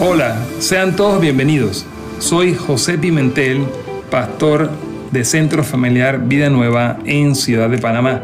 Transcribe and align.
Hola, 0.00 0.46
sean 0.60 0.94
todos 0.94 1.20
bienvenidos. 1.20 1.84
Soy 2.20 2.54
José 2.54 2.98
Pimentel, 2.98 3.66
pastor 4.12 4.70
de 5.10 5.24
Centro 5.24 5.64
Familiar 5.64 6.20
Vida 6.20 6.50
Nueva 6.50 7.00
en 7.04 7.34
Ciudad 7.34 7.68
de 7.68 7.78
Panamá. 7.78 8.22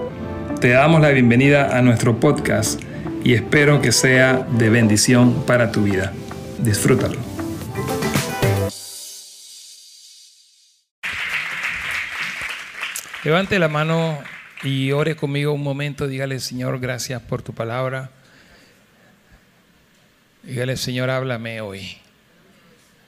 Te 0.60 0.68
damos 0.68 1.00
la 1.00 1.08
bienvenida 1.08 1.76
a 1.76 1.82
nuestro 1.82 2.20
podcast 2.20 2.80
y 3.24 3.34
espero 3.34 3.82
que 3.82 3.90
sea 3.90 4.46
de 4.56 4.70
bendición 4.70 5.44
para 5.46 5.72
tu 5.72 5.82
vida. 5.82 6.12
Disfrútalo. 6.60 7.18
Levante 13.24 13.58
la 13.58 13.66
mano 13.66 14.16
y 14.62 14.92
ore 14.92 15.16
conmigo 15.16 15.52
un 15.52 15.64
momento. 15.64 16.06
Dígale, 16.06 16.38
Señor, 16.38 16.78
gracias 16.78 17.20
por 17.20 17.42
tu 17.42 17.52
palabra. 17.52 18.10
Dígale, 20.46 20.76
Señor, 20.76 21.08
háblame 21.08 21.62
hoy. 21.62 21.96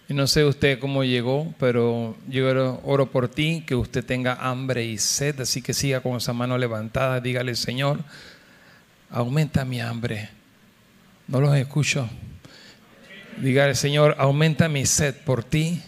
Y 0.09 0.15
no 0.15 0.27
sé 0.27 0.47
usted 0.47 0.79
cómo 0.79 1.05
llegó, 1.05 1.52
pero 1.59 2.16
yo 2.29 2.80
oro, 2.83 3.10
por 3.10 3.29
ti, 3.29 3.62
que 3.66 3.74
usted 3.74 4.02
tenga 4.02 4.37
hambre 4.37 4.87
y 4.87 4.97
sed, 4.97 5.38
así 5.43 5.60
que 5.60 5.74
siga 5.74 6.01
con 6.01 6.16
esa 6.16 6.33
mano 6.33 6.57
levantada. 6.57 7.20
Dígale, 7.20 7.55
Señor, 7.55 7.98
aumenta 9.10 9.66
mi 9.66 9.83
hambre. 9.83 10.30
No 11.29 11.43
los 11.43 11.55
escucho. 11.57 12.09
Dígale, 13.37 13.74
Señor, 13.74 14.16
aumenta 14.18 14.71
mi 14.71 14.87
sed 14.87 15.15
por 15.15 15.45
ti. 15.45 15.82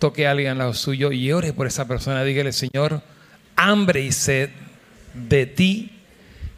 Toque 0.00 0.26
a 0.26 0.32
alguien 0.32 0.50
al 0.50 0.58
lado 0.58 0.74
suyo 0.74 1.12
y 1.12 1.30
ore 1.30 1.52
por 1.52 1.68
esa 1.68 1.86
persona. 1.86 2.24
Dígale, 2.24 2.52
Señor, 2.52 3.02
hambre 3.54 4.00
y 4.00 4.10
sed 4.10 4.50
de 5.14 5.46
ti. 5.46 5.92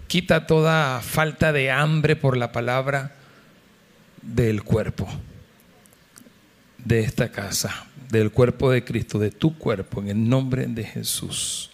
Quita 0.07 0.47
toda 0.47 1.03
falta 1.03 1.53
de 1.53 1.71
hambre 1.71 2.17
por 2.17 2.39
la 2.39 2.53
palabra 2.53 3.18
del 4.35 4.63
cuerpo 4.63 5.09
de 6.85 7.01
esta 7.01 7.31
casa, 7.31 7.87
del 8.11 8.31
cuerpo 8.31 8.71
de 8.71 8.85
Cristo, 8.85 9.19
de 9.19 9.31
tu 9.31 9.57
cuerpo, 9.57 10.03
en 10.03 10.09
el 10.09 10.29
nombre 10.29 10.67
de 10.67 10.85
Jesús. 10.85 11.71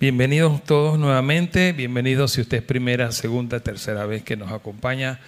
Bienvenidos 0.00 0.64
todos 0.64 0.98
nuevamente, 0.98 1.72
bienvenidos 1.72 2.32
si 2.32 2.40
usted 2.40 2.58
es 2.58 2.62
primera, 2.64 3.12
segunda, 3.12 3.60
tercera 3.60 4.04
vez 4.04 4.24
que 4.24 4.36
nos 4.36 4.50
acompaña. 4.50 5.20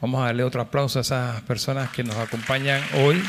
Vamos 0.00 0.20
a 0.20 0.26
darle 0.26 0.42
otro 0.42 0.60
aplauso 0.60 0.98
a 0.98 1.02
esas 1.02 1.40
personas 1.42 1.90
que 1.90 2.02
nos 2.02 2.16
acompañan 2.16 2.82
hoy. 2.96 3.22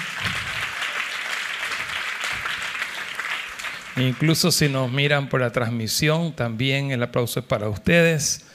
Incluso 3.96 4.52
si 4.52 4.70
nos 4.70 4.92
miran 4.92 5.30
por 5.30 5.42
la 5.42 5.52
transmisión, 5.52 6.34
también 6.36 6.92
el 6.92 7.04
aplauso 7.04 7.42
es 7.42 7.46
para 7.46 7.70
ustedes. 7.70 8.49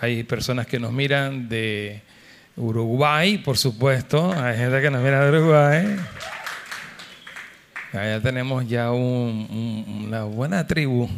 Hay 0.00 0.22
personas 0.22 0.68
que 0.68 0.78
nos 0.78 0.92
miran 0.92 1.48
de 1.48 2.00
Uruguay, 2.56 3.38
por 3.38 3.58
supuesto. 3.58 4.32
Hay 4.32 4.56
gente 4.56 4.80
que 4.80 4.90
nos 4.92 5.02
mira 5.02 5.24
de 5.24 5.36
Uruguay. 5.36 5.96
Allá 7.92 8.20
tenemos 8.20 8.68
ya 8.68 8.92
una 8.92 10.22
buena 10.22 10.64
tribu. 10.68 11.08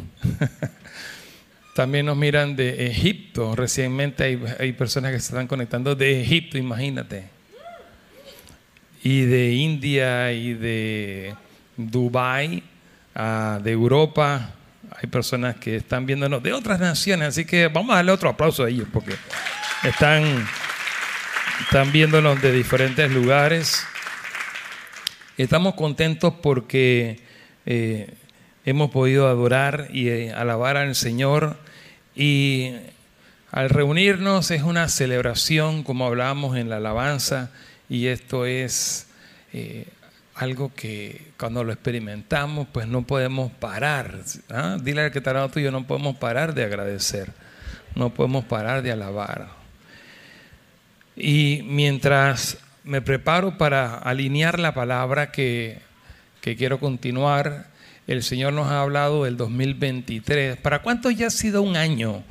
También 1.75 2.07
nos 2.07 2.17
miran 2.17 2.55
de 2.55 2.87
Egipto. 2.87 3.55
Recientemente 3.55 4.39
hay, 4.57 4.71
personas 4.73 5.11
que 5.11 5.19
se 5.19 5.27
están 5.27 5.45
conectando 5.45 5.93
de 5.93 6.19
Egipto, 6.19 6.57
imagínate. 6.57 7.25
Y 9.03 9.21
de 9.25 9.53
India 9.53 10.33
y 10.33 10.55
de 10.55 11.35
Dubai, 11.77 12.63
ah, 13.13 13.59
de 13.63 13.71
Europa 13.71 14.55
hay 14.99 15.09
personas 15.09 15.55
que 15.55 15.77
están 15.77 16.05
viéndonos 16.05 16.43
de 16.43 16.53
otras 16.53 16.79
naciones, 16.79 17.29
así 17.29 17.45
que 17.45 17.67
vamos 17.67 17.93
a 17.93 17.97
darle 17.97 18.11
otro 18.11 18.29
aplauso 18.29 18.63
a 18.63 18.69
ellos 18.69 18.87
porque 18.91 19.15
están, 19.83 20.47
están 21.61 21.91
viéndonos 21.91 22.41
de 22.41 22.51
diferentes 22.51 23.11
lugares. 23.11 23.85
Estamos 25.37 25.75
contentos 25.75 26.33
porque 26.41 27.19
eh, 27.65 28.13
hemos 28.65 28.91
podido 28.91 29.27
adorar 29.27 29.87
y 29.91 30.09
eh, 30.09 30.33
alabar 30.33 30.77
al 30.77 30.95
Señor 30.95 31.57
y 32.15 32.73
al 33.51 33.69
reunirnos 33.69 34.51
es 34.51 34.61
una 34.61 34.87
celebración, 34.87 35.83
como 35.83 36.05
hablábamos 36.05 36.57
en 36.57 36.69
la 36.69 36.77
alabanza, 36.77 37.51
y 37.89 38.07
esto 38.07 38.45
es 38.45 39.07
eh, 39.51 39.87
algo 40.41 40.73
que 40.73 41.33
cuando 41.37 41.63
lo 41.63 41.71
experimentamos, 41.71 42.67
pues 42.71 42.87
no 42.87 43.03
podemos 43.03 43.51
parar. 43.51 44.21
¿ah? 44.49 44.77
Dile 44.81 45.03
al 45.03 45.11
que 45.11 45.19
está 45.19 45.47
tuyo, 45.49 45.71
no 45.71 45.85
podemos 45.85 46.17
parar 46.17 46.55
de 46.55 46.63
agradecer, 46.63 47.31
no 47.95 48.11
podemos 48.13 48.45
parar 48.45 48.81
de 48.81 48.91
alabar. 48.91 49.49
Y 51.15 51.61
mientras 51.65 52.57
me 52.83 53.01
preparo 53.01 53.59
para 53.59 53.95
alinear 53.95 54.59
la 54.59 54.73
palabra 54.73 55.31
que, 55.31 55.79
que 56.41 56.55
quiero 56.55 56.79
continuar, 56.79 57.67
el 58.07 58.23
Señor 58.23 58.53
nos 58.53 58.67
ha 58.67 58.81
hablado 58.81 59.25
del 59.25 59.37
2023. 59.37 60.57
¿Para 60.57 60.81
cuánto 60.81 61.11
ya 61.11 61.27
ha 61.27 61.31
sido 61.31 61.61
un 61.61 61.75
año 61.75 62.23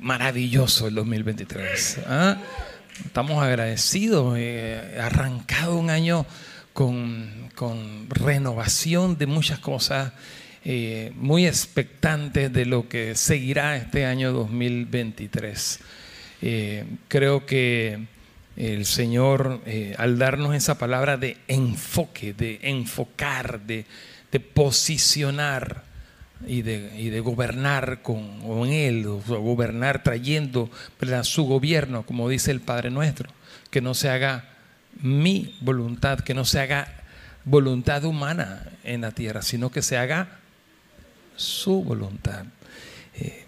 maravilloso 0.00 0.88
el 0.88 0.94
2023? 0.94 2.00
¿Ah? 2.06 2.38
Estamos 3.04 3.42
agradecidos, 3.42 4.36
eh, 4.38 4.98
arrancado 4.98 5.76
un 5.76 5.90
año 5.90 6.24
con, 6.72 7.39
renovación 8.08 9.18
de 9.18 9.26
muchas 9.26 9.58
cosas, 9.58 10.12
eh, 10.64 11.12
muy 11.14 11.46
expectantes 11.46 12.52
de 12.52 12.66
lo 12.66 12.88
que 12.88 13.14
seguirá 13.14 13.76
este 13.76 14.04
año 14.04 14.32
2023. 14.32 15.80
Eh, 16.42 16.84
creo 17.08 17.46
que 17.46 18.06
el 18.56 18.84
Señor, 18.84 19.60
eh, 19.66 19.94
al 19.98 20.18
darnos 20.18 20.54
esa 20.54 20.78
palabra 20.78 21.16
de 21.16 21.38
enfoque, 21.48 22.34
de 22.34 22.60
enfocar, 22.62 23.60
de, 23.60 23.86
posicionar 24.54 25.84
y 26.46 26.62
de, 26.62 27.10
de, 27.10 27.20
gobernar 27.20 28.02
con, 28.02 28.66
Él, 28.68 29.06
o 29.06 29.18
gobernar 29.18 30.02
trayendo 30.02 30.70
su 31.22 31.44
gobierno, 31.44 32.04
como 32.04 32.28
dice 32.28 32.50
el 32.50 32.60
Padre 32.60 32.90
nuestro, 32.90 33.30
que 33.70 33.80
no 33.80 33.94
se 33.94 34.10
haga 34.10 34.50
mi 35.00 35.56
voluntad, 35.60 36.20
que 36.20 36.34
no 36.34 36.44
se 36.44 36.60
haga 36.60 36.99
voluntad 37.44 38.04
humana 38.04 38.64
en 38.84 39.02
la 39.02 39.12
tierra, 39.12 39.42
sino 39.42 39.70
que 39.70 39.82
se 39.82 39.96
haga 39.96 40.40
su 41.36 41.82
voluntad. 41.82 42.44
Eh, 43.14 43.44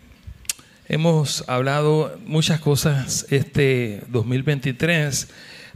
hemos 0.88 1.44
hablado 1.48 2.18
muchas 2.24 2.60
cosas 2.60 3.26
este 3.30 4.02
2023, 4.08 5.28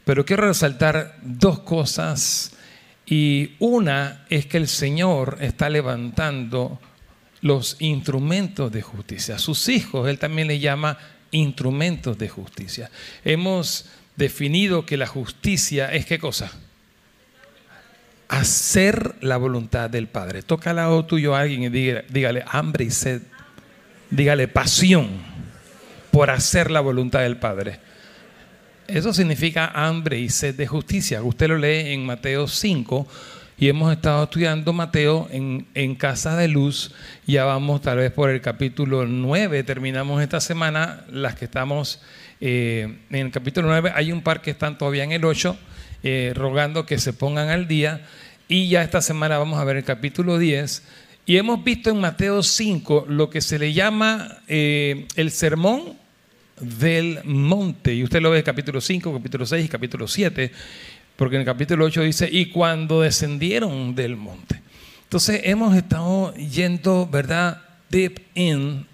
pero 0.04 0.24
quiero 0.24 0.46
resaltar 0.48 1.18
dos 1.22 1.60
cosas 1.60 2.52
y 3.06 3.54
una 3.58 4.24
es 4.28 4.46
que 4.46 4.56
el 4.56 4.68
Señor 4.68 5.38
está 5.40 5.68
levantando 5.68 6.80
los 7.40 7.76
instrumentos 7.78 8.72
de 8.72 8.82
justicia. 8.82 9.38
Sus 9.38 9.68
hijos, 9.68 10.08
Él 10.08 10.18
también 10.18 10.48
le 10.48 10.58
llama 10.58 10.98
instrumentos 11.30 12.18
de 12.18 12.28
justicia. 12.28 12.90
Hemos 13.24 13.86
definido 14.16 14.86
que 14.86 14.96
la 14.96 15.06
justicia 15.06 15.92
es 15.92 16.06
qué 16.06 16.18
cosa? 16.18 16.50
Hacer 18.28 19.14
la 19.20 19.36
voluntad 19.36 19.88
del 19.88 20.08
Padre. 20.08 20.42
Toca 20.42 20.70
al 20.70 20.76
lado 20.76 21.04
tuyo 21.04 21.34
a 21.34 21.40
alguien 21.40 21.62
y 21.62 21.68
dígale, 21.68 22.44
hambre 22.46 22.84
y 22.84 22.90
sed. 22.90 23.22
Dígale 24.10 24.48
pasión 24.48 25.08
por 26.10 26.30
hacer 26.30 26.70
la 26.70 26.80
voluntad 26.80 27.20
del 27.20 27.36
Padre. 27.36 27.78
Eso 28.88 29.12
significa 29.12 29.72
hambre 29.74 30.18
y 30.18 30.28
sed 30.28 30.54
de 30.54 30.66
justicia. 30.66 31.22
Usted 31.22 31.48
lo 31.48 31.58
lee 31.58 31.92
en 31.92 32.06
Mateo 32.06 32.46
5 32.46 33.06
y 33.58 33.68
hemos 33.68 33.92
estado 33.92 34.24
estudiando 34.24 34.72
Mateo 34.72 35.28
en, 35.30 35.66
en, 35.74 35.94
Casa 35.94 36.36
de 36.36 36.48
Luz. 36.48 36.92
Ya 37.26 37.44
vamos 37.44 37.80
tal 37.80 37.98
vez 37.98 38.12
por 38.12 38.30
el 38.30 38.40
capítulo 38.40 39.06
9, 39.06 39.62
terminamos 39.64 40.22
esta 40.22 40.40
semana, 40.40 41.04
las 41.10 41.34
que 41.34 41.46
estamos 41.46 42.00
eh, 42.40 42.98
en 43.10 43.26
el 43.26 43.32
capítulo 43.32 43.68
9 43.68 43.92
hay 43.94 44.12
un 44.12 44.20
par 44.20 44.42
que 44.42 44.50
están 44.50 44.76
todavía 44.76 45.04
en 45.04 45.12
el 45.12 45.24
8, 45.24 45.56
eh, 46.02 46.32
rogando 46.34 46.86
que 46.86 46.98
se 46.98 47.12
pongan 47.12 47.48
al 47.48 47.68
día. 47.68 48.06
Y 48.48 48.68
ya 48.68 48.82
esta 48.82 49.00
semana 49.02 49.38
vamos 49.38 49.58
a 49.58 49.64
ver 49.64 49.76
el 49.76 49.84
capítulo 49.84 50.38
10. 50.38 50.82
Y 51.26 51.36
hemos 51.36 51.64
visto 51.64 51.90
en 51.90 52.00
Mateo 52.00 52.42
5 52.42 53.06
lo 53.08 53.30
que 53.30 53.40
se 53.40 53.58
le 53.58 53.72
llama 53.72 54.38
eh, 54.46 55.06
el 55.16 55.30
sermón 55.30 55.96
del 56.60 57.20
monte. 57.24 57.94
Y 57.94 58.04
usted 58.04 58.20
lo 58.20 58.30
ve 58.30 58.38
en 58.38 58.44
capítulo 58.44 58.80
5, 58.80 59.12
capítulo 59.12 59.46
6 59.46 59.64
y 59.64 59.68
capítulo 59.68 60.08
7, 60.08 60.52
porque 61.16 61.36
en 61.36 61.40
el 61.40 61.46
capítulo 61.46 61.84
8 61.84 62.02
dice, 62.02 62.28
y 62.30 62.46
cuando 62.46 63.00
descendieron 63.00 63.94
del 63.94 64.16
monte. 64.16 64.60
Entonces 65.02 65.40
hemos 65.44 65.76
estado 65.76 66.34
yendo, 66.34 67.08
¿verdad? 67.10 67.62
Deep 67.90 68.20
in 68.34 68.86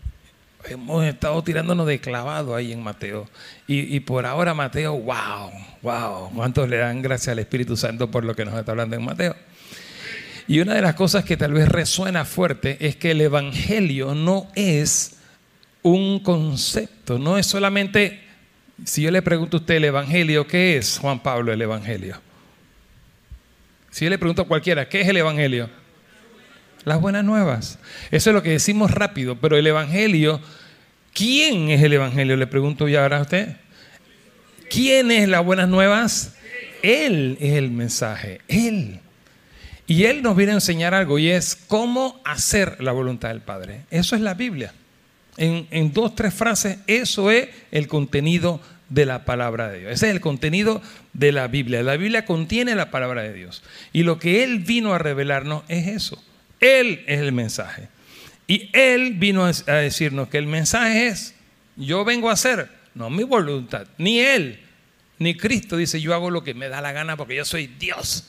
hemos 0.68 1.04
estado 1.04 1.42
tirándonos 1.42 1.86
de 1.86 2.00
clavado 2.00 2.54
ahí 2.54 2.72
en 2.72 2.82
Mateo. 2.82 3.28
Y, 3.66 4.00
por 4.00 4.26
ahora 4.26 4.54
Mateo, 4.54 4.98
wow, 4.98 5.50
wow, 5.82 6.30
¿cuántos 6.34 6.68
le 6.68 6.76
dan 6.76 7.00
gracias 7.00 7.28
al 7.28 7.38
Espíritu 7.38 7.76
Santo 7.76 8.10
por 8.10 8.24
lo 8.24 8.36
que 8.36 8.44
nos 8.44 8.54
está 8.54 8.72
hablando 8.72 8.96
en 8.96 9.04
Mateo? 9.04 9.34
Y 10.46 10.60
una 10.60 10.74
de 10.74 10.82
las 10.82 10.94
cosas 10.94 11.24
que 11.24 11.36
tal 11.36 11.52
vez 11.52 11.68
resuena 11.68 12.24
fuerte 12.24 12.76
es 12.80 12.96
que 12.96 13.12
el 13.12 13.20
Evangelio 13.20 14.14
no 14.14 14.48
es 14.54 15.16
un 15.82 16.20
concepto, 16.20 17.18
no 17.18 17.38
es 17.38 17.46
solamente 17.46 18.20
Si 18.84 19.02
yo 19.02 19.10
le 19.10 19.22
pregunto 19.22 19.56
a 19.56 19.60
usted 19.60 19.76
el 19.76 19.84
Evangelio, 19.84 20.46
¿qué 20.46 20.76
es 20.76 20.98
Juan 20.98 21.20
Pablo 21.20 21.52
el 21.52 21.62
Evangelio? 21.62 22.20
Si 23.90 24.04
yo 24.04 24.10
le 24.10 24.18
pregunto 24.18 24.42
a 24.42 24.48
cualquiera, 24.48 24.88
¿qué 24.88 25.02
es 25.02 25.08
el 25.08 25.18
Evangelio? 25.18 25.70
Las 26.84 27.00
buenas 27.00 27.24
nuevas. 27.24 27.78
Eso 28.10 28.30
es 28.30 28.34
lo 28.34 28.42
que 28.42 28.50
decimos 28.50 28.90
rápido, 28.90 29.36
pero 29.36 29.56
el 29.56 29.66
Evangelio, 29.66 30.40
¿quién 31.14 31.70
es 31.70 31.82
el 31.82 31.92
Evangelio? 31.92 32.36
Le 32.36 32.46
pregunto 32.46 32.88
ya 32.88 33.02
ahora 33.02 33.18
a 33.18 33.22
usted. 33.22 33.56
¿Quién 34.68 35.10
es 35.10 35.28
las 35.28 35.44
buenas 35.44 35.68
nuevas? 35.68 36.34
Él 36.82 37.36
es 37.40 37.54
el 37.54 37.70
mensaje, 37.70 38.40
Él. 38.48 39.00
Y 39.86 40.04
Él 40.04 40.22
nos 40.22 40.36
viene 40.36 40.52
a 40.52 40.56
enseñar 40.56 40.94
algo 40.94 41.18
y 41.18 41.28
es 41.28 41.56
cómo 41.68 42.20
hacer 42.24 42.82
la 42.82 42.92
voluntad 42.92 43.28
del 43.28 43.42
Padre. 43.42 43.82
Eso 43.90 44.16
es 44.16 44.22
la 44.22 44.34
Biblia. 44.34 44.72
En, 45.36 45.66
en 45.70 45.92
dos, 45.92 46.14
tres 46.14 46.34
frases, 46.34 46.78
eso 46.86 47.30
es 47.30 47.48
el 47.70 47.86
contenido 47.86 48.60
de 48.88 49.06
la 49.06 49.24
palabra 49.24 49.68
de 49.68 49.80
Dios. 49.80 49.92
Ese 49.92 50.08
es 50.08 50.14
el 50.14 50.20
contenido 50.20 50.82
de 51.12 51.32
la 51.32 51.46
Biblia. 51.48 51.82
La 51.82 51.96
Biblia 51.96 52.24
contiene 52.24 52.74
la 52.74 52.90
palabra 52.90 53.22
de 53.22 53.32
Dios. 53.32 53.62
Y 53.92 54.02
lo 54.02 54.18
que 54.18 54.44
Él 54.44 54.58
vino 54.60 54.92
a 54.94 54.98
revelarnos 54.98 55.62
es 55.68 55.86
eso. 55.86 56.22
Él 56.62 57.04
es 57.06 57.20
el 57.20 57.32
mensaje. 57.32 57.88
Y 58.46 58.70
Él 58.72 59.14
vino 59.14 59.44
a 59.44 59.72
decirnos 59.72 60.28
que 60.28 60.38
el 60.38 60.46
mensaje 60.46 61.08
es, 61.08 61.34
yo 61.76 62.04
vengo 62.04 62.30
a 62.30 62.34
hacer, 62.34 62.70
no 62.94 63.10
mi 63.10 63.24
voluntad, 63.24 63.86
ni 63.98 64.20
Él, 64.20 64.60
ni 65.18 65.36
Cristo 65.36 65.76
dice, 65.76 66.00
yo 66.00 66.14
hago 66.14 66.30
lo 66.30 66.42
que 66.42 66.54
me 66.54 66.68
da 66.68 66.80
la 66.80 66.92
gana 66.92 67.16
porque 67.16 67.36
yo 67.36 67.44
soy 67.44 67.66
Dios. 67.66 68.28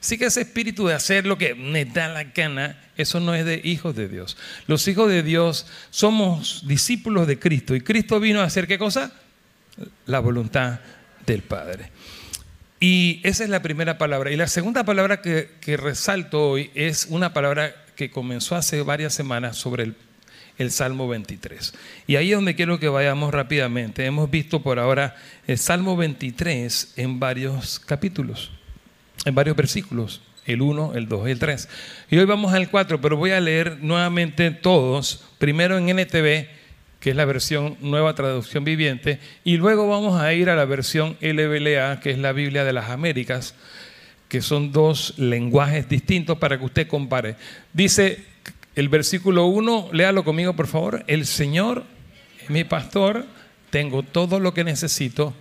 Así 0.00 0.16
que 0.16 0.26
ese 0.26 0.40
espíritu 0.40 0.86
de 0.86 0.94
hacer 0.94 1.26
lo 1.26 1.36
que 1.36 1.54
me 1.54 1.84
da 1.84 2.08
la 2.08 2.24
gana, 2.24 2.80
eso 2.96 3.20
no 3.20 3.34
es 3.34 3.44
de 3.44 3.60
hijos 3.62 3.94
de 3.94 4.08
Dios. 4.08 4.38
Los 4.66 4.88
hijos 4.88 5.10
de 5.10 5.22
Dios 5.22 5.66
somos 5.90 6.66
discípulos 6.66 7.26
de 7.26 7.38
Cristo. 7.38 7.74
¿Y 7.74 7.82
Cristo 7.82 8.18
vino 8.18 8.40
a 8.40 8.44
hacer 8.44 8.66
qué 8.66 8.78
cosa? 8.78 9.12
La 10.06 10.20
voluntad 10.20 10.80
del 11.26 11.42
Padre. 11.42 11.90
Y 12.82 13.20
esa 13.24 13.44
es 13.44 13.50
la 13.50 13.60
primera 13.60 13.98
palabra. 13.98 14.32
Y 14.32 14.36
la 14.36 14.48
segunda 14.48 14.84
palabra 14.84 15.20
que, 15.20 15.76
resalto 15.76 16.52
hoy 16.52 16.70
es 16.74 17.06
una 17.10 17.34
palabra 17.34 17.74
que 17.94 18.10
comenzó 18.10 18.56
hace 18.56 18.80
varias 18.80 19.12
semanas 19.12 19.58
sobre 19.58 19.92
el, 20.56 20.70
Salmo 20.70 21.06
23. 21.08 21.74
Y 22.06 22.16
ahí 22.16 22.30
es 22.32 22.36
donde 22.36 22.54
quiero 22.54 22.80
que 22.80 22.88
vayamos 22.88 23.32
rápidamente. 23.32 24.04
Hemos 24.04 24.30
visto 24.30 24.62
por 24.62 24.78
ahora 24.78 25.14
el 25.46 25.58
Salmo 25.58 25.96
23 25.96 26.94
en 26.96 27.20
varios 27.20 27.80
capítulos, 27.80 28.50
en 29.24 29.34
varios 29.34 29.56
versículos. 29.56 30.22
El 30.46 30.62
1, 30.62 30.94
el 30.94 31.06
2 31.06 31.28
y 31.28 31.30
el 31.32 31.38
3. 31.38 31.68
Y 32.10 32.18
hoy 32.18 32.24
vamos 32.24 32.52
al 32.54 32.70
4, 32.70 33.00
pero 33.00 33.16
voy 33.16 33.30
a 33.30 33.40
leer 33.40 33.78
nuevamente 33.80 34.50
todos, 34.50 35.24
primero 35.38 35.78
en 35.78 35.88
NTV 35.88 36.59
que 37.00 37.10
es 37.10 37.16
la 37.16 37.24
versión 37.24 37.76
nueva 37.80 38.14
traducción 38.14 38.62
viviente, 38.62 39.18
y 39.42 39.56
luego 39.56 39.88
vamos 39.88 40.20
a 40.20 40.32
ir 40.34 40.50
a 40.50 40.56
la 40.56 40.66
versión 40.66 41.16
LBLA, 41.20 42.00
que 42.00 42.10
es 42.10 42.18
la 42.18 42.32
Biblia 42.32 42.64
de 42.64 42.74
las 42.74 42.90
Américas, 42.90 43.54
que 44.28 44.42
son 44.42 44.70
dos 44.70 45.14
lenguajes 45.16 45.88
distintos 45.88 46.38
para 46.38 46.58
que 46.58 46.64
usted 46.64 46.86
compare. 46.86 47.36
Dice 47.72 48.24
el 48.76 48.88
versículo 48.88 49.46
1, 49.46 49.88
léalo 49.92 50.24
conmigo 50.24 50.54
por 50.54 50.66
favor, 50.66 51.02
el 51.08 51.26
Señor 51.26 51.84
es 52.42 52.50
mi 52.50 52.64
pastor, 52.64 53.26
tengo 53.70 54.02
todo 54.02 54.38
lo 54.38 54.54
que 54.54 54.62
necesito, 54.62 55.34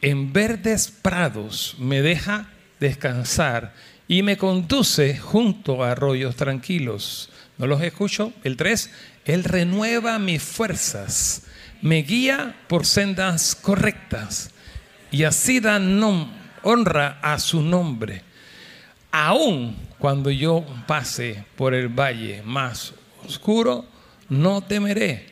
en 0.00 0.32
verdes 0.32 0.88
prados 0.90 1.76
me 1.78 2.02
deja 2.02 2.48
descansar 2.80 3.74
y 4.08 4.22
me 4.22 4.36
conduce 4.36 5.16
junto 5.18 5.82
a 5.82 5.92
arroyos 5.92 6.36
tranquilos. 6.36 7.30
¿No 7.56 7.66
los 7.66 7.80
escucho? 7.82 8.32
El 8.42 8.56
3, 8.56 8.90
Él 9.24 9.44
renueva 9.44 10.18
mis 10.18 10.42
fuerzas, 10.42 11.42
me 11.80 12.02
guía 12.02 12.56
por 12.68 12.84
sendas 12.84 13.54
correctas 13.54 14.50
y 15.10 15.24
así 15.24 15.60
da 15.60 15.80
honra 16.62 17.18
a 17.22 17.38
su 17.38 17.62
nombre. 17.62 18.22
Aún 19.10 19.76
cuando 19.98 20.30
yo 20.30 20.64
pase 20.86 21.44
por 21.56 21.72
el 21.72 21.88
valle 21.88 22.42
más 22.42 22.94
oscuro, 23.24 23.86
no 24.28 24.60
temeré, 24.60 25.26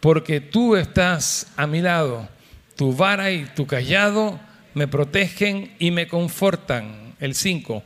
porque 0.00 0.40
tú 0.40 0.76
estás 0.76 1.46
a 1.56 1.66
mi 1.66 1.80
lado. 1.80 2.28
Tu 2.76 2.94
vara 2.94 3.30
y 3.30 3.44
tu 3.44 3.66
callado 3.66 4.38
me 4.74 4.88
protegen 4.88 5.74
y 5.78 5.90
me 5.90 6.06
confortan. 6.08 7.14
El 7.20 7.34
5. 7.34 7.82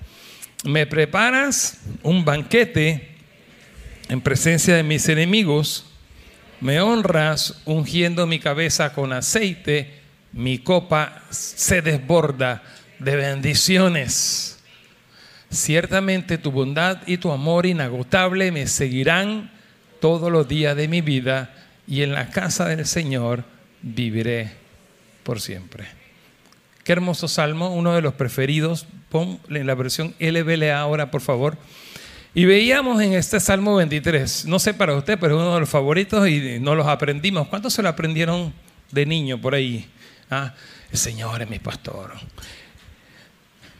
Me 0.65 0.87
preparas 0.87 1.81
un 2.03 2.25
banquete 2.25 3.12
en 4.13 4.21
presencia 4.21 4.77
de 4.77 4.83
mis 4.83 5.09
enemigos, 5.09 5.87
me 6.61 6.83
honras 6.83 7.63
ungiendo 7.65 8.27
mi 8.27 8.39
cabeza 8.41 8.93
con 8.93 9.11
aceite, 9.11 10.03
mi 10.33 10.59
copa 10.59 11.23
se 11.31 11.81
desborda 11.81 12.63
de 12.99 13.17
bendiciones. 13.17 14.59
Ciertamente 15.51 16.37
tu 16.37 16.51
bondad 16.51 16.99
y 17.07 17.17
tu 17.17 17.33
amor 17.33 17.65
inagotable 17.65 18.53
me 18.53 18.67
seguirán 18.67 19.51
todos 19.99 20.31
los 20.31 20.47
días 20.47 20.77
de 20.77 20.89
mi 20.89 21.01
vida 21.01 21.55
y 21.89 22.03
en 22.03 22.13
la 22.13 22.29
casa 22.29 22.67
del 22.67 22.85
Señor 22.85 23.45
viviré 23.81 24.53
por 25.23 25.41
siempre. 25.41 25.87
Qué 26.85 26.93
hermoso 26.93 27.29
salmo, 27.29 27.75
uno 27.75 27.95
de 27.95 28.03
los 28.03 28.13
preferidos. 28.13 28.87
Pon 29.09 29.41
en 29.49 29.67
la 29.67 29.75
versión 29.75 30.15
LBLA 30.19 30.79
ahora, 30.79 31.11
por 31.11 31.23
favor. 31.23 31.57
Y 32.35 32.47
veíamos 32.47 33.03
en 33.03 33.13
este 33.13 33.39
Salmo 33.41 33.75
23, 33.77 34.47
no 34.47 34.59
sé 34.59 34.73
para 34.73 34.95
usted, 34.95 35.19
pero 35.19 35.37
es 35.37 35.43
uno 35.43 35.53
de 35.53 35.61
los 35.61 35.69
favoritos 35.69 36.27
y 36.27 36.59
no 36.61 36.75
los 36.75 36.87
aprendimos. 36.87 37.47
¿Cuántos 37.49 37.75
se 37.75 37.83
lo 37.83 37.91
aprendieron 37.91 38.55
de 38.91 39.05
niño 39.05 39.39
por 39.39 39.55
ahí? 39.55 39.87
Ah, 40.31 40.55
el 40.91 40.97
Señor 40.97 41.43
es 41.43 41.51
mi 41.51 41.59
pastor. 41.59 42.13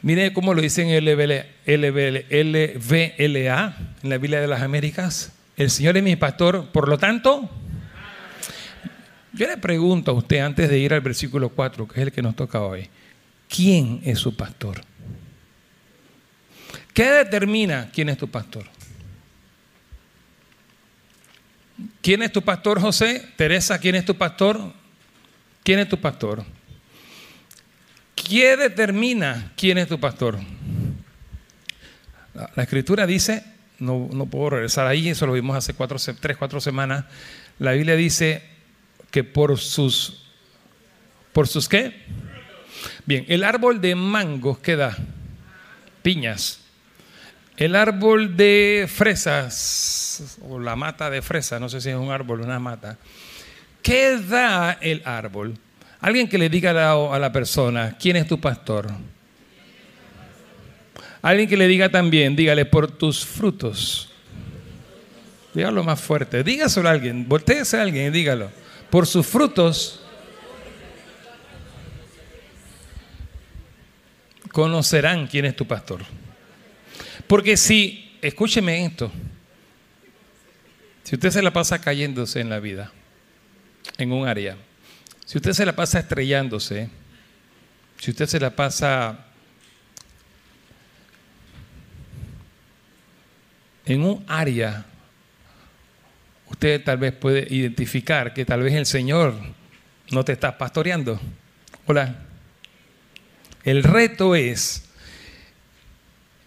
Mire 0.03 0.33
cómo 0.33 0.53
lo 0.53 0.61
dice 0.61 0.83
en 0.83 1.03
LBLA, 1.03 1.45
en 1.65 1.81
la 4.09 4.17
Biblia 4.19 4.39
de 4.39 4.47
las 4.47 4.61
Américas. 4.61 5.31
El 5.57 5.71
Señor 5.71 5.97
es 5.97 6.03
mi 6.03 6.15
pastor, 6.15 6.67
por 6.71 6.87
lo 6.87 6.99
tanto, 6.99 7.49
yo 9.33 9.47
le 9.47 9.57
pregunto 9.57 10.11
a 10.11 10.13
usted 10.13 10.41
antes 10.41 10.69
de 10.69 10.77
ir 10.77 10.93
al 10.93 11.01
versículo 11.01 11.49
4, 11.49 11.87
que 11.87 12.01
es 12.01 12.07
el 12.07 12.11
que 12.11 12.21
nos 12.21 12.35
toca 12.35 12.61
hoy, 12.61 12.87
¿quién 13.49 14.01
es 14.03 14.19
su 14.19 14.35
pastor? 14.35 14.81
¿Qué 16.93 17.05
determina 17.09 17.89
quién 17.91 18.09
es 18.09 18.17
tu 18.17 18.29
pastor? 18.29 18.65
¿Quién 22.01 22.21
es 22.21 22.31
tu 22.31 22.41
pastor, 22.43 22.79
José? 22.79 23.27
Teresa, 23.35 23.79
¿quién 23.79 23.95
es 23.95 24.05
tu 24.05 24.15
pastor? 24.15 24.73
¿Quién 25.63 25.79
es 25.79 25.89
tu 25.89 25.99
pastor? 25.99 26.43
¿Qué 28.15 28.55
determina 28.55 29.53
quién 29.57 29.79
es 29.79 29.87
tu 29.87 29.99
pastor? 29.99 30.39
La, 32.33 32.63
escritura 32.63 33.07
dice, 33.07 33.43
no, 33.79 34.09
no, 34.11 34.27
puedo 34.27 34.51
regresar 34.51 34.87
ahí, 34.87 35.09
eso 35.09 35.25
lo 35.25 35.33
vimos 35.33 35.57
hace 35.57 35.73
tres, 36.19 36.37
cuatro 36.37 36.61
semanas. 36.61 37.05
La 37.59 37.71
Biblia 37.71 37.95
dice 37.95 38.43
que 39.09 39.23
por 39.23 39.57
sus, 39.59 40.25
¿por 41.31 41.47
sus 41.47 41.67
qué? 41.67 42.03
Bien, 43.05 43.25
el 43.27 43.43
árbol 43.43 43.81
de 43.81 43.95
mangos 43.95 44.59
que 44.59 44.75
da 44.75 44.97
piñas 46.01 46.62
el 47.57 47.75
árbol 47.75 48.35
de 48.35 48.89
fresas, 48.93 50.37
o 50.47 50.59
la 50.59 50.75
mata 50.75 51.09
de 51.09 51.21
fresa, 51.21 51.59
no 51.59 51.69
sé 51.69 51.81
si 51.81 51.89
es 51.89 51.95
un 51.95 52.11
árbol 52.11 52.41
o 52.41 52.43
una 52.43 52.59
mata. 52.59 52.97
¿Qué 53.81 54.17
da 54.17 54.73
el 54.81 55.01
árbol? 55.05 55.57
Alguien 55.99 56.27
que 56.27 56.37
le 56.37 56.49
diga 56.49 56.71
a 56.71 57.19
la 57.19 57.31
persona, 57.31 57.95
¿quién 57.99 58.15
es 58.15 58.27
tu 58.27 58.39
pastor? 58.39 58.91
Alguien 61.21 61.47
que 61.47 61.55
le 61.55 61.67
diga 61.67 61.89
también, 61.89 62.35
dígale, 62.35 62.65
por 62.65 62.91
tus 62.91 63.25
frutos. 63.25 64.11
Dígalo 65.53 65.83
más 65.83 66.01
fuerte. 66.01 66.43
Dígaselo 66.43 66.89
a 66.89 66.91
alguien, 66.91 67.27
volteese 67.29 67.77
a 67.77 67.83
alguien 67.83 68.07
y 68.07 68.09
dígalo. 68.09 68.49
Por 68.89 69.07
sus 69.07 69.25
frutos 69.25 70.01
conocerán 74.51 75.27
quién 75.27 75.45
es 75.45 75.55
tu 75.55 75.65
pastor. 75.65 76.01
Porque 77.33 77.57
si, 77.57 78.15
escúcheme 78.21 78.85
esto, 78.85 79.11
si 81.03 81.15
usted 81.15 81.31
se 81.31 81.41
la 81.41 81.51
pasa 81.51 81.81
cayéndose 81.81 82.39
en 82.39 82.47
la 82.47 82.59
vida, 82.59 82.91
en 83.97 84.11
un 84.11 84.27
área, 84.27 84.55
si 85.25 85.39
usted 85.39 85.53
se 85.53 85.65
la 85.65 85.75
pasa 85.75 85.97
estrellándose, 85.97 86.91
si 87.97 88.11
usted 88.11 88.27
se 88.27 88.39
la 88.39 88.55
pasa 88.55 89.25
en 93.87 94.03
un 94.03 94.23
área, 94.27 94.85
usted 96.51 96.83
tal 96.83 96.99
vez 96.99 97.13
puede 97.13 97.47
identificar 97.49 98.35
que 98.35 98.45
tal 98.45 98.61
vez 98.61 98.75
el 98.75 98.85
Señor 98.85 99.33
no 100.11 100.23
te 100.23 100.33
está 100.33 100.55
pastoreando. 100.55 101.19
Hola. 101.87 102.27
El 103.63 103.81
reto 103.81 104.35
es 104.35 104.92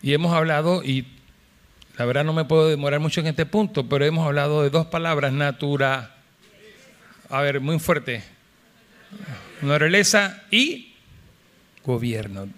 y 0.02 0.12
hemos 0.12 0.34
hablado, 0.34 0.82
y 0.82 1.06
la 1.98 2.04
verdad 2.04 2.24
no 2.24 2.32
me 2.32 2.44
puedo 2.44 2.68
demorar 2.68 3.00
mucho 3.00 3.20
en 3.20 3.26
este 3.28 3.46
punto, 3.46 3.88
pero 3.88 4.04
hemos 4.04 4.26
hablado 4.26 4.62
de 4.62 4.70
dos 4.70 4.86
palabras, 4.86 5.32
natura, 5.32 6.16
a 7.28 7.40
ver, 7.40 7.60
muy 7.60 7.78
fuerte, 7.78 8.22
naturaleza 9.62 10.42
y 10.50 10.94
gobierno. 11.84 12.48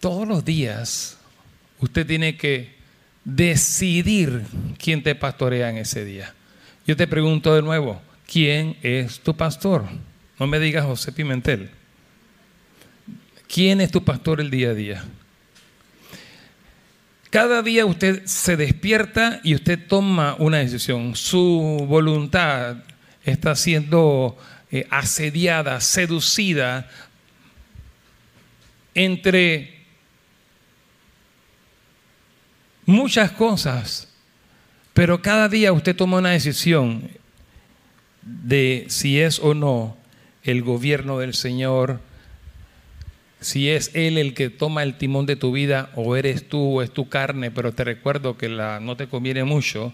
Todos 0.00 0.26
los 0.26 0.44
días 0.44 1.18
usted 1.78 2.06
tiene 2.06 2.36
que 2.36 2.74
decidir 3.24 4.42
quién 4.78 5.02
te 5.02 5.14
pastorea 5.14 5.70
en 5.70 5.78
ese 5.78 6.04
día. 6.04 6.34
Yo 6.86 6.96
te 6.96 7.06
pregunto 7.06 7.54
de 7.54 7.62
nuevo, 7.62 8.02
¿quién 8.26 8.76
es 8.82 9.20
tu 9.20 9.36
pastor? 9.36 9.84
No 10.38 10.46
me 10.46 10.58
digas 10.58 10.84
José 10.84 11.12
Pimentel. 11.12 11.70
¿Quién 13.46 13.80
es 13.80 13.90
tu 13.90 14.02
pastor 14.02 14.40
el 14.40 14.50
día 14.50 14.70
a 14.70 14.74
día? 14.74 15.04
Cada 17.32 17.62
día 17.62 17.86
usted 17.86 18.26
se 18.26 18.58
despierta 18.58 19.40
y 19.42 19.54
usted 19.54 19.78
toma 19.88 20.36
una 20.38 20.58
decisión. 20.58 21.16
Su 21.16 21.86
voluntad 21.88 22.76
está 23.24 23.56
siendo 23.56 24.36
eh, 24.70 24.86
asediada, 24.90 25.80
seducida 25.80 26.90
entre 28.94 29.82
muchas 32.84 33.30
cosas, 33.30 34.08
pero 34.92 35.22
cada 35.22 35.48
día 35.48 35.72
usted 35.72 35.96
toma 35.96 36.18
una 36.18 36.32
decisión 36.32 37.08
de 38.20 38.84
si 38.88 39.18
es 39.18 39.38
o 39.38 39.54
no 39.54 39.96
el 40.42 40.60
gobierno 40.60 41.18
del 41.18 41.32
Señor, 41.32 41.98
si 43.42 43.68
es 43.68 43.90
Él 43.94 44.18
el 44.18 44.34
que 44.34 44.50
toma 44.50 44.82
el 44.82 44.96
timón 44.96 45.26
de 45.26 45.36
tu 45.36 45.52
vida 45.52 45.90
o 45.94 46.16
eres 46.16 46.48
tú 46.48 46.78
o 46.78 46.82
es 46.82 46.90
tu 46.90 47.08
carne, 47.08 47.50
pero 47.50 47.72
te 47.72 47.84
recuerdo 47.84 48.38
que 48.38 48.48
la, 48.48 48.80
no 48.80 48.96
te 48.96 49.08
conviene 49.08 49.44
mucho 49.44 49.92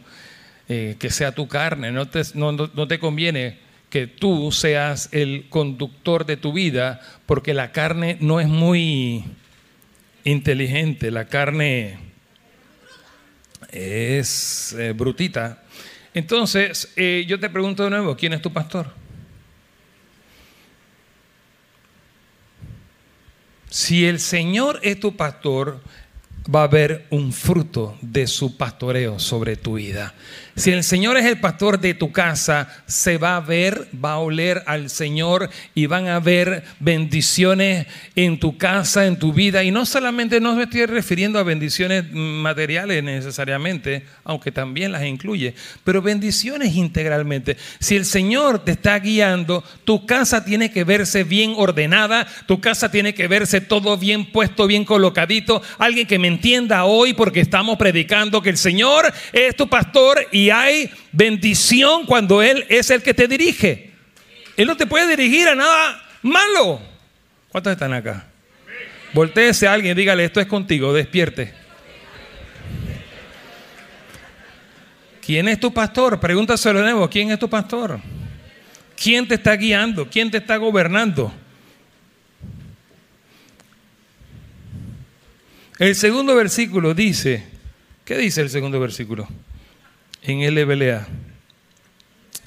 eh, 0.69 0.97
que 0.99 1.11
sea 1.11 1.33
tu 1.33 1.49
carne, 1.49 1.90
no 1.90 2.09
te, 2.09 2.23
no, 2.35 2.52
no 2.52 2.88
te 2.88 2.99
conviene 2.99 3.59
que 3.90 4.07
tú 4.07 4.52
seas 4.52 5.09
el 5.12 5.47
conductor 5.49 6.26
de 6.26 6.37
tu 6.37 6.52
vida, 6.52 7.00
porque 7.26 7.55
la 7.55 7.73
carne 7.73 8.19
no 8.21 8.38
es 8.38 8.49
muy 8.49 9.25
inteligente, 10.25 11.11
la 11.11 11.26
carne 11.26 11.99
es 13.71 14.75
eh, 14.78 14.93
brutita. 14.93 15.62
Entonces, 16.14 16.93
eh, 16.97 17.25
yo 17.26 17.40
te 17.40 17.49
pregunto 17.49 17.85
de 17.85 17.90
nuevo, 17.90 18.17
¿quién 18.17 18.33
es 18.33 18.43
tu 18.43 18.52
pastor? 18.52 18.93
Si 23.71 24.07
el 24.07 24.21
Señor 24.21 24.81
es 24.83 24.99
tu 24.99 25.17
pastor, 25.17 25.81
va 26.55 26.61
a 26.61 26.65
haber 26.65 27.07
un 27.11 27.33
fruto 27.33 27.97
de 28.01 28.27
su 28.27 28.57
pastoreo 28.57 29.19
sobre 29.19 29.57
tu 29.57 29.75
vida. 29.75 30.15
Si 30.59 30.73
el 30.73 30.83
Señor 30.83 31.17
es 31.17 31.25
el 31.25 31.38
pastor 31.38 31.79
de 31.79 31.95
tu 31.95 32.11
casa, 32.11 32.83
se 32.85 33.17
va 33.17 33.37
a 33.37 33.41
ver, 33.41 33.87
va 34.05 34.15
a 34.15 34.19
oler 34.19 34.65
al 34.67 34.91
Señor 34.91 35.49
y 35.73 35.87
van 35.87 36.09
a 36.09 36.17
haber 36.17 36.65
bendiciones 36.81 37.87
en 38.17 38.41
tu 38.41 38.59
casa, 38.59 39.07
en 39.07 39.21
tu 39.21 39.33
vida. 39.33 39.62
Y 39.62 39.71
no 39.71 39.87
solamente 39.87 40.41
no 40.41 40.57
me 40.57 40.65
estoy 40.65 40.87
refiriendo 40.87 41.38
a 41.38 41.45
bendiciones 41.45 42.11
materiales 42.12 43.05
necesariamente, 43.05 44.05
aunque 44.25 44.50
también 44.50 44.91
las 44.91 45.05
incluye, 45.05 45.55
pero 45.85 46.03
bendiciones 46.03 46.75
integralmente. 46.75 47.57
Si 47.79 47.95
el 47.95 48.05
Señor 48.05 48.65
te 48.65 48.73
está 48.73 48.99
guiando, 48.99 49.62
tu 49.85 50.07
casa 50.07 50.45
tiene 50.45 50.73
que 50.73 50.83
verse 50.83 51.23
bien 51.23 51.55
ordenada, 51.57 52.27
tu 52.47 52.61
casa 52.61 52.91
tiene 52.91 53.15
que 53.15 53.29
verse 53.29 53.61
todo 53.61 53.97
bien 53.97 54.33
puesto, 54.33 54.67
bien 54.67 54.85
colocadito. 54.85 55.62
Alguien 55.79 56.09
que 56.09 56.19
me 56.19 56.27
entienda 56.27 56.85
hoy 56.85 57.15
porque 57.15 57.38
estamos 57.38 57.79
predicando 57.79 58.43
que 58.43 58.50
el 58.50 58.59
Señor 58.59 59.12
es 59.33 59.55
tu 59.55 59.69
pastor 59.69 60.27
y 60.33 60.48
hay 60.50 60.90
bendición 61.12 62.07
cuando 62.07 62.43
Él 62.43 62.64
es 62.69 62.90
el 62.90 63.02
que 63.02 63.14
te 63.14 63.28
dirige. 63.28 63.93
Él 64.57 64.67
no 64.67 64.76
te 64.76 64.87
puede 64.87 65.17
dirigir 65.17 65.49
a 65.49 65.55
nada 65.55 66.02
malo. 66.23 66.81
¿Cuántos 67.49 67.73
están 67.73 67.93
acá? 67.93 68.26
Voltéese 69.12 69.67
a 69.67 69.73
alguien 69.73 69.97
dígale, 69.97 70.25
esto 70.25 70.40
es 70.40 70.47
contigo, 70.47 70.93
despierte. 70.93 71.55
¿Quién 75.25 75.49
es 75.49 75.61
tu 75.61 75.73
pastor? 75.73 76.19
Pregúntaselo 76.19 76.78
de 76.78 76.85
nuevo, 76.85 77.09
¿quién 77.09 77.31
es 77.31 77.38
tu 77.38 77.49
pastor? 77.49 78.00
¿Quién 78.97 79.28
te 79.28 79.35
está 79.35 79.55
guiando? 79.55 80.09
¿Quién 80.09 80.31
te 80.31 80.38
está 80.38 80.57
gobernando? 80.57 81.33
El 85.78 85.95
segundo 85.95 86.35
versículo 86.35 86.95
dice, 86.95 87.45
¿qué 88.05 88.19
dice 88.19 88.40
el 88.40 88.50
segundo 88.50 88.81
versículo? 88.81 89.28
En 90.28 90.54
LBLA. 90.54 91.06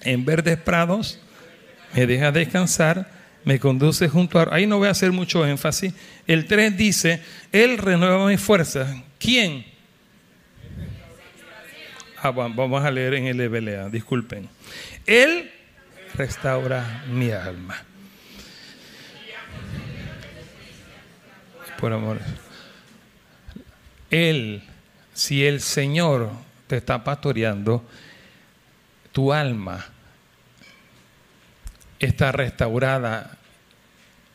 En 0.03 0.25
verdes 0.25 0.57
prados 0.57 1.19
me 1.93 2.07
deja 2.07 2.31
descansar, 2.31 3.09
me 3.43 3.59
conduce 3.59 4.07
junto 4.07 4.39
a... 4.39 4.47
Ahí 4.51 4.67
no 4.67 4.77
voy 4.77 4.88
a 4.88 4.91
hacer 4.91 5.11
mucho 5.11 5.45
énfasis. 5.45 5.93
El 6.27 6.45
3 6.45 6.77
dice, 6.77 7.21
Él 7.51 7.77
renueva 7.77 8.27
mi 8.27 8.38
fuerza. 8.38 9.03
¿Quién? 9.19 9.65
Ah, 12.17 12.29
vamos 12.29 12.83
a 12.83 12.91
leer 12.91 13.15
en 13.15 13.25
el 13.25 13.38
LBLA, 13.38 13.89
disculpen. 13.89 14.47
Él 15.07 15.51
restaura 16.13 17.03
mi 17.09 17.31
alma. 17.31 17.83
Por 21.79 21.93
amor. 21.93 22.19
Él, 24.11 24.61
si 25.13 25.45
el 25.45 25.61
Señor 25.61 26.31
te 26.72 26.78
está 26.78 27.04
pastoreando, 27.04 27.84
tu 29.12 29.34
alma 29.34 29.86
está 32.00 32.32
restaurada, 32.32 33.38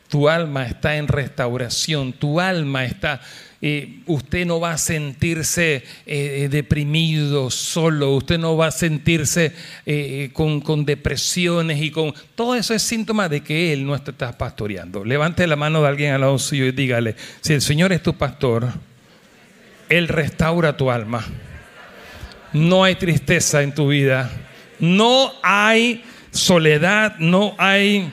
tu 0.08 0.28
alma 0.28 0.66
está 0.66 0.98
en 0.98 1.08
restauración, 1.08 2.12
tu 2.12 2.38
alma 2.38 2.84
está, 2.84 3.22
eh, 3.62 4.00
usted 4.04 4.44
no 4.44 4.60
va 4.60 4.72
a 4.72 4.76
sentirse 4.78 5.82
eh, 6.04 6.48
deprimido, 6.50 7.50
solo, 7.50 8.14
usted 8.16 8.38
no 8.38 8.54
va 8.54 8.66
a 8.66 8.70
sentirse 8.70 9.54
eh, 9.86 10.28
con, 10.34 10.60
con, 10.60 10.84
depresiones 10.84 11.80
y 11.80 11.90
con... 11.90 12.12
Todo 12.34 12.54
eso 12.54 12.74
es 12.74 12.82
síntoma 12.82 13.30
de 13.30 13.40
que 13.40 13.72
Él 13.72 13.86
no 13.86 13.94
está 13.94 14.36
pastoreando. 14.36 15.06
Levante 15.06 15.46
la 15.46 15.56
mano 15.56 15.80
de 15.80 15.88
alguien 15.88 16.12
al 16.12 16.20
lado 16.20 16.38
suyo 16.38 16.66
y 16.66 16.72
dígale, 16.72 17.16
si 17.40 17.54
el 17.54 17.62
Señor 17.62 17.94
es 17.94 18.02
tu 18.02 18.12
pastor, 18.12 18.68
Él 19.88 20.08
restaura 20.08 20.76
tu 20.76 20.90
alma 20.90 21.24
no 22.56 22.84
hay 22.84 22.94
tristeza 22.94 23.62
en 23.62 23.74
tu 23.74 23.88
vida, 23.88 24.30
no 24.78 25.32
hay 25.42 26.02
soledad, 26.30 27.16
no 27.18 27.54
hay, 27.58 28.10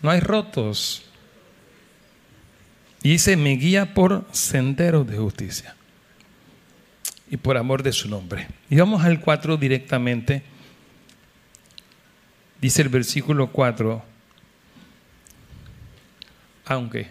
no 0.00 0.10
hay 0.10 0.20
rotos. 0.20 1.04
Y 3.02 3.10
dice, 3.10 3.36
me 3.36 3.50
guía 3.56 3.92
por 3.92 4.24
senderos 4.32 5.06
de 5.06 5.18
justicia 5.18 5.76
y 7.30 7.36
por 7.36 7.58
amor 7.58 7.82
de 7.82 7.92
su 7.92 8.08
nombre. 8.08 8.48
Y 8.70 8.76
vamos 8.76 9.04
al 9.04 9.20
4 9.20 9.56
directamente. 9.58 10.42
Dice 12.60 12.80
el 12.80 12.88
versículo 12.88 13.48
4, 13.48 14.02
aunque, 16.64 17.08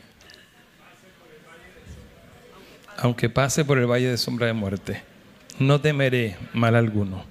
aunque 2.98 3.30
pase 3.30 3.64
por 3.64 3.78
el 3.78 3.86
valle 3.86 4.08
de 4.08 4.18
sombra 4.18 4.48
de 4.48 4.54
muerte 4.54 5.11
no 5.60 5.82
temeré 5.82 6.38
mal 6.54 6.76
alguno. 6.76 7.26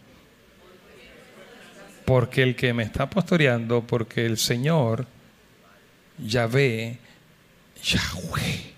Porque 2.05 2.43
el 2.43 2.57
que 2.57 2.73
me 2.73 2.83
está 2.83 3.09
pastoreando, 3.09 3.83
porque 3.87 4.27
el 4.27 4.37
Señor, 4.37 5.07
Yahvé, 6.19 6.99
Yahweh, 7.83 8.73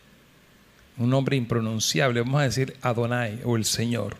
un 0.99 1.11
nombre 1.11 1.37
impronunciable, 1.37 2.21
vamos 2.21 2.41
a 2.41 2.45
decir 2.45 2.77
Adonai 2.83 3.41
o 3.45 3.57
el 3.57 3.65
Señor. 3.65 4.17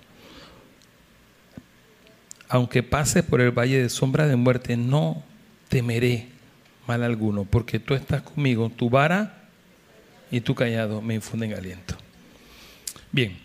Aunque 2.49 2.83
pase 2.83 3.23
por 3.23 3.41
el 3.41 3.51
valle 3.51 3.83
de 3.83 3.89
sombra 3.89 4.27
de 4.27 4.37
muerte, 4.37 4.77
no 4.77 5.23
temeré 5.69 6.29
mal 6.87 7.03
alguno, 7.03 7.45
porque 7.45 7.79
tú 7.79 7.95
estás 7.95 8.23
conmigo, 8.23 8.71
tu 8.71 8.91
vara 8.91 9.49
y 10.31 10.41
tu 10.41 10.55
callado 10.55 11.01
me 11.01 11.15
infunden 11.15 11.55
aliento. 11.55 11.95
Bien, 13.11 13.39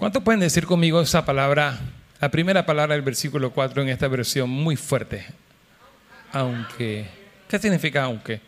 ¿Cuántos 0.00 0.22
pueden 0.22 0.40
decir 0.40 0.64
conmigo 0.64 1.02
esa 1.02 1.26
palabra, 1.26 1.78
la 2.22 2.30
primera 2.30 2.64
palabra 2.64 2.94
del 2.94 3.04
versículo 3.04 3.52
4 3.52 3.82
en 3.82 3.90
esta 3.90 4.08
versión 4.08 4.48
muy 4.48 4.74
fuerte? 4.74 5.26
Aunque. 6.32 7.06
¿Qué 7.46 7.58
significa 7.58 8.04
aunque? 8.04 8.40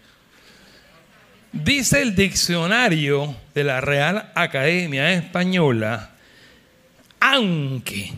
Dice 1.53 2.01
el 2.01 2.15
diccionario 2.15 3.37
de 3.55 3.65
la 3.65 3.83
Real 3.83 4.33
Academia 4.35 5.13
Española, 5.13 6.13
aunque 7.21 8.13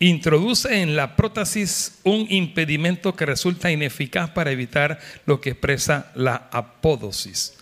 introduce 0.00 0.82
en 0.82 0.96
la 0.96 1.14
prótesis 1.14 2.00
un 2.02 2.26
impedimento 2.28 3.14
que 3.14 3.24
resulta 3.24 3.70
ineficaz 3.70 4.30
para 4.30 4.50
evitar 4.50 4.98
lo 5.26 5.40
que 5.40 5.50
expresa 5.50 6.10
la 6.16 6.48
apódosis. 6.50 7.57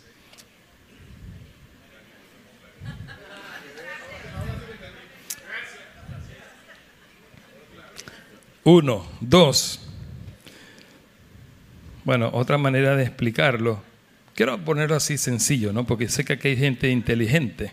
Uno, 8.66 9.06
dos. 9.20 9.78
Bueno, 12.02 12.30
otra 12.32 12.58
manera 12.58 12.96
de 12.96 13.04
explicarlo. 13.04 13.80
Quiero 14.34 14.58
ponerlo 14.64 14.96
así 14.96 15.18
sencillo, 15.18 15.72
¿no? 15.72 15.86
Porque 15.86 16.08
sé 16.08 16.24
que 16.24 16.32
aquí 16.32 16.48
hay 16.48 16.56
gente 16.56 16.90
inteligente. 16.90 17.70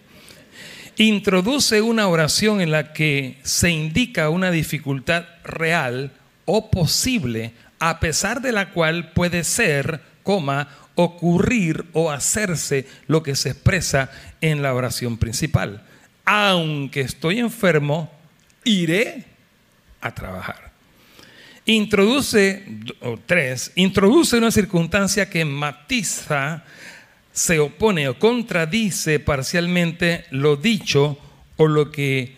Introduce 0.97 1.81
una 1.81 2.07
oración 2.07 2.61
en 2.61 2.69
la 2.69 2.93
que 2.93 3.39
se 3.41 3.71
indica 3.71 4.29
una 4.29 4.51
dificultad 4.51 5.25
real 5.43 6.11
o 6.45 6.69
posible, 6.69 7.53
a 7.79 7.99
pesar 7.99 8.43
de 8.43 8.51
la 8.51 8.69
cual 8.69 9.13
puede 9.13 9.43
ser, 9.43 9.99
coma, 10.21 10.67
ocurrir 10.93 11.85
o 11.93 12.11
hacerse 12.11 12.85
lo 13.07 13.23
que 13.23 13.35
se 13.35 13.49
expresa 13.49 14.11
en 14.41 14.61
la 14.61 14.75
oración 14.75 15.17
principal. 15.17 15.81
Aunque 16.23 17.01
estoy 17.01 17.39
enfermo, 17.39 18.11
iré 18.63 19.25
a 19.99 20.13
trabajar. 20.13 20.62
Introduce, 21.65 22.65
o 22.99 23.17
tres, 23.25 23.71
introduce 23.75 24.37
una 24.37 24.51
circunstancia 24.51 25.29
que 25.29 25.45
matiza, 25.45 26.65
se 27.31 27.59
opone 27.59 28.09
o 28.09 28.19
contradice 28.19 29.19
parcialmente 29.19 30.25
lo 30.29 30.57
dicho 30.57 31.17
o 31.55 31.67
lo 31.67 31.89
que, 31.89 32.35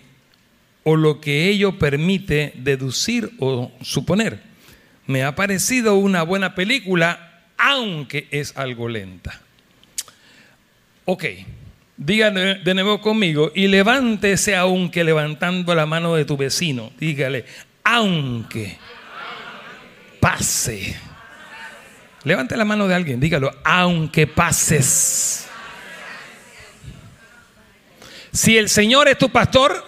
o 0.84 0.96
lo 0.96 1.20
que 1.20 1.50
ello 1.50 1.80
permite 1.80 2.54
deducir 2.56 3.32
o 3.40 3.72
suponer. 3.82 4.42
Me 5.08 5.24
ha 5.24 5.36
parecido 5.36 5.96
una 5.96 6.22
buena 6.24 6.54
película 6.54 7.44
aunque 7.58 8.28
es 8.32 8.56
algo 8.56 8.88
lenta. 8.88 9.42
Ok, 11.06 11.26
dígale 11.98 12.56
de 12.56 12.74
nuevo 12.74 13.02
conmigo 13.02 13.52
y 13.56 13.68
levántese 13.68 14.56
aunque 14.56 15.04
levantando 15.04 15.74
la 15.74 15.86
mano 15.86 16.16
de 16.16 16.26
tu 16.26 16.38
vecino. 16.38 16.92
Dígale, 17.00 17.46
aunque 17.84 18.78
pase. 20.26 20.96
Levante 22.24 22.58
la 22.58 22.66
mano 22.66 22.88
de 22.88 22.96
alguien, 22.96 23.20
dígalo, 23.20 23.56
aunque 23.64 24.26
pases. 24.26 25.46
Si 28.34 28.58
el 28.58 28.68
Señor 28.68 29.08
es 29.08 29.20
tu 29.20 29.30
pastor, 29.30 29.86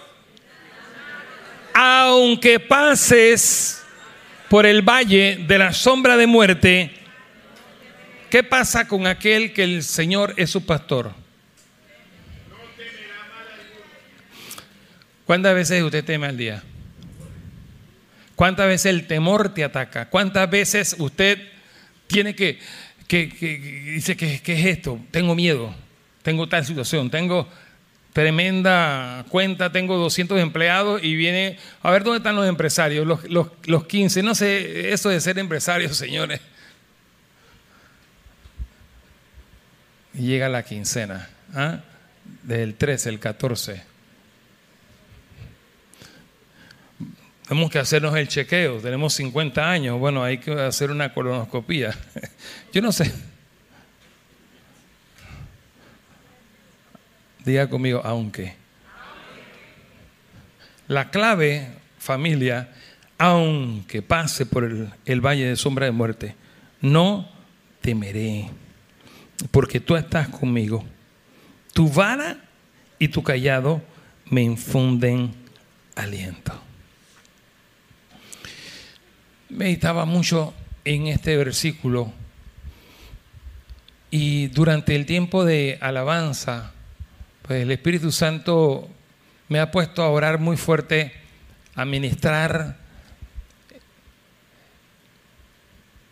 aunque 1.74 2.60
pases 2.60 3.82
por 4.48 4.64
el 4.64 4.82
valle 4.82 5.44
de 5.48 5.58
la 5.58 5.72
sombra 5.72 6.16
de 6.16 6.28
muerte, 6.28 6.94
¿Qué 8.30 8.42
pasa 8.42 8.86
con 8.86 9.06
aquel 9.06 9.54
que 9.54 9.64
el 9.64 9.82
Señor 9.82 10.34
es 10.36 10.50
su 10.50 10.66
pastor? 10.66 11.14
¿Cuántas 15.24 15.54
veces 15.54 15.82
usted 15.82 16.04
teme 16.04 16.26
al 16.26 16.36
día? 16.36 16.62
¿Cuántas 18.38 18.68
veces 18.68 18.86
el 18.86 19.08
temor 19.08 19.52
te 19.52 19.64
ataca? 19.64 20.08
¿Cuántas 20.08 20.48
veces 20.48 20.94
usted 21.00 21.40
tiene 22.06 22.36
que, 22.36 22.60
que, 23.08 23.26
dice, 23.26 24.16
¿qué, 24.16 24.40
¿qué, 24.40 24.60
es 24.60 24.66
esto? 24.66 25.00
Tengo 25.10 25.34
miedo, 25.34 25.74
tengo 26.22 26.48
tal 26.48 26.64
situación, 26.64 27.10
tengo 27.10 27.48
tremenda 28.12 29.26
cuenta, 29.28 29.72
tengo 29.72 29.96
200 29.96 30.38
empleados 30.38 31.02
y 31.02 31.16
viene, 31.16 31.58
a 31.82 31.90
ver 31.90 32.04
dónde 32.04 32.18
están 32.18 32.36
los 32.36 32.48
empresarios, 32.48 33.04
los, 33.04 33.28
los, 33.28 33.48
los 33.64 33.86
15, 33.86 34.22
no 34.22 34.36
sé, 34.36 34.92
eso 34.92 35.08
de 35.08 35.20
ser 35.20 35.36
empresario, 35.40 35.92
señores. 35.92 36.40
y 40.14 40.26
llega 40.26 40.48
la 40.48 40.62
quincena, 40.62 41.28
¿ah? 41.54 41.80
del 42.44 42.76
13, 42.76 43.08
el 43.08 43.18
14. 43.18 43.97
Tenemos 47.48 47.70
que 47.70 47.78
hacernos 47.78 48.14
el 48.14 48.28
chequeo, 48.28 48.78
tenemos 48.78 49.14
50 49.14 49.70
años, 49.70 49.98
bueno, 49.98 50.22
hay 50.22 50.36
que 50.36 50.52
hacer 50.52 50.90
una 50.90 51.14
colonoscopía. 51.14 51.96
Yo 52.74 52.82
no 52.82 52.92
sé. 52.92 53.10
Diga 57.46 57.66
conmigo, 57.70 58.02
aunque. 58.04 58.54
La 60.88 61.08
clave, 61.08 61.68
familia, 61.98 62.68
aunque 63.16 64.02
pase 64.02 64.44
por 64.44 64.64
el, 64.64 64.90
el 65.06 65.20
valle 65.22 65.46
de 65.46 65.56
sombra 65.56 65.86
de 65.86 65.92
muerte, 65.92 66.34
no 66.82 67.30
temeré 67.80 68.50
porque 69.50 69.80
tú 69.80 69.96
estás 69.96 70.28
conmigo. 70.28 70.84
Tu 71.72 71.88
vara 71.88 72.36
y 72.98 73.08
tu 73.08 73.22
callado 73.22 73.80
me 74.26 74.42
infunden 74.42 75.32
aliento. 75.94 76.67
Meditaba 79.50 80.04
mucho 80.04 80.54
en 80.84 81.06
este 81.06 81.36
versículo 81.36 82.12
y 84.10 84.46
durante 84.48 84.96
el 84.96 85.04
tiempo 85.06 85.44
de 85.44 85.78
alabanza, 85.80 86.72
pues 87.42 87.62
el 87.62 87.70
Espíritu 87.70 88.10
Santo 88.10 88.88
me 89.48 89.60
ha 89.60 89.70
puesto 89.70 90.02
a 90.02 90.08
orar 90.08 90.38
muy 90.38 90.56
fuerte, 90.56 91.12
a 91.74 91.84
ministrar 91.84 92.76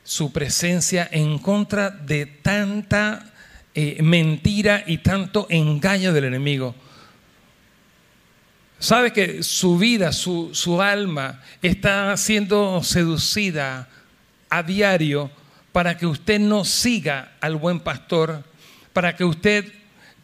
su 0.04 0.32
presencia 0.32 1.08
en 1.10 1.38
contra 1.38 1.90
de 1.90 2.26
tanta 2.26 3.32
eh, 3.74 4.02
mentira 4.02 4.84
y 4.86 4.98
tanto 4.98 5.46
engaño 5.50 6.12
del 6.12 6.24
enemigo. 6.24 6.74
Sabe 8.78 9.12
que 9.12 9.42
su 9.42 9.78
vida, 9.78 10.12
su, 10.12 10.50
su 10.52 10.82
alma 10.82 11.40
está 11.62 12.16
siendo 12.16 12.82
seducida 12.82 13.88
a 14.50 14.62
diario 14.62 15.30
para 15.72 15.96
que 15.96 16.06
usted 16.06 16.40
no 16.40 16.64
siga 16.64 17.32
al 17.40 17.56
buen 17.56 17.80
pastor, 17.80 18.42
para 18.92 19.16
que 19.16 19.24
usted 19.24 19.72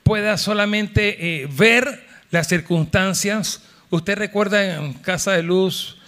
pueda 0.02 0.36
solamente 0.36 1.42
eh, 1.42 1.48
ver 1.50 2.06
las 2.30 2.48
circunstancias. 2.48 3.62
Usted 3.90 4.16
recuerda 4.16 4.76
en 4.76 4.94
Casa 4.94 5.32
de 5.32 5.42
Luz, 5.42 5.98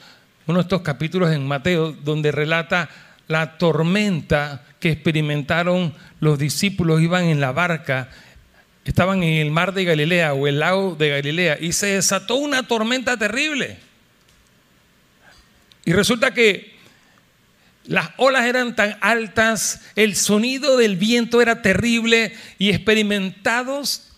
uno 0.47 0.59
de 0.59 0.63
estos 0.63 0.83
capítulos 0.83 1.33
en 1.33 1.47
Mateo, 1.47 1.93
donde 1.93 2.33
relata 2.33 2.89
la 3.29 3.57
tormenta 3.59 4.65
que 4.81 4.93
experimentaron 4.93 5.95
los 6.21 6.39
discípulos, 6.39 7.01
iban 7.01 7.25
en 7.25 7.41
la 7.41 7.53
barca, 7.53 8.09
estaban 8.85 9.23
en 9.23 9.41
el 9.41 9.51
mar 9.51 9.75
de 9.75 9.85
Galilea 9.85 10.35
o 10.35 10.47
el 10.47 10.61
lago 10.61 10.95
de 10.95 11.11
Galilea 11.11 11.59
y 11.61 11.73
se 11.73 11.87
desató 11.87 12.37
una 12.37 12.67
tormenta 12.67 13.17
terrible. 13.17 13.79
Y 15.85 15.93
resulta 15.93 16.33
que 16.33 16.75
las 17.87 18.11
olas 18.17 18.47
eran 18.47 18.75
tan 18.75 18.97
altas, 19.01 19.83
el 19.95 20.17
sonido 20.17 20.77
del 20.77 20.97
viento 20.97 21.43
era 21.43 21.61
terrible 21.61 22.35
y 22.59 22.71
experimentados 22.71 24.09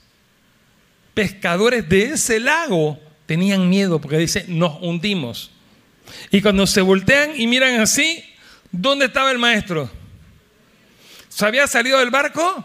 pescadores 1.14 1.88
de 1.88 2.12
ese 2.12 2.38
lago 2.38 3.00
tenían 3.26 3.68
miedo 3.68 4.00
porque 4.00 4.18
dice, 4.18 4.44
nos 4.48 4.80
hundimos. 4.82 5.50
Y 6.30 6.40
cuando 6.40 6.66
se 6.66 6.82
voltean 6.82 7.32
y 7.40 7.48
miran 7.48 7.80
así, 7.80 8.22
¿Dónde 8.78 9.06
estaba 9.06 9.30
el 9.30 9.38
maestro? 9.38 9.88
¿Se 11.28 11.46
había 11.46 11.66
salido 11.66 11.98
del 11.98 12.10
barco? 12.10 12.64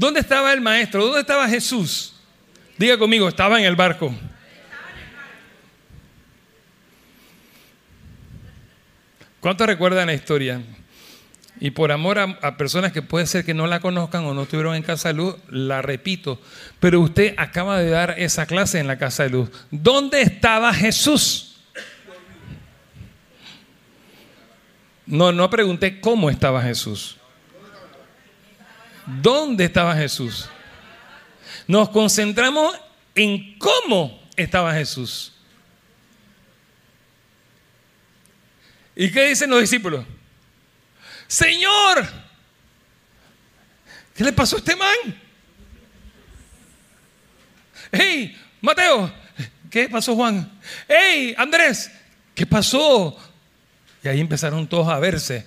¿Dónde 0.00 0.20
estaba 0.20 0.50
el 0.54 0.62
maestro? 0.62 1.04
¿Dónde 1.04 1.20
estaba 1.20 1.46
Jesús? 1.46 2.14
Diga 2.78 2.96
conmigo, 2.96 3.28
estaba 3.28 3.58
en 3.58 3.66
el 3.66 3.76
barco. 3.76 4.14
¿Cuántos 9.40 9.66
recuerdan 9.66 10.06
la 10.06 10.14
historia? 10.14 10.62
Y 11.60 11.72
por 11.72 11.92
amor 11.92 12.18
a, 12.18 12.56
personas 12.56 12.92
que 12.92 13.02
puede 13.02 13.26
ser 13.26 13.44
que 13.44 13.52
no 13.52 13.66
la 13.66 13.80
conozcan 13.80 14.24
o 14.24 14.32
no 14.32 14.44
estuvieron 14.44 14.74
en 14.74 14.82
Casa 14.82 15.08
de 15.08 15.16
Luz, 15.16 15.36
la 15.50 15.82
repito. 15.82 16.40
Pero 16.78 16.98
usted 17.00 17.34
acaba 17.36 17.78
de 17.78 17.90
dar 17.90 18.14
esa 18.16 18.46
clase 18.46 18.78
en 18.78 18.86
la 18.86 18.96
Casa 18.96 19.24
de 19.24 19.28
Luz. 19.28 19.50
¿Dónde 19.70 20.22
estaba 20.22 20.72
Jesús? 20.72 21.58
No, 25.04 25.30
no 25.30 25.50
pregunté 25.50 26.00
cómo 26.00 26.30
estaba 26.30 26.62
Jesús. 26.62 27.19
¿Dónde 29.20 29.64
estaba 29.64 29.94
Jesús? 29.96 30.48
Nos 31.66 31.88
concentramos 31.90 32.78
en 33.14 33.58
cómo 33.58 34.22
estaba 34.36 34.72
Jesús. 34.74 35.32
¿Y 38.94 39.10
qué 39.10 39.28
dicen 39.28 39.50
los 39.50 39.60
discípulos? 39.60 40.04
Señor, 41.26 42.08
¿qué 44.14 44.24
le 44.24 44.32
pasó 44.32 44.56
a 44.56 44.58
este 44.58 44.76
man? 44.76 45.20
Hey, 47.92 48.36
Mateo, 48.60 49.12
¿qué 49.70 49.88
pasó 49.88 50.14
Juan? 50.14 50.60
Hey, 50.86 51.34
Andrés, 51.38 51.90
¿qué 52.34 52.46
pasó? 52.46 53.16
Y 54.02 54.08
ahí 54.08 54.20
empezaron 54.20 54.68
todos 54.68 54.88
a 54.88 54.98
verse. 54.98 55.46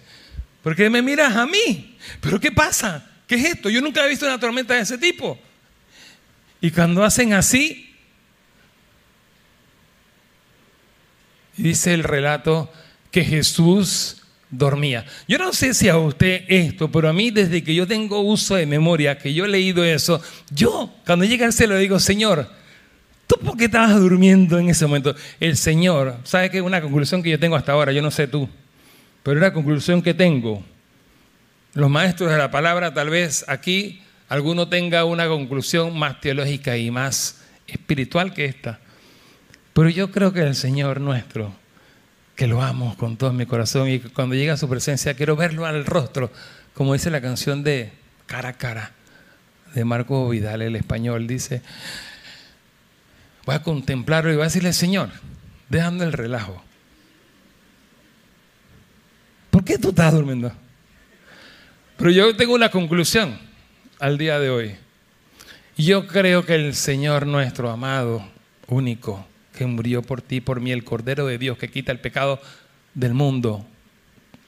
¿Por 0.62 0.76
qué 0.76 0.90
me 0.90 1.02
miras 1.02 1.36
a 1.36 1.46
mí? 1.46 1.98
¿Pero 2.22 2.40
qué 2.40 2.52
pasa? 2.52 3.13
¿Qué 3.34 3.40
es 3.40 3.46
esto? 3.46 3.68
Yo 3.72 3.82
nunca 3.82 4.06
he 4.06 4.10
visto 4.10 4.28
una 4.28 4.40
tormenta 4.40 4.76
de 4.76 4.82
ese 4.82 4.96
tipo. 4.96 5.40
Y 6.62 6.70
cuando 6.70 7.04
hacen 7.04 7.34
así, 7.34 7.92
dice 11.58 11.96
el 11.96 12.04
relato 12.04 12.72
que 13.10 13.26
Jesús 13.26 14.22
dormía. 14.52 15.04
Yo 15.28 15.40
no 15.40 15.52
sé 15.52 15.74
si 15.74 15.90
a 15.90 15.98
usted 15.98 16.44
esto, 16.48 16.92
pero 16.92 17.10
a 17.10 17.14
mí 17.14 17.32
desde 17.32 17.64
que 17.64 17.74
yo 17.74 17.88
tengo 17.88 18.20
uso 18.20 18.54
de 18.54 18.68
memoria, 18.68 19.18
que 19.18 19.34
yo 19.34 19.46
he 19.46 19.50
leído 19.50 19.84
eso, 19.84 20.22
yo 20.52 20.94
cuando 21.04 21.26
llega 21.26 21.48
al 21.48 21.54
cielo 21.54 21.76
digo, 21.78 22.00
Señor, 22.00 22.48
¿tú 23.26 23.36
por 23.44 23.58
qué 23.58 23.66
estabas 23.66 24.00
durmiendo 24.00 24.60
en 24.60 24.70
ese 24.70 24.86
momento? 24.86 25.16
El 25.40 25.58
Señor, 25.58 26.20
¿sabe 26.24 26.52
qué? 26.52 26.62
Una 26.62 26.84
conclusión 26.84 27.24
que 27.24 27.32
yo 27.32 27.40
tengo 27.40 27.56
hasta 27.56 27.72
ahora, 27.72 27.92
yo 27.92 28.04
no 28.04 28.12
sé 28.12 28.28
tú, 28.28 28.48
pero 29.24 29.40
una 29.40 29.52
conclusión 29.52 30.04
que 30.04 30.14
tengo. 30.14 30.64
Los 31.74 31.90
maestros 31.90 32.32
de 32.32 32.38
la 32.38 32.52
palabra, 32.52 32.94
tal 32.94 33.10
vez 33.10 33.46
aquí 33.48 34.04
alguno 34.30 34.70
tenga 34.70 35.06
una 35.06 35.28
conclusión 35.28 35.98
más 35.98 36.22
teológica 36.22 36.78
y 36.78 36.92
más 36.92 37.42
espiritual 37.68 38.34
que 38.34 38.46
esta. 38.46 38.80
Pero 39.74 39.90
yo 39.90 40.12
creo 40.12 40.34
que 40.34 40.42
el 40.42 40.56
Señor 40.56 41.02
nuestro, 41.02 41.56
que 42.36 42.46
lo 42.46 42.62
amo 42.62 42.96
con 42.98 43.18
todo 43.18 43.34
mi 43.34 43.48
corazón 43.48 43.90
y 43.90 44.00
cuando 44.00 44.36
llega 44.36 44.54
a 44.54 44.58
su 44.58 44.70
presencia 44.70 45.16
quiero 45.16 45.36
verlo 45.36 45.66
al 45.66 45.84
rostro, 45.86 46.32
como 46.76 46.94
dice 46.94 47.10
la 47.10 47.22
canción 47.22 47.64
de 47.64 47.92
Cara 48.28 48.50
a 48.50 48.54
Cara 48.54 48.92
de 49.74 49.84
Marco 49.84 50.30
Vidal, 50.30 50.62
el 50.62 50.76
español, 50.76 51.26
dice, 51.26 51.64
voy 53.46 53.56
a 53.56 53.64
contemplarlo 53.64 54.32
y 54.32 54.36
voy 54.36 54.44
a 54.44 54.46
decirle, 54.46 54.74
Señor, 54.74 55.10
dejando 55.70 56.04
el 56.04 56.14
relajo, 56.14 56.64
¿por 59.50 59.64
qué 59.64 59.80
tú 59.80 59.90
estás 59.90 60.14
durmiendo? 60.14 60.52
Pero 61.98 62.12
yo 62.12 62.36
tengo 62.36 62.54
una 62.54 62.70
conclusión 62.70 63.38
al 64.00 64.18
día 64.18 64.40
de 64.40 64.50
hoy. 64.50 64.76
Yo 65.78 66.08
creo 66.08 66.46
que 66.46 66.56
el 66.56 66.76
Señor 66.76 67.26
nuestro 67.26 67.70
amado, 67.70 68.28
único, 68.68 69.26
que 69.58 69.66
murió 69.66 70.02
por 70.02 70.22
ti, 70.22 70.42
por 70.42 70.60
mí, 70.60 70.72
el 70.72 70.84
Cordero 70.84 71.26
de 71.26 71.38
Dios 71.38 71.58
que 71.58 71.70
quita 71.70 71.92
el 71.92 72.00
pecado 72.00 72.42
del 72.94 73.14
mundo. 73.14 73.66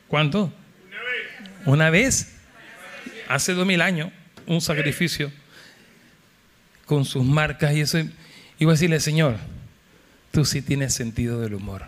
¿Cuánto? 0.07 0.51
Una 0.85 1.01
vez. 1.01 1.65
Una 1.65 1.89
vez. 1.89 2.35
Hace 3.27 3.53
dos 3.53 3.65
mil 3.65 3.81
años, 3.81 4.11
un 4.45 4.61
sacrificio 4.61 5.31
con 6.85 7.05
sus 7.05 7.23
marcas 7.23 7.73
y 7.73 7.81
eso. 7.81 7.97
Voy 8.59 8.69
a 8.69 8.71
decirle, 8.71 8.99
Señor, 8.99 9.37
tú 10.31 10.45
sí 10.45 10.61
tienes 10.61 10.93
sentido 10.93 11.41
del 11.41 11.55
humor. 11.55 11.87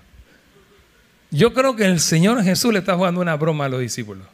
Yo 1.30 1.54
creo 1.54 1.76
que 1.76 1.86
el 1.86 2.00
Señor 2.00 2.44
Jesús 2.44 2.74
le 2.74 2.80
está 2.80 2.96
jugando 2.96 3.22
una 3.22 3.36
broma 3.36 3.66
a 3.66 3.70
los 3.70 3.82
discípulos. 3.82 4.26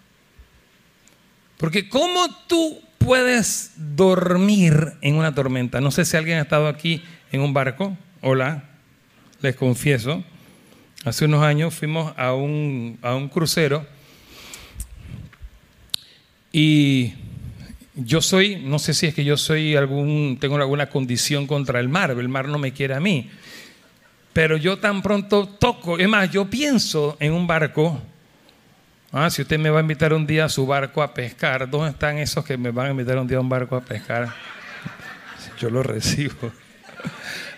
Porque 1.57 1.89
¿cómo 1.89 2.27
tú 2.47 2.81
puedes 2.97 3.71
dormir 3.77 4.93
en 5.01 5.15
una 5.15 5.35
tormenta? 5.35 5.81
No 5.81 5.91
sé 5.91 6.05
si 6.05 6.17
alguien 6.17 6.39
ha 6.39 6.43
estado 6.43 6.67
aquí 6.67 7.03
en 7.31 7.41
un 7.41 7.53
barco. 7.53 7.97
Hola 8.21 8.69
les 9.43 9.57
confieso, 9.57 10.23
hace 11.03 11.25
unos 11.25 11.43
años 11.43 11.73
fuimos 11.73 12.13
a 12.15 12.33
un, 12.33 12.97
a 13.01 13.13
un 13.13 13.27
crucero 13.27 13.85
y 16.49 17.11
yo 17.93 18.21
soy, 18.21 18.55
no 18.55 18.79
sé 18.79 18.93
si 18.93 19.07
es 19.07 19.13
que 19.13 19.25
yo 19.25 19.35
soy 19.35 19.75
algún, 19.75 20.37
tengo 20.39 20.55
alguna 20.55 20.87
condición 20.87 21.45
contra 21.45 21.81
el 21.81 21.89
mar, 21.89 22.11
el 22.11 22.29
mar 22.29 22.47
no 22.47 22.57
me 22.57 22.71
quiere 22.71 22.93
a 22.93 23.01
mí, 23.01 23.29
pero 24.31 24.55
yo 24.55 24.79
tan 24.79 25.01
pronto 25.01 25.45
toco, 25.45 25.99
es 25.99 26.07
más, 26.07 26.31
yo 26.31 26.49
pienso 26.49 27.17
en 27.19 27.33
un 27.33 27.47
barco, 27.47 28.01
ah, 29.13 29.29
si 29.29 29.43
usted 29.43 29.57
me 29.57 29.69
va 29.69 29.79
a 29.79 29.81
invitar 29.81 30.13
un 30.13 30.27
día 30.27 30.45
a 30.45 30.49
su 30.49 30.67
barco 30.67 31.01
a 31.01 31.13
pescar, 31.13 31.69
¿dónde 31.69 31.91
están 31.91 32.17
esos 32.17 32.43
que 32.43 32.57
me 32.57 32.71
van 32.71 32.87
a 32.87 32.89
invitar 32.91 33.17
un 33.17 33.27
día 33.27 33.37
a 33.37 33.41
un 33.41 33.49
barco 33.49 33.75
a 33.75 33.81
pescar? 33.81 34.33
Yo 35.59 35.69
lo 35.69 35.83
recibo. 35.83 36.51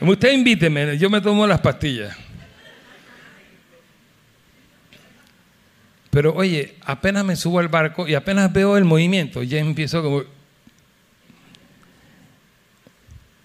Usted 0.01 0.31
invíteme, 0.33 0.97
yo 0.97 1.09
me 1.09 1.21
tomo 1.21 1.47
las 1.47 1.61
pastillas. 1.61 2.15
Pero 6.15 6.33
oye, 6.33 6.75
apenas 6.85 7.25
me 7.25 7.35
subo 7.35 7.59
al 7.59 7.67
barco 7.67 8.07
y 8.07 8.15
apenas 8.15 8.51
veo 8.53 8.77
el 8.77 8.85
movimiento, 8.85 9.43
ya 9.43 9.59
empiezo 9.59 10.01
como... 10.01 10.23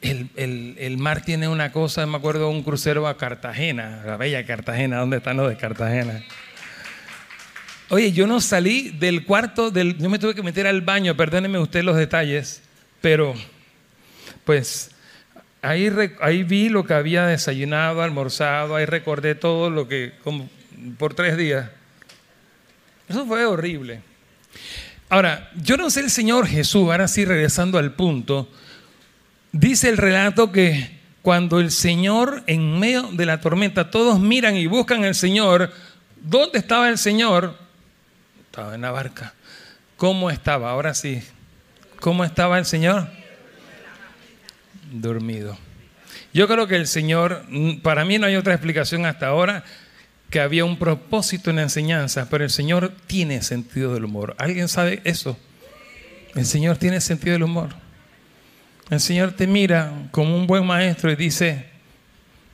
El, 0.03 0.97
mar 0.99 1.23
tiene 1.23 1.49
una 1.49 1.73
cosa, 1.73 2.07
me 2.07 2.17
acuerdo 2.17 2.49
un 2.49 2.63
crucero 2.63 3.07
a 3.07 3.17
Cartagena, 3.17 4.03
la 4.07 4.17
bella 4.17 4.47
Cartagena, 4.47 4.99
¿dónde 4.99 5.19
están 5.19 5.37
los 5.37 5.49
de 5.49 5.57
Cartagena? 5.57 6.23
Oye, 7.91 8.13
yo 8.13 8.27
no 8.27 8.41
salí 8.41 8.91
del 8.91 9.25
cuarto, 9.25 9.71
del, 9.71 9.99
yo 9.99 10.09
me 10.09 10.19
tuve 10.19 10.35
que 10.35 10.43
meter 10.43 10.67
al 10.67 10.81
baño, 10.81 11.17
perdóneme 11.17 11.59
usted 11.59 11.85
los 11.85 11.97
detalles, 11.97 12.63
pero 13.01 13.35
pues 14.45 14.91
Ahí, 15.63 15.91
ahí 16.23 16.43
vi 16.43 16.71
lo 16.71 16.85
que 16.85 16.95
había 16.95 17.27
desayunado, 17.27 18.03
almorzado, 18.03 18.77
ahí 18.77 18.87
recordé 18.87 19.35
todo 19.35 19.69
lo 19.69 19.87
que, 19.87 20.15
como 20.25 20.49
por 20.97 21.13
tres 21.13 21.37
días. 21.37 21.69
Eso 23.09 23.27
fue 23.27 23.45
horrible. 23.45 24.01
Ahora, 25.11 25.51
yo 25.63 25.77
no 25.77 25.91
sé 25.91 26.01
el 26.01 26.11
Señor 26.11 26.47
Jesús, 26.47 26.85
ahora 26.91 27.09
sí 27.09 27.27
regresando 27.27 27.77
al 27.77 27.93
punto, 27.93 28.49
dice 29.53 29.91
el 29.91 29.99
relato 29.99 30.51
que 30.51 30.99
cuando 31.21 31.61
el 31.61 31.71
Señor 31.71 32.43
en 32.47 32.79
medio 32.79 33.03
de 33.13 33.27
la 33.27 33.43
tormenta, 33.43 33.91
todos 33.91 34.19
miran 34.19 34.57
y 34.57 34.67
buscan 34.67 35.05
al 35.05 35.15
Señor, 35.15 35.71
¿dónde 36.23 36.59
estaba 36.59 36.89
el 36.89 36.97
Señor? 36.97 37.59
Estaba 38.51 38.75
en 38.75 38.81
la 38.81 38.91
barca. 38.91 39.33
¿Cómo 39.97 40.29
estaba? 40.29 40.73
Ahora 40.73 40.93
sí. 40.93 41.23
¿Cómo 42.01 42.25
estaba 42.25 42.59
el 42.59 42.67
Señor? 42.67 43.09
dormido. 44.91 45.57
Yo 46.33 46.49
creo 46.49 46.67
que 46.67 46.75
el 46.75 46.89
Señor, 46.89 47.45
mm, 47.49 47.77
para 47.79 48.05
mí 48.05 48.19
no 48.19 48.27
hay 48.27 48.35
otra 48.35 48.55
explicación 48.55 49.07
hasta 49.07 49.29
ahora, 49.29 49.63
que 50.31 50.41
había 50.41 50.65
un 50.65 50.79
propósito 50.81 51.51
en 51.51 51.57
la 51.57 51.63
enseñanza, 51.63 52.29
pero 52.29 52.43
el 52.43 52.51
Señor 52.51 52.93
tiene 53.07 53.41
sentido 53.43 53.95
del 53.95 54.05
humor. 54.05 54.35
¿Alguien 54.39 54.69
sabe 54.69 55.01
eso? 55.05 55.39
El 56.35 56.45
Señor 56.45 56.77
tiene 56.77 57.01
sentido 57.01 57.35
del 57.35 57.45
humor. 57.45 57.71
El 58.91 58.99
Señor 58.99 59.31
te 59.33 59.47
mira 59.47 60.09
como 60.11 60.37
un 60.37 60.49
buen 60.49 60.67
maestro 60.67 61.13
y 61.13 61.15
dice, 61.15 61.67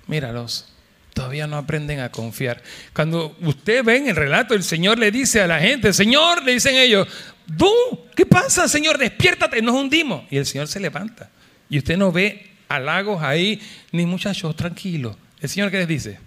míralos, 0.06 0.75
todavía 1.16 1.46
no 1.46 1.56
aprenden 1.56 2.00
a 2.00 2.10
confiar. 2.10 2.62
Cuando 2.92 3.34
usted 3.40 3.82
ve 3.82 3.96
en 3.96 4.08
el 4.08 4.16
relato, 4.16 4.52
el 4.52 4.62
Señor 4.62 4.98
le 4.98 5.10
dice 5.10 5.40
a 5.40 5.46
la 5.46 5.58
gente, 5.58 5.94
Señor, 5.94 6.44
le 6.44 6.52
dicen 6.52 6.76
ellos, 6.76 7.08
¿tú? 7.56 7.72
¿Qué 8.14 8.26
pasa, 8.26 8.68
Señor? 8.68 8.98
Despiértate, 8.98 9.62
nos 9.62 9.76
hundimos. 9.76 10.24
Y 10.30 10.36
el 10.36 10.44
Señor 10.44 10.68
se 10.68 10.78
levanta. 10.78 11.30
Y 11.70 11.78
usted 11.78 11.96
no 11.96 12.12
ve 12.12 12.50
halagos 12.68 13.22
ahí, 13.22 13.58
ni 13.92 14.04
muchachos, 14.04 14.54
tranquilos. 14.54 15.16
¿El 15.40 15.48
Señor 15.48 15.70
qué 15.70 15.78
les 15.78 15.88
dice? 15.88 16.20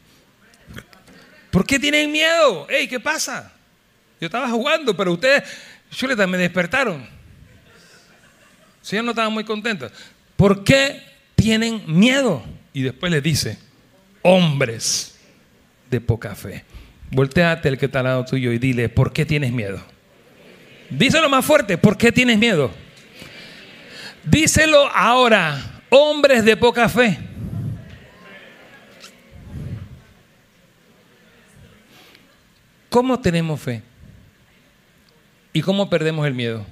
¿Por 1.51 1.67
qué 1.67 1.77
tienen 1.77 2.11
miedo? 2.11 2.67
Ey, 2.67 2.87
¿qué 2.87 2.99
pasa? 2.99 3.53
Yo 4.19 4.25
estaba 4.25 4.49
jugando, 4.49 4.97
pero 4.97 5.13
ustedes, 5.13 5.43
chuleta, 5.91 6.25
me 6.25 6.39
despertaron. 6.39 7.01
El 7.01 7.07
Señor 8.81 9.05
no 9.05 9.11
estaba 9.11 9.29
muy 9.29 9.43
contento. 9.43 9.91
¿Por 10.35 10.63
qué 10.63 10.99
tienen 11.35 11.83
miedo? 11.85 12.43
Y 12.73 12.81
después 12.81 13.11
les 13.11 13.21
dice, 13.21 13.68
hombres 14.21 15.17
de 15.89 16.01
poca 16.01 16.35
fe. 16.35 16.63
Volteate 17.11 17.69
el 17.69 17.77
que 17.77 17.87
está 17.87 17.99
al 17.99 18.05
lado 18.05 18.25
tuyo 18.25 18.51
y 18.51 18.59
dile, 18.59 18.89
¿por 18.89 19.11
qué 19.11 19.25
tienes 19.25 19.51
miedo? 19.51 19.81
Díselo 20.89 21.29
más 21.29 21.45
fuerte, 21.45 21.77
¿por 21.77 21.97
qué 21.97 22.11
tienes 22.11 22.37
miedo? 22.37 22.71
Díselo 24.23 24.87
ahora, 24.93 25.81
hombres 25.89 26.43
de 26.45 26.57
poca 26.57 26.87
fe. 26.89 27.17
¿Cómo 32.89 33.19
tenemos 33.19 33.59
fe? 33.61 33.83
¿Y 35.53 35.61
cómo 35.61 35.89
perdemos 35.89 36.25
el 36.25 36.33
miedo? 36.33 36.65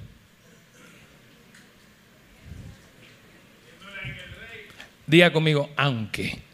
Diga 5.06 5.32
conmigo, 5.32 5.70
aunque. 5.78 6.47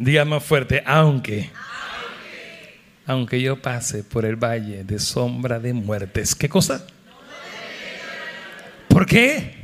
Diga 0.00 0.24
más 0.24 0.42
fuerte, 0.42 0.82
aunque. 0.86 1.50
Aunque 3.04 3.38
yo 3.42 3.60
pase 3.60 4.02
por 4.02 4.24
el 4.24 4.34
valle 4.34 4.82
de 4.82 4.98
sombra 4.98 5.60
de 5.60 5.74
muertes. 5.74 6.34
¿Qué 6.34 6.48
cosa? 6.48 6.86
¿Por 8.88 9.04
qué? 9.04 9.56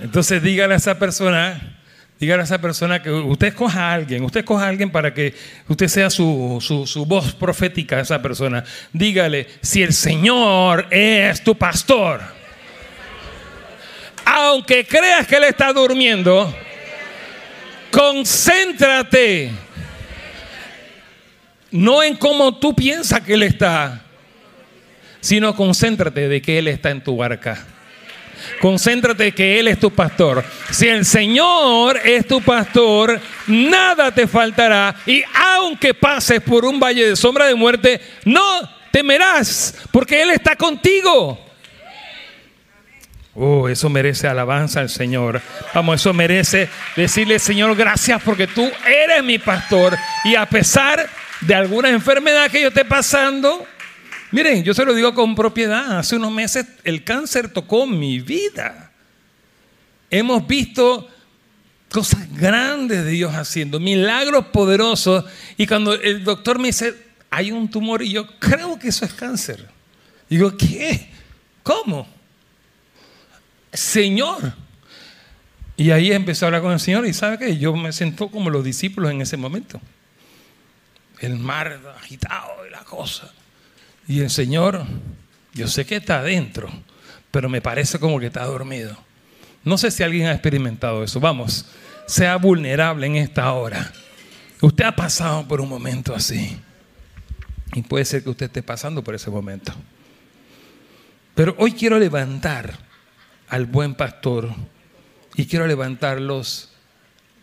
Entonces 0.00 0.42
dígale 0.42 0.72
a 0.72 0.78
esa 0.78 0.98
persona, 0.98 1.80
dígale 2.18 2.40
a 2.40 2.44
esa 2.44 2.58
persona 2.58 3.02
que 3.02 3.10
usted 3.10 3.48
escoja 3.48 3.90
a 3.90 3.92
alguien, 3.92 4.24
usted 4.24 4.40
escoja 4.40 4.64
a 4.64 4.68
alguien 4.68 4.90
para 4.90 5.12
que 5.12 5.34
usted 5.68 5.88
sea 5.88 6.08
su, 6.08 6.58
su 6.86 7.04
voz 7.04 7.34
profética 7.34 7.96
a 7.96 8.00
esa 8.00 8.22
persona. 8.22 8.64
Dígale, 8.90 9.48
si 9.60 9.82
el 9.82 9.92
Señor 9.92 10.86
es 10.90 11.44
tu 11.44 11.58
pastor, 11.58 12.22
aunque 14.24 14.86
creas 14.86 15.26
que 15.26 15.36
Él 15.36 15.44
está 15.44 15.74
durmiendo, 15.74 16.54
concéntrate 17.90 19.50
no 21.70 22.02
en 22.02 22.16
cómo 22.16 22.58
tú 22.58 22.74
piensas 22.74 23.20
que 23.20 23.34
Él 23.34 23.42
está, 23.42 24.02
sino 25.20 25.54
concéntrate 25.54 26.28
de 26.28 26.40
que 26.40 26.58
Él 26.58 26.68
está 26.68 26.90
en 26.90 27.02
tu 27.02 27.16
barca. 27.16 27.66
Concéntrate 28.60 29.32
que 29.32 29.58
Él 29.58 29.68
es 29.68 29.78
tu 29.80 29.90
pastor. 29.90 30.44
Si 30.70 30.88
el 30.88 31.04
Señor 31.04 31.98
es 32.04 32.26
tu 32.26 32.40
pastor, 32.40 33.20
nada 33.46 34.12
te 34.12 34.26
faltará. 34.26 34.94
Y 35.06 35.22
aunque 35.34 35.94
pases 35.94 36.40
por 36.40 36.64
un 36.64 36.78
valle 36.78 37.10
de 37.10 37.16
sombra 37.16 37.46
de 37.46 37.54
muerte, 37.54 38.00
no 38.24 38.42
temerás, 38.90 39.74
porque 39.90 40.22
Él 40.22 40.30
está 40.30 40.56
contigo. 40.56 41.38
Oh, 43.38 43.68
eso 43.68 43.90
merece 43.90 44.26
alabanza 44.26 44.80
al 44.80 44.88
Señor. 44.88 45.42
Vamos, 45.74 46.00
eso 46.00 46.14
merece 46.14 46.70
decirle, 46.96 47.38
Señor, 47.38 47.76
gracias 47.76 48.22
porque 48.22 48.46
tú 48.46 48.66
eres 48.86 49.22
mi 49.22 49.38
pastor. 49.38 49.94
Y 50.24 50.34
a 50.34 50.46
pesar 50.46 51.06
de 51.42 51.54
alguna 51.54 51.90
enfermedad 51.90 52.50
que 52.50 52.62
yo 52.62 52.68
esté 52.68 52.86
pasando, 52.86 53.66
miren, 54.30 54.64
yo 54.64 54.72
se 54.72 54.86
lo 54.86 54.94
digo 54.94 55.12
con 55.14 55.34
propiedad. 55.34 55.98
Hace 55.98 56.16
unos 56.16 56.32
meses 56.32 56.64
el 56.82 57.04
cáncer 57.04 57.52
tocó 57.52 57.86
mi 57.86 58.20
vida. 58.20 58.90
Hemos 60.10 60.46
visto 60.46 61.06
cosas 61.90 62.32
grandes 62.34 63.04
de 63.04 63.10
Dios 63.10 63.34
haciendo, 63.34 63.78
milagros 63.78 64.46
poderosos. 64.46 65.26
Y 65.58 65.66
cuando 65.66 65.92
el 65.92 66.24
doctor 66.24 66.58
me 66.58 66.68
dice, 66.68 66.94
hay 67.28 67.52
un 67.52 67.70
tumor, 67.70 68.02
y 68.02 68.12
yo 68.12 68.26
creo 68.38 68.78
que 68.78 68.88
eso 68.88 69.04
es 69.04 69.12
cáncer. 69.12 69.68
Digo, 70.26 70.56
¿qué? 70.56 71.10
¿Cómo? 71.62 72.15
Señor. 73.76 74.54
Y 75.76 75.90
ahí 75.90 76.12
empecé 76.12 76.44
a 76.44 76.48
hablar 76.48 76.62
con 76.62 76.72
el 76.72 76.80
Señor 76.80 77.06
y 77.06 77.12
sabe 77.12 77.38
que 77.38 77.58
yo 77.58 77.74
me 77.76 77.92
sentó 77.92 78.28
como 78.28 78.50
los 78.50 78.64
discípulos 78.64 79.10
en 79.10 79.20
ese 79.20 79.36
momento. 79.36 79.80
El 81.20 81.38
mar 81.38 81.80
agitado 81.98 82.66
y 82.66 82.70
la 82.70 82.84
cosa. 82.84 83.30
Y 84.08 84.20
el 84.20 84.30
Señor, 84.30 84.86
yo 85.52 85.68
sé 85.68 85.84
que 85.84 85.96
está 85.96 86.20
adentro, 86.20 86.70
pero 87.30 87.48
me 87.48 87.60
parece 87.60 87.98
como 87.98 88.18
que 88.18 88.26
está 88.26 88.44
dormido. 88.44 88.96
No 89.64 89.76
sé 89.76 89.90
si 89.90 90.02
alguien 90.02 90.26
ha 90.28 90.32
experimentado 90.32 91.02
eso. 91.04 91.20
Vamos, 91.20 91.66
sea 92.06 92.36
vulnerable 92.36 93.06
en 93.06 93.16
esta 93.16 93.52
hora. 93.52 93.92
Usted 94.60 94.84
ha 94.84 94.96
pasado 94.96 95.46
por 95.46 95.60
un 95.60 95.68
momento 95.68 96.14
así. 96.14 96.58
Y 97.74 97.82
puede 97.82 98.04
ser 98.04 98.22
que 98.22 98.30
usted 98.30 98.46
esté 98.46 98.62
pasando 98.62 99.02
por 99.02 99.14
ese 99.14 99.28
momento. 99.28 99.72
Pero 101.34 101.54
hoy 101.58 101.72
quiero 101.72 101.98
levantar 101.98 102.85
al 103.48 103.66
buen 103.66 103.94
pastor 103.94 104.50
y 105.36 105.46
quiero 105.46 105.66
levantarlos 105.66 106.72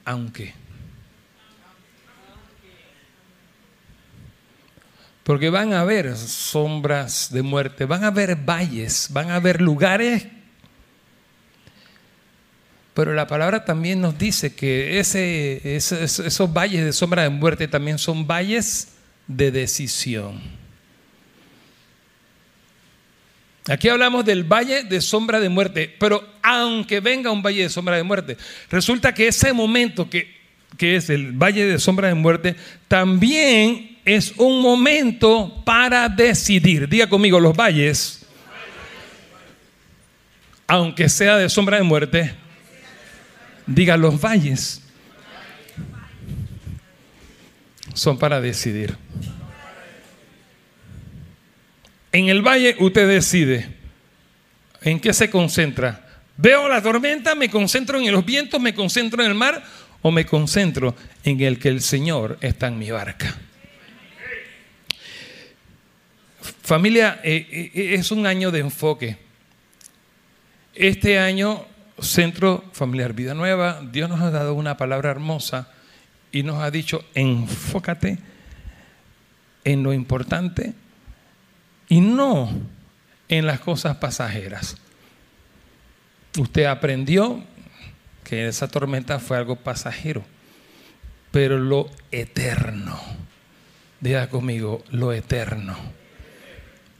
aunque. 0.05 0.53
Porque 5.23 5.49
van 5.49 5.71
a 5.71 5.81
haber 5.81 6.15
sombras 6.17 7.29
de 7.31 7.43
muerte, 7.43 7.85
van 7.85 8.03
a 8.03 8.07
haber 8.07 8.35
valles, 8.35 9.07
van 9.11 9.31
a 9.31 9.35
haber 9.35 9.61
lugares. 9.61 10.27
Pero 12.93 13.13
la 13.13 13.25
palabra 13.25 13.63
también 13.63 14.01
nos 14.01 14.17
dice 14.17 14.53
que 14.53 14.99
ese, 14.99 15.75
esos 15.75 16.53
valles 16.53 16.83
de 16.83 16.93
sombra 16.93 17.23
de 17.23 17.29
muerte 17.29 17.67
también 17.67 17.97
son 17.97 18.27
valles 18.27 18.89
de 19.27 19.51
decisión. 19.51 20.62
Aquí 23.69 23.87
hablamos 23.87 24.25
del 24.25 24.43
valle 24.43 24.83
de 24.83 24.99
sombra 24.99 25.39
de 25.39 25.49
muerte, 25.49 25.95
pero 25.99 26.27
aunque 26.41 26.99
venga 26.99 27.31
un 27.31 27.41
valle 27.41 27.63
de 27.63 27.69
sombra 27.69 27.95
de 27.95 28.03
muerte, 28.03 28.37
resulta 28.69 29.13
que 29.13 29.27
ese 29.27 29.53
momento 29.53 30.09
que, 30.09 30.35
que 30.77 30.97
es 30.97 31.09
el 31.09 31.31
valle 31.31 31.65
de 31.65 31.79
sombra 31.79 32.09
de 32.09 32.13
muerte, 32.13 32.55
también 32.87 33.97
es 34.03 34.33
un 34.37 34.61
momento 34.61 35.63
para 35.65 36.09
decidir. 36.09 36.89
Diga 36.89 37.07
conmigo, 37.07 37.39
los 37.39 37.55
valles, 37.55 38.25
aunque 40.67 41.07
sea 41.07 41.37
de 41.37 41.47
sombra 41.47 41.77
de 41.77 41.83
muerte, 41.83 42.33
diga 43.65 43.95
los 43.95 44.19
valles 44.19 44.83
son 47.93 48.17
para 48.17 48.41
decidir. 48.41 48.97
En 52.13 52.29
el 52.29 52.43
valle 52.43 52.75
usted 52.79 53.07
decide 53.07 53.67
en 54.83 54.99
qué 54.99 55.13
se 55.13 55.31
concentra. 55.31 56.07
Veo 56.37 56.69
la 56.69 56.79
tormenta, 56.79 57.33
me 57.33 57.49
concentro 57.49 57.99
en 57.99 58.11
los 58.11 58.23
vientos, 58.23 58.61
me 58.61 58.75
concentro 58.75 59.23
en 59.23 59.31
el 59.31 59.35
mar 59.35 59.63
o 60.03 60.11
me 60.11 60.23
concentro 60.23 60.95
en 61.23 61.41
el 61.41 61.57
que 61.57 61.69
el 61.69 61.81
Señor 61.81 62.37
está 62.39 62.67
en 62.67 62.77
mi 62.77 62.91
barca. 62.91 63.35
Familia, 66.61 67.19
eh, 67.23 67.71
eh, 67.73 67.95
es 67.95 68.11
un 68.11 68.27
año 68.27 68.51
de 68.51 68.59
enfoque. 68.59 69.17
Este 70.75 71.17
año, 71.17 71.65
Centro 71.99 72.63
Familiar 72.73 73.13
Vida 73.13 73.33
Nueva, 73.33 73.81
Dios 73.91 74.07
nos 74.07 74.21
ha 74.21 74.29
dado 74.29 74.53
una 74.53 74.77
palabra 74.77 75.09
hermosa 75.09 75.71
y 76.31 76.43
nos 76.43 76.61
ha 76.61 76.69
dicho, 76.69 77.05
enfócate 77.15 78.19
en 79.63 79.81
lo 79.81 79.93
importante 79.93 80.73
y 81.89 82.01
no 82.01 82.49
en 83.29 83.45
las 83.45 83.59
cosas 83.59 83.97
pasajeras. 83.97 84.77
Usted 86.37 86.65
aprendió 86.65 87.43
que 88.23 88.47
esa 88.47 88.67
tormenta 88.67 89.19
fue 89.19 89.37
algo 89.37 89.55
pasajero, 89.55 90.23
pero 91.31 91.59
lo 91.59 91.89
eterno, 92.11 92.99
diga 93.99 94.29
conmigo, 94.29 94.83
lo 94.89 95.13
eterno. 95.13 95.75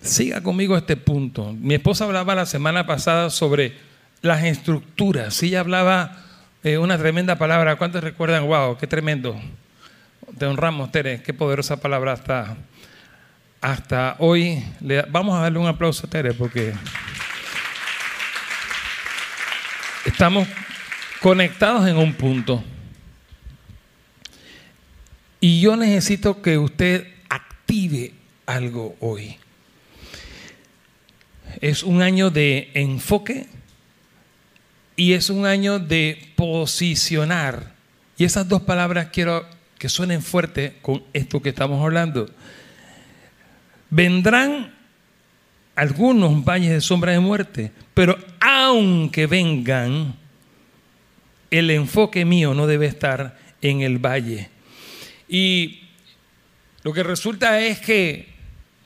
Siga 0.02 0.44
conmigo 0.44 0.76
este 0.76 0.98
punto. 0.98 1.54
Mi 1.54 1.76
esposa 1.76 2.04
hablaba 2.04 2.36
la 2.36 2.46
semana 2.46 2.86
pasada 2.86 3.30
sobre 3.30 3.74
las 4.22 4.44
estructuras. 4.44 5.42
Ella 5.42 5.62
hablaba 5.62 6.18
eh, 6.64 6.78
una 6.78 6.98
tremenda 6.98 7.38
palabra. 7.38 7.78
¿Cuántos 7.78 8.04
recuerdan? 8.04 8.46
¡Wow! 8.46 8.78
¡Qué 8.78 8.86
tremendo! 8.86 9.40
Te 10.38 10.46
honramos, 10.46 10.92
Tere. 10.92 11.22
Qué 11.22 11.34
poderosa 11.34 11.78
palabra 11.78 12.14
está 12.14 12.58
hasta 13.64 14.18
hoy, 14.20 14.62
le, 14.82 15.04
vamos 15.04 15.38
a 15.38 15.44
darle 15.44 15.58
un 15.58 15.68
aplauso 15.68 16.06
a 16.06 16.10
Tere 16.10 16.34
porque 16.34 16.74
estamos 20.04 20.46
conectados 21.22 21.88
en 21.88 21.96
un 21.96 22.14
punto. 22.14 22.62
Y 25.40 25.62
yo 25.62 25.78
necesito 25.78 26.42
que 26.42 26.58
usted 26.58 27.08
active 27.30 28.14
algo 28.46 28.98
hoy. 29.00 29.38
Es 31.62 31.84
un 31.84 32.02
año 32.02 32.30
de 32.32 32.70
enfoque 32.74 33.48
y 34.98 35.14
es 35.14 35.30
un 35.30 35.46
año 35.46 35.80
de 35.80 36.34
posicionar. 36.36 37.76
Y 38.18 38.26
esas 38.26 38.46
dos 38.46 38.64
palabras 38.64 39.08
quiero 39.14 39.48
que 39.78 39.88
suenen 39.88 40.22
fuerte 40.22 40.76
con 40.82 41.02
esto 41.14 41.42
que 41.42 41.50
estamos 41.50 41.82
hablando. 41.82 42.30
Vendrán 43.96 44.74
algunos 45.76 46.44
valles 46.44 46.72
de 46.72 46.82
sombra 46.82 47.12
de 47.12 47.20
muerte, 47.20 47.72
pero 47.94 48.18
aunque 48.40 49.28
vengan, 49.28 50.16
el 51.52 51.70
enfoque 51.70 52.26
mío 52.26 52.56
no 52.56 52.66
debe 52.66 52.88
estar 52.88 53.38
en 53.62 53.82
el 53.82 54.00
valle. 54.00 54.50
Y 55.30 55.82
lo 56.82 56.92
que 56.92 57.04
resulta 57.04 57.60
es 57.60 57.80
que 57.80 58.34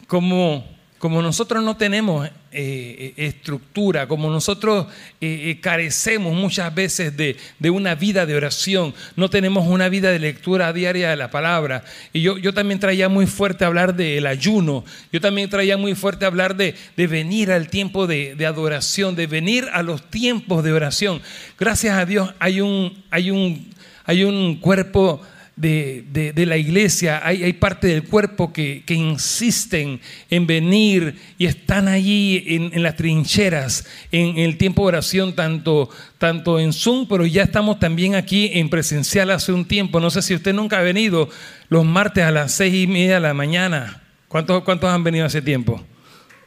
como 0.07 0.77
como 0.99 1.21
nosotros 1.21 1.63
no 1.63 1.77
tenemos 1.77 2.29
eh, 2.59 3.13
eh, 3.15 3.27
estructura, 3.27 4.07
como 4.07 4.31
nosotros 4.31 4.87
eh, 5.21 5.59
carecemos 5.61 6.33
muchas 6.33 6.73
veces 6.73 7.15
de, 7.15 7.37
una 7.69 7.93
vida 7.93 8.25
de 8.25 8.35
oración, 8.35 8.95
no 9.15 9.29
tenemos 9.29 9.67
una 9.67 9.89
vida 9.89 10.09
de 10.09 10.17
lectura 10.17 10.73
diaria 10.73 11.11
de 11.11 11.17
la 11.17 11.29
palabra. 11.29 11.83
Y 12.13 12.23
yo, 12.23 12.39
yo 12.39 12.55
también 12.55 12.79
traía 12.79 13.09
muy 13.09 13.27
fuerte 13.27 13.63
hablar 13.63 13.95
del 13.95 14.25
ayuno, 14.25 14.83
yo 15.13 15.21
también 15.21 15.51
traía 15.51 15.77
muy 15.77 15.93
fuerte 15.93 16.25
hablar 16.25 16.55
de, 16.55 16.73
venir 16.95 17.51
al 17.51 17.69
tiempo 17.69 18.07
de, 18.07 18.33
de, 18.33 18.47
adoración, 18.47 19.15
de 19.15 19.27
venir 19.27 19.67
a 19.71 19.83
los 19.83 20.09
tiempos 20.09 20.63
de 20.63 20.73
oración. 20.73 21.21
Gracias 21.59 21.95
a 21.95 22.07
Dios 22.07 22.33
hay 22.39 22.61
un, 22.61 23.03
hay 23.11 23.29
un, 23.29 23.71
hay 24.03 24.23
un 24.23 24.55
cuerpo 24.55 25.21
de, 25.57 26.45
la 26.45 26.55
iglesia, 26.55 27.19
hay, 27.25 27.51
parte 27.53 27.87
del 27.87 28.03
cuerpo 28.03 28.53
que, 28.53 28.83
insisten 28.87 29.99
en 30.29 30.45
venir 30.45 31.15
y 31.37 31.47
están 31.47 31.87
allí 31.87 32.43
en, 32.47 32.83
las 32.83 32.95
trincheras, 32.95 33.85
en, 34.11 34.37
el 34.37 34.57
tiempo 34.57 34.83
de 34.83 34.89
oración, 34.89 35.35
tanto, 35.35 35.89
tanto 36.19 36.59
en 36.59 36.71
Zoom, 36.73 37.07
pero 37.07 37.25
ya 37.25 37.43
estamos 37.43 37.79
también 37.79 38.15
aquí 38.15 38.51
en 38.53 38.69
presencial 38.69 39.31
hace 39.31 39.51
un 39.51 39.65
tiempo. 39.65 39.99
No 39.99 40.11
sé 40.11 40.21
si 40.21 40.35
usted 40.35 40.53
nunca 40.53 40.77
ha 40.77 40.83
venido 40.83 41.27
los 41.69 41.83
martes 41.83 42.23
a 42.23 42.31
las 42.31 42.53
seis 42.53 42.75
y 42.75 42.87
media 42.87 43.15
de 43.15 43.21
la 43.21 43.33
mañana. 43.33 44.03
¿Cuántos, 44.27 44.63
cuántos 44.63 44.89
han 44.91 45.03
venido 45.03 45.25
hace 45.25 45.41
tiempo? 45.41 45.83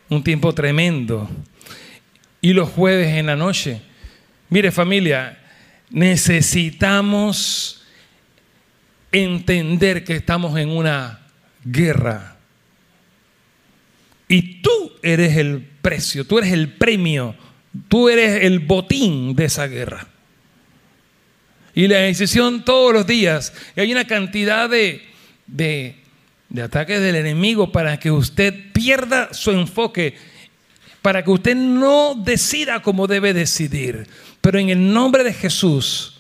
Un 0.09 0.23
tiempo 0.23 0.55
tremendo. 0.55 1.29
Y 2.41 2.53
los 2.53 2.71
jueves 2.71 3.09
en 3.09 3.27
la 3.27 3.37
noche. 3.37 3.83
Mire 4.49 4.71
familia, 4.71 5.39
necesitamos 5.91 7.80
entender 9.13 10.05
que 10.05 10.17
estamos 10.17 10.59
en 10.59 10.69
una 10.71 11.27
guerra. 11.65 12.37
Y 14.29 14.63
tú 14.63 14.93
eres 15.03 15.37
el 15.37 15.61
precio, 15.83 16.27
tú 16.27 16.39
eres 16.39 16.53
el 16.53 16.73
premio 16.73 17.35
Tú 17.89 18.09
eres 18.09 18.45
el 18.45 18.61
botín 18.61 19.35
de 19.35 19.45
esa 19.45 19.67
guerra. 19.67 20.09
Y 21.75 21.87
la 21.87 21.99
decisión 21.99 22.65
todos 22.65 22.93
los 22.93 23.07
días. 23.07 23.53
Y 23.77 23.81
hay 23.81 23.93
una 23.93 24.07
cantidad 24.07 24.69
de, 24.69 25.03
de, 25.47 25.97
de 26.49 26.63
ataques 26.63 27.01
del 27.01 27.15
enemigo 27.15 27.71
para 27.71 27.99
que 28.01 28.11
usted 28.11 28.73
pierda 28.73 29.33
su 29.33 29.53
enfoque, 29.53 30.17
para 31.01 31.23
que 31.23 31.31
usted 31.31 31.55
no 31.55 32.17
decida 32.17 32.83
como 32.83 33.07
debe 33.07 33.33
decidir. 33.33 34.09
Pero 34.41 34.59
en 34.59 34.71
el 34.71 34.93
nombre 34.93 35.23
de 35.23 35.33
Jesús, 35.33 36.20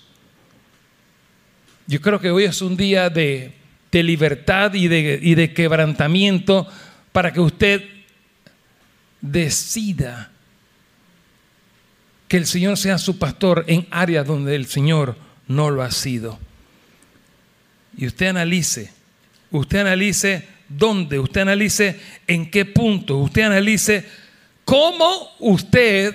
yo 1.90 2.00
creo 2.00 2.20
que 2.20 2.30
hoy 2.30 2.44
es 2.44 2.62
un 2.62 2.76
día 2.76 3.10
de, 3.10 3.52
libertad 3.90 4.72
y 4.74 4.86
de 4.86 5.52
quebrantamiento 5.52 6.68
para 7.10 7.32
que 7.32 7.40
usted 7.40 7.82
decida 9.20 10.30
que 12.28 12.36
el 12.36 12.46
Señor 12.46 12.76
sea 12.76 12.96
su 12.96 13.18
pastor 13.18 13.64
en 13.66 13.88
áreas 13.90 14.24
donde 14.24 14.54
el 14.54 14.66
Señor 14.66 15.16
no 15.48 15.68
lo 15.68 15.82
ha 15.82 15.90
sido. 15.90 16.38
Y 17.96 18.06
usted 18.06 18.28
analice, 18.28 18.92
usted 19.50 19.80
analice 19.80 20.46
dónde, 20.68 21.18
usted 21.18 21.40
analice 21.40 21.98
en 22.28 22.48
qué 22.48 22.64
punto, 22.64 23.16
usted 23.16 23.42
analice 23.42 24.06
cómo 24.64 25.32
usted, 25.40 26.14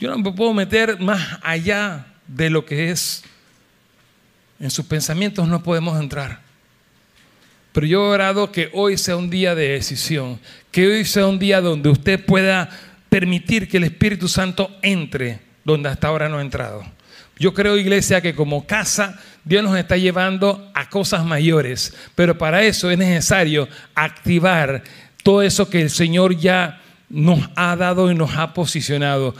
yo 0.00 0.08
no 0.08 0.16
me 0.16 0.32
puedo 0.32 0.54
meter 0.54 0.98
más 0.98 1.38
allá 1.42 2.06
de 2.26 2.48
lo 2.48 2.64
que 2.64 2.90
es, 2.90 3.22
en 4.60 4.70
sus 4.70 4.84
pensamientos 4.84 5.48
no 5.48 5.62
podemos 5.62 5.98
entrar. 5.98 6.40
Pero 7.72 7.86
yo 7.86 8.04
he 8.04 8.14
orado 8.14 8.52
que 8.52 8.70
hoy 8.72 8.98
sea 8.98 9.16
un 9.16 9.30
día 9.30 9.54
de 9.54 9.70
decisión, 9.70 10.38
que 10.70 10.86
hoy 10.86 11.04
sea 11.04 11.26
un 11.26 11.38
día 11.38 11.60
donde 11.60 11.88
usted 11.88 12.24
pueda 12.24 12.68
permitir 13.08 13.68
que 13.68 13.78
el 13.78 13.84
Espíritu 13.84 14.28
Santo 14.28 14.70
entre 14.82 15.40
donde 15.64 15.88
hasta 15.88 16.08
ahora 16.08 16.28
no 16.28 16.38
ha 16.38 16.42
entrado. 16.42 16.84
Yo 17.38 17.54
creo, 17.54 17.76
iglesia, 17.76 18.20
que 18.20 18.34
como 18.34 18.66
casa 18.66 19.18
Dios 19.44 19.64
nos 19.64 19.76
está 19.78 19.96
llevando 19.96 20.70
a 20.74 20.90
cosas 20.90 21.24
mayores, 21.24 21.94
pero 22.14 22.36
para 22.36 22.62
eso 22.62 22.90
es 22.90 22.98
necesario 22.98 23.68
activar 23.94 24.82
todo 25.22 25.42
eso 25.42 25.70
que 25.70 25.80
el 25.80 25.90
Señor 25.90 26.36
ya 26.36 26.80
nos 27.08 27.48
ha 27.56 27.76
dado 27.76 28.10
y 28.10 28.14
nos 28.14 28.36
ha 28.36 28.52
posicionado. 28.52 29.34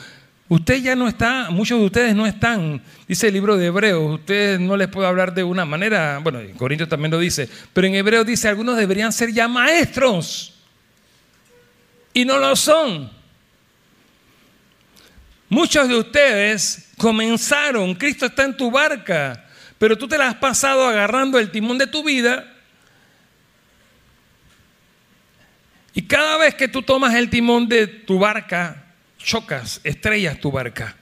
Usted 0.50 0.82
ya 0.82 0.96
no 0.96 1.06
está, 1.06 1.48
muchos 1.50 1.78
de 1.78 1.86
ustedes 1.86 2.12
no 2.12 2.26
están, 2.26 2.82
dice 3.06 3.28
el 3.28 3.34
libro 3.34 3.56
de 3.56 3.66
Hebreos, 3.66 4.14
ustedes 4.14 4.58
no 4.58 4.76
les 4.76 4.88
puedo 4.88 5.06
hablar 5.06 5.32
de 5.32 5.44
una 5.44 5.64
manera, 5.64 6.18
bueno, 6.18 6.40
en 6.40 6.54
Corintios 6.54 6.88
también 6.88 7.12
lo 7.12 7.20
dice, 7.20 7.48
pero 7.72 7.86
en 7.86 7.94
Hebreos 7.94 8.26
dice, 8.26 8.48
algunos 8.48 8.76
deberían 8.76 9.12
ser 9.12 9.32
ya 9.32 9.46
maestros 9.46 10.58
y 12.12 12.24
no 12.24 12.38
lo 12.38 12.56
son. 12.56 13.12
Muchos 15.48 15.88
de 15.88 15.96
ustedes 15.96 16.90
comenzaron, 16.96 17.94
Cristo 17.94 18.26
está 18.26 18.42
en 18.42 18.56
tu 18.56 18.72
barca, 18.72 19.46
pero 19.78 19.96
tú 19.96 20.08
te 20.08 20.18
la 20.18 20.30
has 20.30 20.34
pasado 20.34 20.84
agarrando 20.84 21.38
el 21.38 21.52
timón 21.52 21.78
de 21.78 21.86
tu 21.86 22.02
vida. 22.02 22.52
Y 25.94 26.02
cada 26.02 26.38
vez 26.38 26.56
que 26.56 26.66
tú 26.66 26.82
tomas 26.82 27.14
el 27.14 27.30
timón 27.30 27.68
de 27.68 27.86
tu 27.86 28.18
barca, 28.18 28.89
chocas, 29.22 29.80
estrellas 29.84 30.40
tu 30.40 30.50
barca. 30.50 30.96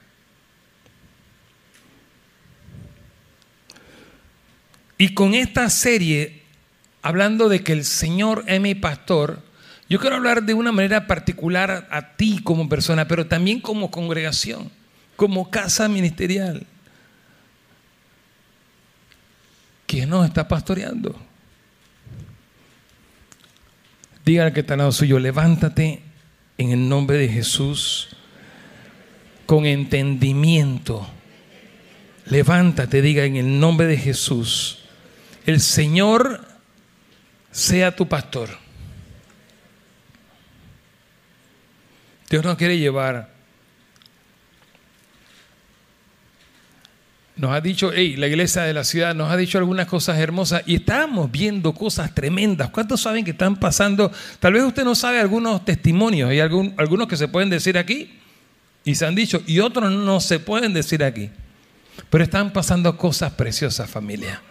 Y 4.97 5.13
con 5.13 5.33
esta 5.33 5.69
serie, 5.69 6.43
hablando 7.01 7.47
de 7.47 7.63
que 7.63 7.71
el 7.71 7.85
Señor 7.85 8.43
es 8.47 8.59
mi 8.59 8.75
pastor, 8.75 9.41
yo 9.87 9.99
quiero 9.99 10.17
hablar 10.17 10.43
de 10.43 10.53
una 10.53 10.71
manera 10.71 11.07
particular 11.07 11.87
a 11.89 12.15
ti 12.15 12.41
como 12.43 12.67
persona, 12.67 13.07
pero 13.07 13.25
también 13.25 13.61
como 13.61 13.89
congregación, 13.89 14.69
como 15.15 15.49
casa 15.49 15.87
ministerial. 15.87 16.67
¿Quién 19.87 20.09
nos 20.09 20.27
está 20.27 20.47
pastoreando? 20.47 21.19
Diga 24.23 24.45
al 24.45 24.53
que 24.53 24.59
está 24.59 24.73
al 24.73 24.79
lado 24.79 24.91
suyo, 24.91 25.17
levántate 25.17 26.03
en 26.59 26.71
el 26.71 26.89
nombre 26.89 27.17
de 27.17 27.29
Jesús 27.29 28.09
con 29.45 29.65
entendimiento. 29.65 31.07
Levántate, 32.25 33.01
diga 33.01 33.23
en 33.23 33.37
el 33.37 33.59
nombre 33.59 33.87
de 33.87 33.97
Jesús. 33.97 34.79
El 35.45 35.61
Señor 35.61 36.45
sea 37.49 37.95
tu 37.95 38.07
pastor. 38.07 38.49
Dios 42.29 42.43
nos 42.43 42.57
quiere 42.57 42.77
llevar. 42.77 43.38
Nos 47.39 47.51
ha 47.51 47.61
dicho, 47.61 47.91
hey, 47.95 48.17
la 48.17 48.27
iglesia 48.27 48.63
de 48.63 48.73
la 48.73 48.83
ciudad 48.83 49.15
nos 49.15 49.31
ha 49.31 49.37
dicho 49.37 49.57
algunas 49.57 49.87
cosas 49.87 50.17
hermosas 50.17 50.61
y 50.65 50.75
estamos 50.75 51.31
viendo 51.31 51.73
cosas 51.73 52.13
tremendas. 52.13 52.69
¿Cuántos 52.69 52.99
saben 52.99 53.23
que 53.23 53.31
están 53.31 53.55
pasando? 53.55 54.11
Tal 54.41 54.51
vez 54.51 54.63
usted 54.63 54.83
no 54.83 54.93
sabe 54.93 55.21
algunos 55.21 55.63
testimonios, 55.63 56.29
hay 56.29 56.41
algunos 56.41 57.07
que 57.07 57.15
se 57.15 57.29
pueden 57.29 57.49
decir 57.49 57.77
aquí 57.77 58.19
y 58.83 58.93
se 58.93 59.05
han 59.05 59.15
dicho 59.15 59.41
y 59.47 59.61
otros 59.61 59.89
no 59.89 60.19
se 60.19 60.39
pueden 60.39 60.73
decir 60.73 61.01
aquí. 61.01 61.29
Pero 62.09 62.25
están 62.25 62.51
pasando 62.51 62.97
cosas 62.97 63.31
preciosas, 63.31 63.89
familia. 63.89 64.41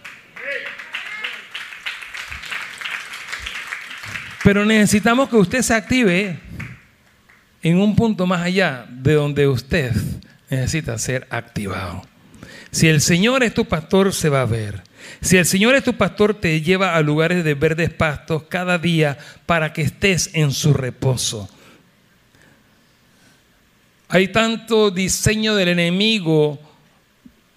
Pero 4.42 4.64
necesitamos 4.64 5.28
que 5.28 5.36
usted 5.36 5.60
se 5.60 5.74
active 5.74 6.40
en 7.62 7.78
un 7.78 7.94
punto 7.94 8.26
más 8.26 8.40
allá 8.40 8.86
de 8.88 9.12
donde 9.12 9.46
usted 9.46 9.92
necesita 10.48 10.96
ser 10.96 11.26
activado. 11.28 12.02
Si 12.70 12.88
el 12.88 13.00
Señor 13.00 13.42
es 13.42 13.54
tu 13.54 13.64
pastor, 13.64 14.12
se 14.12 14.28
va 14.28 14.42
a 14.42 14.46
ver. 14.46 14.82
Si 15.20 15.36
el 15.36 15.46
Señor 15.46 15.74
es 15.74 15.84
tu 15.84 15.94
pastor, 15.94 16.34
te 16.34 16.60
lleva 16.60 16.94
a 16.94 17.02
lugares 17.02 17.44
de 17.44 17.54
verdes 17.54 17.90
pastos 17.90 18.44
cada 18.48 18.78
día 18.78 19.18
para 19.46 19.72
que 19.72 19.82
estés 19.82 20.30
en 20.34 20.52
su 20.52 20.74
reposo. 20.74 21.48
Hay 24.08 24.28
tanto 24.28 24.90
diseño 24.90 25.54
del 25.54 25.68
enemigo 25.68 26.58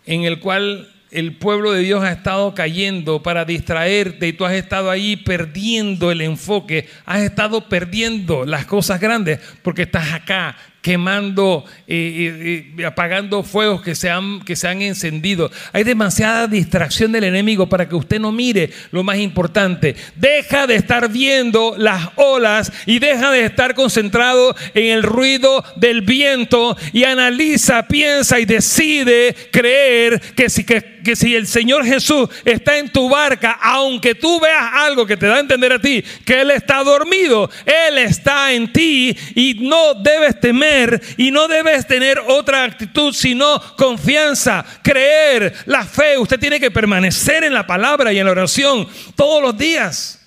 en 0.06 0.24
el 0.24 0.40
cual 0.40 0.92
el 1.12 1.36
pueblo 1.36 1.72
de 1.74 1.82
Dios 1.82 2.04
ha 2.04 2.12
estado 2.12 2.54
cayendo 2.56 3.22
para 3.22 3.46
distraerte 3.46 4.30
y 4.30 4.34
tú 4.34 4.46
has 4.46 4.54
estado 4.54 4.90
ahí 4.90 5.18
perdiendo 5.18 6.10
el 6.12 6.22
enfoque, 6.22 6.90
has 7.06 7.22
estado 7.22 7.68
perdiendo 7.68 8.46
las 8.46 8.66
cosas 8.66 9.00
grandes 9.00 9.40
porque 9.62 9.84
estás 9.84 10.14
acá 10.14 10.58
quemando, 10.82 11.66
y 11.88 12.84
apagando 12.84 13.44
fuegos 13.44 13.82
que 13.82 13.96
se, 13.96 14.10
han, 14.10 14.42
que 14.42 14.56
se 14.56 14.68
han 14.68 14.82
encendido. 14.82 15.52
Hay 15.74 15.84
demasiada 15.84 16.48
distracción 16.48 17.12
del 17.12 17.26
enemigo 17.26 17.68
para 17.70 17.88
que 17.88 17.96
usted 17.96 18.20
no 18.20 18.32
mire 18.32 18.72
lo 18.92 19.04
más 19.04 19.18
importante. 19.18 19.96
Deja 20.16 20.68
de 20.68 20.76
estar 20.76 21.10
viendo 21.10 21.76
las 21.78 22.10
olas 22.16 22.72
y 22.86 23.00
deja 23.00 23.32
de 23.32 23.46
estar 23.46 23.76
concentrado 23.76 24.56
en 24.74 24.92
el 24.92 25.04
ruido 25.04 25.64
del 25.76 26.02
viento 26.02 26.76
y 26.94 27.04
analiza, 27.04 27.88
piensa 27.88 28.40
y 28.40 28.46
decide 28.46 29.36
creer 29.52 30.20
que 30.36 30.50
si, 30.50 30.64
que, 30.64 30.91
que 31.04 31.16
si 31.16 31.36
el 31.36 31.48
Señor 31.48 31.86
Jesús 31.86 32.30
está 32.46 32.78
en 32.78 32.90
tu 32.90 33.10
barca, 33.10 33.60
aunque 33.62 34.16
tú 34.16 34.40
veas 34.40 34.72
algo 34.74 35.06
que 35.06 35.18
te 35.18 35.28
da 35.28 35.36
a 35.36 35.40
entender 35.40 35.74
a 35.74 35.80
ti 35.80 36.04
que 36.26 36.42
Él 36.42 36.52
está 36.52 36.84
dormido, 36.84 37.50
Él 37.66 37.98
está 37.98 38.52
en 38.54 38.72
ti 38.72 39.16
y 39.36 39.56
no 39.56 39.96
debes 39.96 40.40
temer 40.40 41.02
y 41.18 41.32
no 41.32 41.48
debes 41.48 41.88
tener 41.88 42.20
otra 42.28 42.64
actitud 42.64 43.14
sino 43.14 43.62
confianza, 43.76 44.66
creer, 44.84 45.54
la 45.66 45.86
fe. 45.86 46.18
Usted 46.18 46.40
tiene 46.40 46.60
que 46.60 46.72
permanecer 46.72 47.44
en 47.44 47.54
la 47.54 47.66
palabra 47.66 48.14
y 48.14 48.20
en 48.20 48.26
la 48.26 48.32
oración 48.32 48.88
todos 49.16 49.42
los 49.42 49.58
días. 49.58 50.18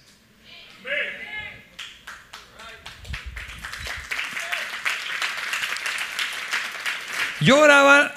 Yo 7.41 7.59
oraba 7.59 8.15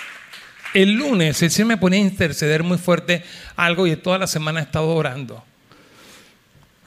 el 0.74 0.94
lunes, 0.94 1.42
el 1.42 1.52
Señor 1.52 1.68
me 1.70 1.78
ponía 1.78 2.00
a 2.00 2.04
interceder 2.04 2.64
muy 2.64 2.78
fuerte 2.78 3.24
algo 3.56 3.88
y 3.88 3.96
toda 3.96 4.18
la 4.18 4.28
semana 4.28 4.60
he 4.60 4.64
estado 4.64 4.90
orando 4.90 5.44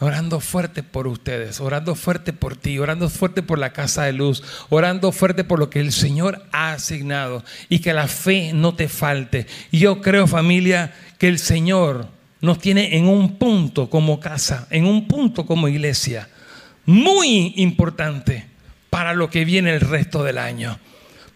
orando 0.00 0.40
fuerte 0.40 0.82
por 0.82 1.07
ustedes, 1.07 1.61
orando 1.61 1.94
fuerte 1.94 2.32
por 2.32 2.57
ti, 2.57 2.78
orando 2.78 3.09
fuerte 3.11 3.42
por 3.42 3.59
la 3.59 3.72
casa 3.72 4.04
de 4.04 4.14
luz, 4.14 4.42
orando 4.70 5.12
fuerte 5.12 5.44
por 5.44 5.59
lo 5.59 5.68
que 5.68 5.80
el 5.80 5.92
Señor 5.92 6.42
ha 6.52 6.72
asignado 6.72 7.44
y 7.68 7.80
que 7.80 7.92
la 7.92 8.09
fe 8.09 8.52
no 8.54 8.74
te 8.74 8.88
falte. 8.88 9.46
Yo 9.70 10.00
creo 10.00 10.26
familia 10.26 10.94
que 11.18 11.28
el 11.28 11.38
Señor 11.38 12.09
nos 12.40 12.59
tiene 12.59 12.96
en 12.96 13.07
un 13.07 13.36
punto 13.36 13.90
como 13.90 14.18
casa, 14.20 14.66
en 14.70 14.86
un 14.86 15.07
punto 15.07 15.44
como 15.44 15.68
iglesia, 15.68 16.28
muy 16.86 17.52
importante 17.57 18.46
para 18.88 19.12
lo 19.12 19.28
que 19.28 19.44
viene 19.44 19.74
el 19.74 19.80
resto 19.80 20.24
del 20.24 20.38
año. 20.38 20.78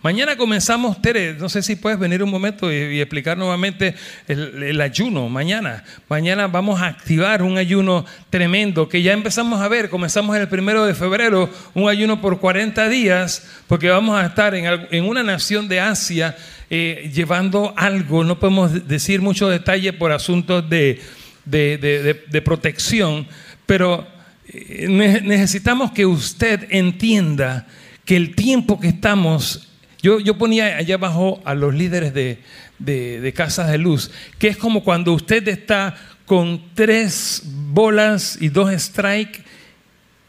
Mañana 0.04 0.36
comenzamos, 0.36 1.00
Tere, 1.00 1.32
no 1.32 1.48
sé 1.48 1.62
si 1.62 1.76
puedes 1.76 1.98
venir 1.98 2.22
un 2.22 2.28
momento 2.28 2.70
y, 2.70 3.00
explicar 3.00 3.38
nuevamente 3.38 3.94
el, 4.28 4.78
ayuno. 4.82 5.30
Mañana, 5.30 5.82
mañana 6.10 6.46
vamos 6.46 6.82
a 6.82 6.88
activar 6.88 7.42
un 7.42 7.56
ayuno 7.56 8.04
tremendo 8.28 8.86
que 8.86 9.00
ya 9.00 9.14
empezamos 9.14 9.62
a 9.62 9.68
ver. 9.68 9.88
Comenzamos 9.88 10.36
el 10.36 10.46
primero 10.46 10.84
de 10.84 10.94
febrero, 10.94 11.48
un 11.72 11.88
ayuno 11.88 12.20
por 12.20 12.38
40 12.38 12.86
días, 12.90 13.46
porque 13.66 13.88
vamos 13.88 14.22
a 14.22 14.26
estar 14.26 14.54
en, 14.54 15.04
una 15.04 15.22
nación 15.22 15.68
de 15.68 15.80
Asia 15.80 16.36
eh, 16.68 17.10
llevando 17.14 17.72
algo. 17.74 18.24
No 18.24 18.38
podemos 18.38 18.86
decir 18.86 19.22
mucho 19.22 19.48
detalle 19.48 19.94
por 19.94 20.12
asuntos 20.12 20.68
de, 20.68 21.00
de 21.46 22.42
protección, 22.44 23.26
pero 23.64 24.06
eh, 24.48 24.86
necesitamos 25.24 25.92
que 25.92 26.04
usted 26.04 26.66
entienda 26.68 27.66
que 28.04 28.16
el 28.16 28.34
tiempo 28.34 28.78
que 28.78 28.88
estamos 28.88 29.70
yo, 30.04 30.36
ponía 30.36 30.76
allá 30.76 30.96
abajo 30.96 31.40
a 31.46 31.54
los 31.54 31.74
líderes 31.74 32.12
de, 32.12 33.32
casas 33.34 33.70
de 33.70 33.78
luz, 33.78 34.10
que 34.38 34.48
es 34.48 34.56
como 34.58 34.84
cuando 34.84 35.14
usted 35.14 35.48
está 35.48 35.96
con 36.26 36.62
tres 36.74 37.42
bolas 37.44 38.36
y 38.38 38.50
dos 38.50 38.70
strikes, 38.70 39.42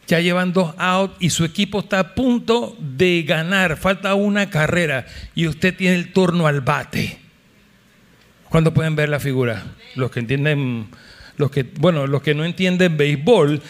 ya 0.08 0.22
llevan 0.22 0.54
dos 0.54 0.74
out 0.78 1.18
y 1.20 1.30
su 1.30 1.44
equipo 1.44 1.80
está 1.80 2.00
a 2.00 2.16
punto 2.16 2.78
de 2.80 3.24
ganar, 3.24 3.76
falta 3.76 4.14
una 4.14 4.50
carrera 4.50 5.08
y 5.34 5.48
usted 5.48 5.76
tiene 5.76 5.96
el 5.96 6.14
turno 6.14 6.48
al 6.48 6.62
bate. 6.62 7.18
¿Cuándo 8.48 8.74
pueden 8.74 8.96
ver 8.96 9.10
la 9.10 9.20
figura? 9.20 9.64
Los 9.96 10.12
que 10.12 10.22
entienden, 10.22 10.88
los 11.36 11.52
que, 11.52 11.64
bueno, 11.64 12.08
los 12.08 12.22
que 12.22 12.34
no 12.34 12.46
entienden 12.46 12.96
béisbol, 12.96 13.62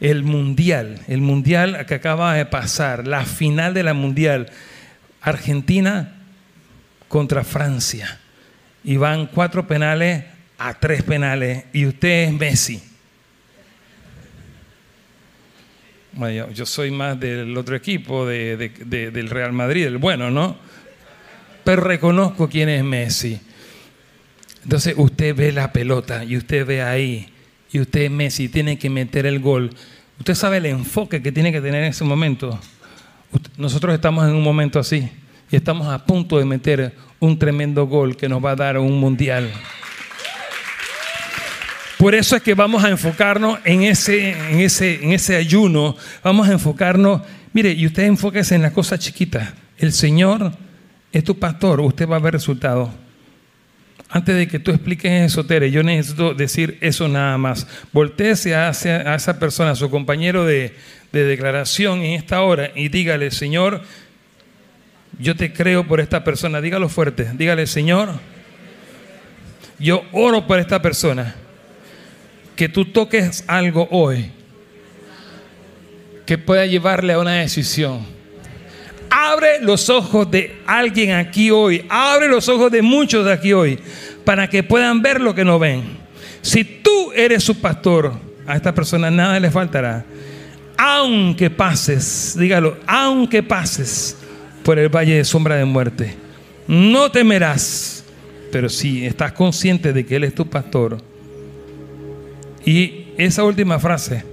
el 0.00 0.22
mundial, 0.22 1.00
el 1.08 1.20
mundial 1.20 1.84
que 1.86 1.96
acaba 1.96 2.34
de 2.34 2.46
pasar, 2.46 3.06
la 3.06 3.26
final 3.26 3.74
de 3.74 3.82
la 3.82 3.92
mundial 3.92 4.50
Argentina 5.22 6.16
contra 7.08 7.44
Francia. 7.44 8.18
Y 8.82 8.96
van 8.96 9.26
cuatro 9.26 9.66
penales 9.66 10.24
a 10.58 10.74
tres 10.74 11.02
penales. 11.02 11.64
Y 11.72 11.86
usted 11.86 12.28
es 12.28 12.32
Messi. 12.32 12.82
Bueno, 16.12 16.50
yo 16.50 16.66
soy 16.66 16.90
más 16.90 17.18
del 17.20 17.56
otro 17.56 17.76
equipo, 17.76 18.26
del 18.26 19.30
Real 19.30 19.52
Madrid, 19.52 19.86
el 19.86 19.98
bueno, 19.98 20.30
¿no? 20.30 20.56
Pero 21.62 21.82
reconozco 21.82 22.48
quién 22.48 22.68
es 22.68 22.82
Messi. 22.82 23.40
Entonces 24.64 24.94
usted 24.96 25.34
ve 25.36 25.52
la 25.52 25.72
pelota 25.72 26.24
y 26.24 26.36
usted 26.36 26.66
ve 26.66 26.82
ahí 26.82 27.28
y 27.72 27.80
usted 27.80 28.02
es 28.02 28.10
Messi, 28.10 28.48
tiene 28.48 28.78
que 28.78 28.90
meter 28.90 29.24
el 29.24 29.38
gol. 29.38 29.70
Usted 30.18 30.34
sabe 30.34 30.56
el 30.56 30.66
enfoque 30.66 31.22
que 31.22 31.32
tiene 31.32 31.52
que 31.52 31.60
tener 31.60 31.84
en 31.84 31.90
ese 31.90 32.04
momento. 32.04 32.60
Nosotros 33.56 33.94
estamos 33.94 34.26
en 34.28 34.34
un 34.34 34.42
momento 34.42 34.78
así 34.78 35.08
y 35.50 35.56
estamos 35.56 35.88
a 35.88 36.04
punto 36.04 36.38
de 36.38 36.44
meter 36.44 36.94
un 37.18 37.38
tremendo 37.38 37.86
gol 37.86 38.16
que 38.16 38.28
nos 38.28 38.44
va 38.44 38.52
a 38.52 38.56
dar 38.56 38.78
un 38.78 38.98
mundial. 38.98 39.50
Por 41.98 42.14
eso 42.14 42.34
es 42.34 42.42
que 42.42 42.54
vamos 42.54 42.82
a 42.82 42.88
enfocarnos 42.88 43.58
en 43.64 43.82
ese, 43.82 44.30
en 44.30 44.60
ese, 44.60 45.04
en 45.04 45.12
ese 45.12 45.36
ayuno. 45.36 45.96
Vamos 46.24 46.48
a 46.48 46.52
enfocarnos. 46.52 47.20
Mire, 47.52 47.72
y 47.72 47.84
usted 47.84 48.04
enfóquese 48.04 48.54
en 48.54 48.62
las 48.62 48.72
cosas 48.72 49.00
chiquitas. 49.00 49.52
El 49.76 49.92
Señor 49.92 50.52
es 51.12 51.24
tu 51.24 51.38
pastor, 51.38 51.80
usted 51.80 52.08
va 52.08 52.16
a 52.16 52.20
ver 52.20 52.32
resultados. 52.32 52.88
Antes 54.08 54.34
de 54.34 54.48
que 54.48 54.58
tú 54.58 54.70
expliques 54.70 55.12
eso, 55.30 55.44
Tere, 55.44 55.70
yo 55.70 55.82
necesito 55.82 56.34
decir 56.34 56.78
eso 56.80 57.06
nada 57.06 57.36
más. 57.38 57.66
Voltéese 57.92 58.56
hacia 58.56 59.12
a 59.12 59.14
esa 59.14 59.38
persona, 59.38 59.72
a 59.72 59.76
su 59.76 59.90
compañero 59.90 60.44
de, 60.44 60.74
de 61.12 61.24
declaración 61.24 62.00
en 62.02 62.12
esta 62.12 62.42
hora 62.42 62.70
y 62.74 62.88
dígale, 62.88 63.30
Señor, 63.30 63.82
yo 65.18 65.36
te 65.36 65.52
creo 65.52 65.86
por 65.86 66.00
esta 66.00 66.24
persona. 66.24 66.60
Dígalo 66.60 66.88
fuerte. 66.88 67.28
Dígale, 67.34 67.66
Señor, 67.66 68.14
yo 69.78 70.04
oro 70.12 70.46
por 70.46 70.58
esta 70.58 70.80
persona. 70.80 71.34
Que 72.56 72.68
tú 72.68 72.84
toques 72.84 73.44
algo 73.46 73.88
hoy 73.90 74.30
que 76.26 76.38
pueda 76.38 76.66
llevarle 76.66 77.12
a 77.14 77.18
una 77.18 77.32
decisión. 77.32 78.06
Abre 79.10 79.60
los 79.60 79.90
ojos 79.90 80.30
de 80.30 80.60
alguien 80.66 81.12
aquí 81.12 81.50
hoy. 81.50 81.84
Abre 81.88 82.28
los 82.28 82.48
ojos 82.48 82.70
de 82.70 82.82
muchos 82.82 83.24
de 83.24 83.32
aquí 83.32 83.52
hoy 83.52 83.78
para 84.24 84.48
que 84.48 84.62
puedan 84.62 85.02
ver 85.02 85.20
lo 85.20 85.34
que 85.34 85.44
no 85.44 85.58
ven. 85.58 85.98
Si 86.42 86.64
tú 86.64 87.12
eres 87.12 87.42
su 87.42 87.60
pastor, 87.60 88.14
a 88.46 88.56
esta 88.56 88.74
persona 88.74 89.10
nada 89.10 89.40
le 89.40 89.50
faltará. 89.50 90.04
Aunque 90.82 91.50
pases, 91.50 92.34
dígalo, 92.38 92.78
aunque 92.86 93.42
pases 93.42 94.16
por 94.62 94.78
el 94.78 94.88
valle 94.88 95.16
de 95.16 95.24
sombra 95.26 95.56
de 95.56 95.66
muerte. 95.66 96.14
No 96.66 97.10
temerás, 97.10 98.02
pero 98.50 98.70
si 98.70 99.04
estás 99.04 99.32
consciente 99.32 99.92
de 99.92 100.06
que 100.06 100.16
Él 100.16 100.24
es 100.24 100.34
tu 100.34 100.48
pastor. 100.48 100.96
Y 102.64 103.08
esa 103.18 103.44
última 103.44 103.78
frase, 103.78 104.24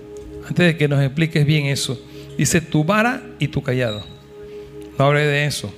antes 0.47 0.67
de 0.67 0.77
que 0.77 0.87
nos 0.87 1.03
expliques 1.03 1.45
bien 1.45 1.65
eso, 1.65 2.01
dice 2.37 2.61
tu 2.61 2.85
vara 2.85 3.21
y 3.39 3.49
tu 3.49 3.61
callado. 3.61 4.05
No 4.97 5.03
hable 5.03 5.25
de 5.25 5.47
eso. 5.47 5.69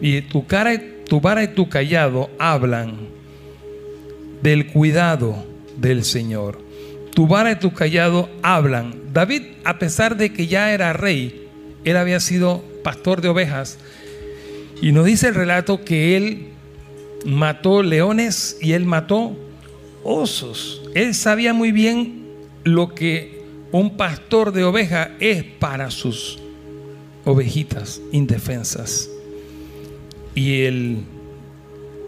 Y 0.00 0.20
tu, 0.20 0.46
cara, 0.46 0.80
tu 1.08 1.20
vara 1.20 1.42
y 1.42 1.48
tu 1.48 1.68
callado 1.68 2.30
hablan 2.38 3.08
del 4.44 4.68
cuidado 4.68 5.44
del 5.76 6.04
Señor. 6.04 6.61
Tu 7.14 7.26
vara 7.26 7.52
y 7.52 7.56
tu 7.56 7.72
callado 7.72 8.30
hablan. 8.42 8.94
David, 9.12 9.42
a 9.64 9.78
pesar 9.78 10.16
de 10.16 10.32
que 10.32 10.46
ya 10.46 10.72
era 10.72 10.92
rey, 10.92 11.48
él 11.84 11.96
había 11.96 12.20
sido 12.20 12.64
pastor 12.82 13.20
de 13.20 13.28
ovejas. 13.28 13.78
Y 14.80 14.92
nos 14.92 15.04
dice 15.04 15.28
el 15.28 15.34
relato 15.34 15.84
que 15.84 16.16
él 16.16 16.48
mató 17.24 17.82
leones 17.82 18.56
y 18.60 18.72
él 18.72 18.84
mató 18.84 19.36
osos. 20.02 20.82
Él 20.94 21.14
sabía 21.14 21.52
muy 21.52 21.72
bien 21.72 22.26
lo 22.64 22.94
que 22.94 23.42
un 23.72 23.96
pastor 23.96 24.52
de 24.52 24.64
oveja 24.64 25.12
es 25.20 25.44
para 25.44 25.90
sus 25.90 26.38
ovejitas 27.24 28.00
indefensas. 28.12 29.08
Y 30.34 30.62
el, 30.62 31.04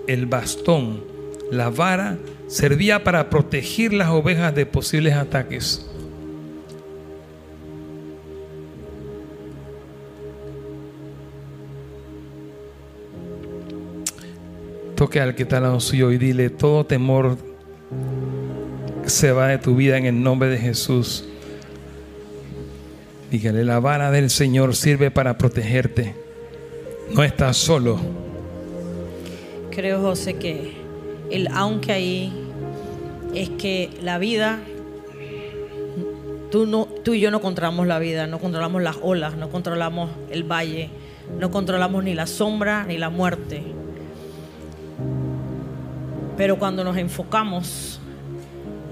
el 0.07 0.27
bastón, 0.27 1.05
la 1.51 1.71
vara, 1.71 2.19
servía 2.47 3.05
para 3.05 3.31
proteger 3.31 3.93
las 3.93 4.09
ovejas 4.11 4.55
de 4.55 4.67
posibles 4.67 5.15
ataques. 5.15 5.87
Toque 14.95 15.21
al 15.21 15.35
que 15.35 15.43
está 15.43 15.57
al 15.57 15.65
lado 15.65 15.81
suyo 15.81 16.13
y 16.13 16.19
dile, 16.19 16.51
todo 16.51 16.87
temor 16.87 17.37
se 19.07 19.33
va 19.33 19.49
de 19.49 19.59
tu 19.59 19.75
vida 19.75 19.99
en 19.99 20.07
el 20.07 20.23
nombre 20.23 20.49
de 20.49 20.59
Jesús. 20.59 21.25
Dígale, 23.31 23.65
la 23.65 23.81
vara 23.81 24.13
del 24.13 24.31
Señor 24.31 24.77
sirve 24.77 25.11
para 25.11 25.37
protegerte. 25.37 26.15
No 27.13 27.25
estás 27.25 27.57
solo. 27.57 27.99
Creo, 29.71 30.01
José, 30.01 30.35
que 30.35 30.84
el 31.31 31.49
aunque 31.49 31.93
ahí 31.93 32.33
es 33.35 33.51
que 33.51 33.91
la 34.03 34.19
vida, 34.19 34.61
tú, 36.51 36.67
no, 36.67 36.87
tú 36.87 37.15
y 37.15 37.21
yo 37.21 37.31
no 37.31 37.41
controlamos 37.41 37.87
la 37.87 37.99
vida, 37.99 38.27
no 38.27 38.39
controlamos 38.39 38.83
las 38.83 38.97
olas, 39.03 39.37
no 39.37 39.51
controlamos 39.51 40.11
el 40.31 40.45
valle, 40.45 40.91
no 41.39 41.51
controlamos 41.51 42.05
ni 42.05 42.15
la 42.15 42.27
sombra 42.27 42.85
ni 42.85 42.99
la 42.99 43.11
muerte. 43.11 43.63
Pero 46.37 46.59
cuando 46.59 46.85
nos 46.85 46.97
enfocamos 46.97 48.01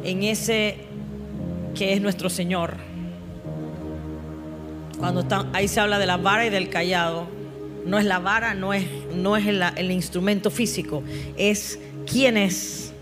en 0.04 0.22
ese 0.22 0.76
que 1.74 1.92
es 1.92 2.00
nuestro 2.00 2.30
Señor, 2.30 2.76
cuando 4.98 5.26
ahí 5.52 5.66
se 5.66 5.80
habla 5.80 5.98
de 5.98 6.06
la 6.06 6.16
vara 6.16 6.46
y 6.46 6.50
del 6.50 6.68
callado, 6.68 7.26
no 7.84 7.98
es 7.98 8.04
la 8.04 8.18
vara, 8.18 8.54
no 8.54 8.72
es, 8.72 8.84
no 9.14 9.36
es 9.36 9.46
el, 9.46 9.90
instrumento 9.90 10.50
físico, 10.50 11.02
es 11.36 11.80
quién 12.06 12.36
es. 12.36 12.92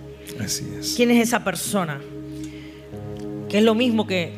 ¿Quién 0.96 1.10
es 1.10 1.28
esa 1.28 1.44
persona? 1.44 2.00
Que 3.48 3.58
es 3.58 3.64
lo 3.64 3.74
mismo 3.74 4.06
que 4.06 4.32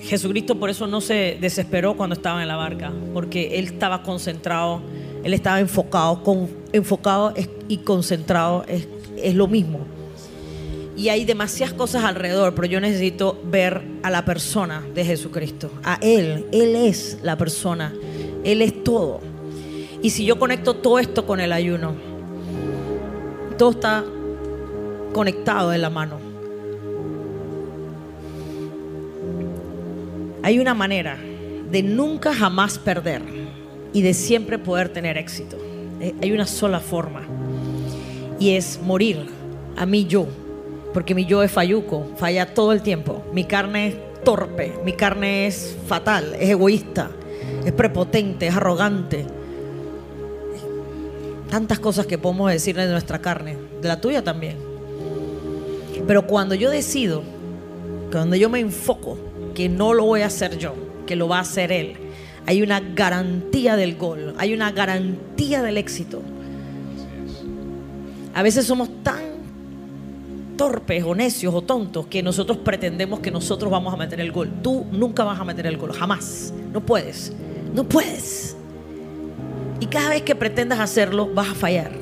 Jesucristo 0.00 0.58
por 0.58 0.70
eso 0.70 0.86
no 0.86 1.00
se 1.00 1.38
desesperó 1.40 1.96
cuando 1.96 2.14
estaba 2.14 2.42
en 2.42 2.48
la 2.48 2.56
barca, 2.56 2.92
porque 3.14 3.58
él 3.58 3.66
estaba 3.66 4.02
concentrado, 4.02 4.82
él 5.24 5.32
estaba 5.32 5.60
enfocado, 5.60 6.22
con, 6.22 6.48
enfocado 6.72 7.34
y 7.68 7.78
concentrado 7.78 8.64
es 8.68 9.34
lo 9.34 9.46
mismo. 9.46 9.80
Y 10.98 11.10
hay 11.10 11.24
demasiadas 11.24 11.74
cosas 11.74 12.02
alrededor, 12.02 12.56
pero 12.56 12.66
yo 12.66 12.80
necesito 12.80 13.40
ver 13.44 13.82
a 14.02 14.10
la 14.10 14.24
persona 14.24 14.84
de 14.96 15.04
Jesucristo, 15.04 15.70
a 15.84 15.96
Él. 16.02 16.46
Él 16.50 16.74
es 16.74 17.18
la 17.22 17.38
persona, 17.38 17.94
Él 18.42 18.62
es 18.62 18.82
todo. 18.82 19.20
Y 20.02 20.10
si 20.10 20.24
yo 20.24 20.40
conecto 20.40 20.74
todo 20.74 20.98
esto 20.98 21.24
con 21.24 21.38
el 21.38 21.52
ayuno, 21.52 21.94
todo 23.58 23.70
está 23.70 24.04
conectado 25.12 25.72
en 25.72 25.82
la 25.82 25.90
mano. 25.90 26.18
Hay 30.42 30.60
una 30.60 30.74
manera 30.74 31.18
de 31.70 31.82
nunca 31.82 32.32
jamás 32.32 32.78
perder 32.78 33.20
y 33.92 34.02
de 34.02 34.14
siempre 34.14 34.58
poder 34.58 34.90
tener 34.90 35.18
éxito. 35.18 35.58
Eh, 36.00 36.14
hay 36.22 36.30
una 36.30 36.46
sola 36.46 36.78
forma 36.78 37.22
y 38.38 38.50
es 38.50 38.80
morir 38.80 39.26
a 39.76 39.84
mí 39.84 40.06
yo, 40.06 40.26
porque 40.94 41.14
mi 41.14 41.26
yo 41.26 41.42
es 41.42 41.50
falluco, 41.50 42.12
falla 42.16 42.54
todo 42.54 42.72
el 42.72 42.82
tiempo. 42.82 43.24
Mi 43.32 43.44
carne 43.44 43.88
es 43.88 43.96
torpe, 44.24 44.74
mi 44.84 44.92
carne 44.92 45.48
es 45.48 45.76
fatal, 45.86 46.34
es 46.38 46.50
egoísta, 46.50 47.10
es 47.64 47.72
prepotente, 47.72 48.46
es 48.46 48.56
arrogante. 48.56 49.26
Tantas 51.50 51.78
cosas 51.78 52.06
que 52.06 52.18
podemos 52.18 52.50
decir 52.50 52.76
de 52.76 52.86
nuestra 52.88 53.20
carne, 53.20 53.56
de 53.80 53.88
la 53.88 54.00
tuya 54.00 54.22
también. 54.22 54.56
Pero 56.06 56.26
cuando 56.26 56.54
yo 56.54 56.70
decido, 56.70 57.22
cuando 58.12 58.36
yo 58.36 58.48
me 58.50 58.60
enfoco 58.60 59.18
que 59.54 59.68
no 59.68 59.94
lo 59.94 60.04
voy 60.04 60.22
a 60.22 60.26
hacer 60.26 60.58
yo, 60.58 60.74
que 61.06 61.16
lo 61.16 61.28
va 61.28 61.38
a 61.38 61.42
hacer 61.42 61.72
Él, 61.72 61.96
hay 62.46 62.62
una 62.62 62.80
garantía 62.80 63.76
del 63.76 63.96
gol, 63.96 64.34
hay 64.38 64.54
una 64.54 64.72
garantía 64.72 65.62
del 65.62 65.76
éxito. 65.76 66.22
A 68.34 68.42
veces 68.42 68.66
somos 68.66 68.88
tan 69.02 69.28
torpes 70.56 71.04
o 71.04 71.14
necios 71.14 71.54
o 71.54 71.62
tontos 71.62 72.06
que 72.06 72.22
nosotros 72.22 72.58
pretendemos 72.58 73.20
que 73.20 73.30
nosotros 73.30 73.70
vamos 73.70 73.92
a 73.92 73.96
meter 73.96 74.20
el 74.20 74.32
gol. 74.32 74.50
Tú 74.62 74.86
nunca 74.92 75.24
vas 75.24 75.40
a 75.40 75.44
meter 75.44 75.66
el 75.66 75.76
gol, 75.76 75.92
jamás. 75.92 76.52
No 76.72 76.80
puedes, 76.80 77.32
no 77.74 77.84
puedes. 77.84 78.47
Y 79.80 79.86
cada 79.86 80.10
vez 80.10 80.22
que 80.22 80.34
pretendas 80.34 80.80
hacerlo, 80.80 81.28
vas 81.32 81.50
a 81.50 81.54
fallar. 81.54 81.92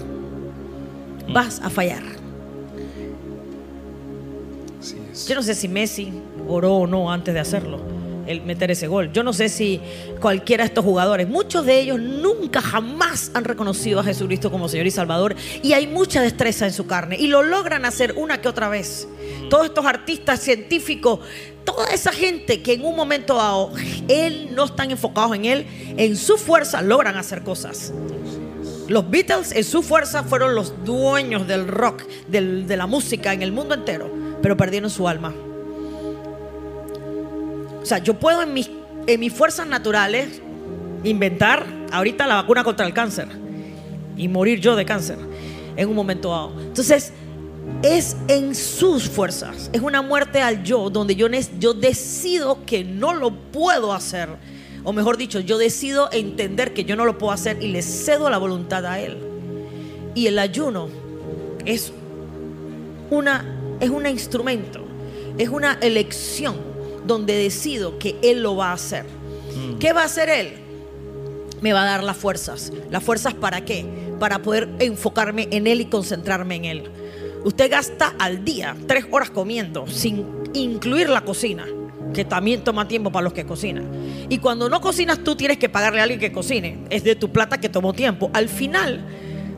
Vas 1.28 1.60
a 1.60 1.70
fallar. 1.70 2.02
Yo 5.26 5.34
no 5.34 5.42
sé 5.42 5.54
si 5.54 5.68
Messi 5.68 6.12
oró 6.46 6.74
o 6.74 6.86
no 6.86 7.10
antes 7.10 7.32
de 7.34 7.40
hacerlo 7.40 7.95
el 8.26 8.42
meter 8.42 8.70
ese 8.70 8.86
gol. 8.86 9.12
Yo 9.12 9.22
no 9.22 9.32
sé 9.32 9.48
si 9.48 9.80
cualquiera 10.20 10.64
de 10.64 10.68
estos 10.68 10.84
jugadores, 10.84 11.28
muchos 11.28 11.64
de 11.66 11.80
ellos 11.80 12.00
nunca 12.00 12.60
jamás 12.60 13.30
han 13.34 13.44
reconocido 13.44 14.00
a 14.00 14.04
Jesucristo 14.04 14.50
como 14.50 14.68
Señor 14.68 14.86
y 14.86 14.90
Salvador 14.90 15.36
y 15.62 15.72
hay 15.72 15.86
mucha 15.86 16.22
destreza 16.22 16.66
en 16.66 16.72
su 16.72 16.86
carne 16.86 17.16
y 17.18 17.26
lo 17.26 17.42
logran 17.42 17.84
hacer 17.84 18.14
una 18.16 18.40
que 18.40 18.48
otra 18.48 18.68
vez. 18.68 19.08
Todos 19.50 19.66
estos 19.66 19.86
artistas 19.86 20.40
científicos, 20.40 21.20
toda 21.64 21.88
esa 21.88 22.12
gente 22.12 22.62
que 22.62 22.74
en 22.74 22.84
un 22.84 22.96
momento 22.96 23.36
dado 23.36 23.72
él 24.08 24.50
no 24.54 24.64
están 24.64 24.90
enfocados 24.90 25.34
en 25.36 25.44
él, 25.44 25.66
en 25.96 26.16
su 26.16 26.36
fuerza 26.36 26.82
logran 26.82 27.16
hacer 27.16 27.42
cosas. 27.42 27.92
Los 28.88 29.10
Beatles 29.10 29.52
en 29.52 29.64
su 29.64 29.82
fuerza 29.82 30.22
fueron 30.22 30.54
los 30.54 30.84
dueños 30.84 31.48
del 31.48 31.66
rock, 31.66 32.04
de 32.28 32.76
la 32.76 32.86
música 32.86 33.32
en 33.32 33.42
el 33.42 33.50
mundo 33.50 33.74
entero, 33.74 34.08
pero 34.42 34.56
perdieron 34.56 34.90
su 34.90 35.08
alma. 35.08 35.34
O 37.86 37.88
sea, 37.88 37.98
yo 37.98 38.14
puedo 38.14 38.42
en 38.42 38.52
mis, 38.52 38.68
en 39.06 39.20
mis 39.20 39.32
fuerzas 39.32 39.64
naturales 39.64 40.42
inventar 41.04 41.64
ahorita 41.92 42.26
la 42.26 42.34
vacuna 42.34 42.64
contra 42.64 42.84
el 42.84 42.92
cáncer 42.92 43.28
y 44.16 44.26
morir 44.26 44.58
yo 44.58 44.74
de 44.74 44.84
cáncer 44.84 45.16
en 45.76 45.88
un 45.88 45.94
momento 45.94 46.30
dado. 46.30 46.60
Entonces, 46.62 47.12
es 47.84 48.16
en 48.26 48.56
sus 48.56 49.08
fuerzas, 49.08 49.70
es 49.72 49.82
una 49.82 50.02
muerte 50.02 50.42
al 50.42 50.64
yo, 50.64 50.90
donde 50.90 51.14
yo, 51.14 51.28
yo 51.60 51.74
decido 51.74 52.66
que 52.66 52.82
no 52.82 53.14
lo 53.14 53.30
puedo 53.30 53.92
hacer. 53.92 54.30
O 54.82 54.92
mejor 54.92 55.16
dicho, 55.16 55.38
yo 55.38 55.56
decido 55.56 56.10
entender 56.10 56.74
que 56.74 56.84
yo 56.84 56.96
no 56.96 57.04
lo 57.04 57.18
puedo 57.18 57.32
hacer 57.32 57.62
y 57.62 57.68
le 57.68 57.82
cedo 57.82 58.28
la 58.30 58.38
voluntad 58.38 58.84
a 58.84 58.98
Él. 58.98 59.16
Y 60.12 60.26
el 60.26 60.40
ayuno 60.40 60.88
es 61.64 61.92
una, 63.10 63.44
es 63.78 63.90
un 63.90 64.08
instrumento, 64.08 64.84
es 65.38 65.48
una 65.48 65.74
elección 65.74 66.65
donde 67.06 67.34
decido 67.36 67.98
que 67.98 68.16
Él 68.22 68.42
lo 68.42 68.56
va 68.56 68.70
a 68.70 68.74
hacer. 68.74 69.04
Mm. 69.04 69.78
¿Qué 69.78 69.92
va 69.92 70.02
a 70.02 70.06
hacer 70.06 70.28
Él? 70.28 70.54
Me 71.60 71.72
va 71.72 71.82
a 71.82 71.86
dar 71.86 72.02
las 72.02 72.16
fuerzas. 72.16 72.72
¿Las 72.90 73.02
fuerzas 73.02 73.34
para 73.34 73.64
qué? 73.64 73.86
Para 74.18 74.40
poder 74.40 74.68
enfocarme 74.78 75.48
en 75.50 75.66
Él 75.66 75.80
y 75.80 75.86
concentrarme 75.86 76.56
en 76.56 76.64
Él. 76.64 76.90
Usted 77.44 77.70
gasta 77.70 78.14
al 78.18 78.44
día 78.44 78.76
tres 78.86 79.06
horas 79.10 79.30
comiendo, 79.30 79.86
sin 79.86 80.26
incluir 80.52 81.08
la 81.08 81.20
cocina, 81.20 81.64
que 82.12 82.24
también 82.24 82.64
toma 82.64 82.88
tiempo 82.88 83.12
para 83.12 83.24
los 83.24 83.32
que 83.32 83.46
cocinan. 83.46 83.88
Y 84.28 84.38
cuando 84.38 84.68
no 84.68 84.80
cocinas 84.80 85.22
tú 85.22 85.36
tienes 85.36 85.58
que 85.58 85.68
pagarle 85.68 86.00
a 86.00 86.02
alguien 86.02 86.18
que 86.18 86.32
cocine. 86.32 86.78
Es 86.90 87.04
de 87.04 87.14
tu 87.14 87.30
plata 87.30 87.58
que 87.60 87.68
tomó 87.68 87.92
tiempo. 87.92 88.30
Al 88.32 88.48
final, 88.48 89.04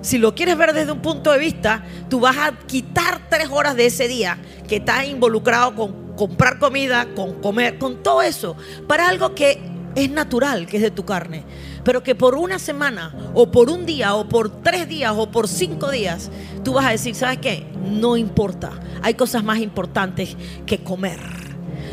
si 0.03 0.19
lo 0.19 0.35
quieres 0.35 0.57
ver 0.57 0.75
desde 0.75 0.93
un 0.93 1.01
punto 1.01 1.33
de 1.33 1.39
vista, 1.39 1.85
tú 2.11 2.21
vas 2.21 2.37
a 2.37 2.53
quitar 2.67 3.29
tres 3.29 3.49
horas 3.51 3.75
de 3.75 3.87
ese 3.87 4.07
día 4.07 4.39
que 4.69 4.77
estás 4.77 5.07
involucrado 5.07 5.75
con 5.75 6.08
comprar 6.19 6.59
comida, 6.59 7.07
con 7.15 7.35
comer, 7.35 7.79
con 7.79 8.03
todo 8.03 8.21
eso, 8.21 8.57
para 8.89 9.09
algo 9.09 9.37
que 9.37 9.61
es 9.95 10.11
natural, 10.11 10.67
que 10.67 10.79
es 10.79 10.83
de 10.83 10.91
tu 10.91 11.05
carne. 11.05 11.45
Pero 11.85 12.03
que 12.03 12.17
por 12.17 12.35
una 12.35 12.59
semana, 12.59 13.15
o 13.35 13.51
por 13.51 13.71
un 13.71 13.87
día, 13.87 14.15
o 14.17 14.29
por 14.29 14.63
tres 14.63 14.89
días, 14.89 15.15
o 15.17 15.31
por 15.31 15.47
cinco 15.47 15.91
días, 15.91 16.31
tú 16.65 16.75
vas 16.75 16.87
a 16.87 16.91
decir, 16.91 17.15
¿sabes 17.15 17.39
qué? 17.39 17.67
No 17.85 18.17
importa. 18.17 18.73
Hay 19.01 19.15
cosas 19.15 19.45
más 19.45 19.61
importantes 19.61 20.37
que 20.67 20.83
comer. 20.83 21.21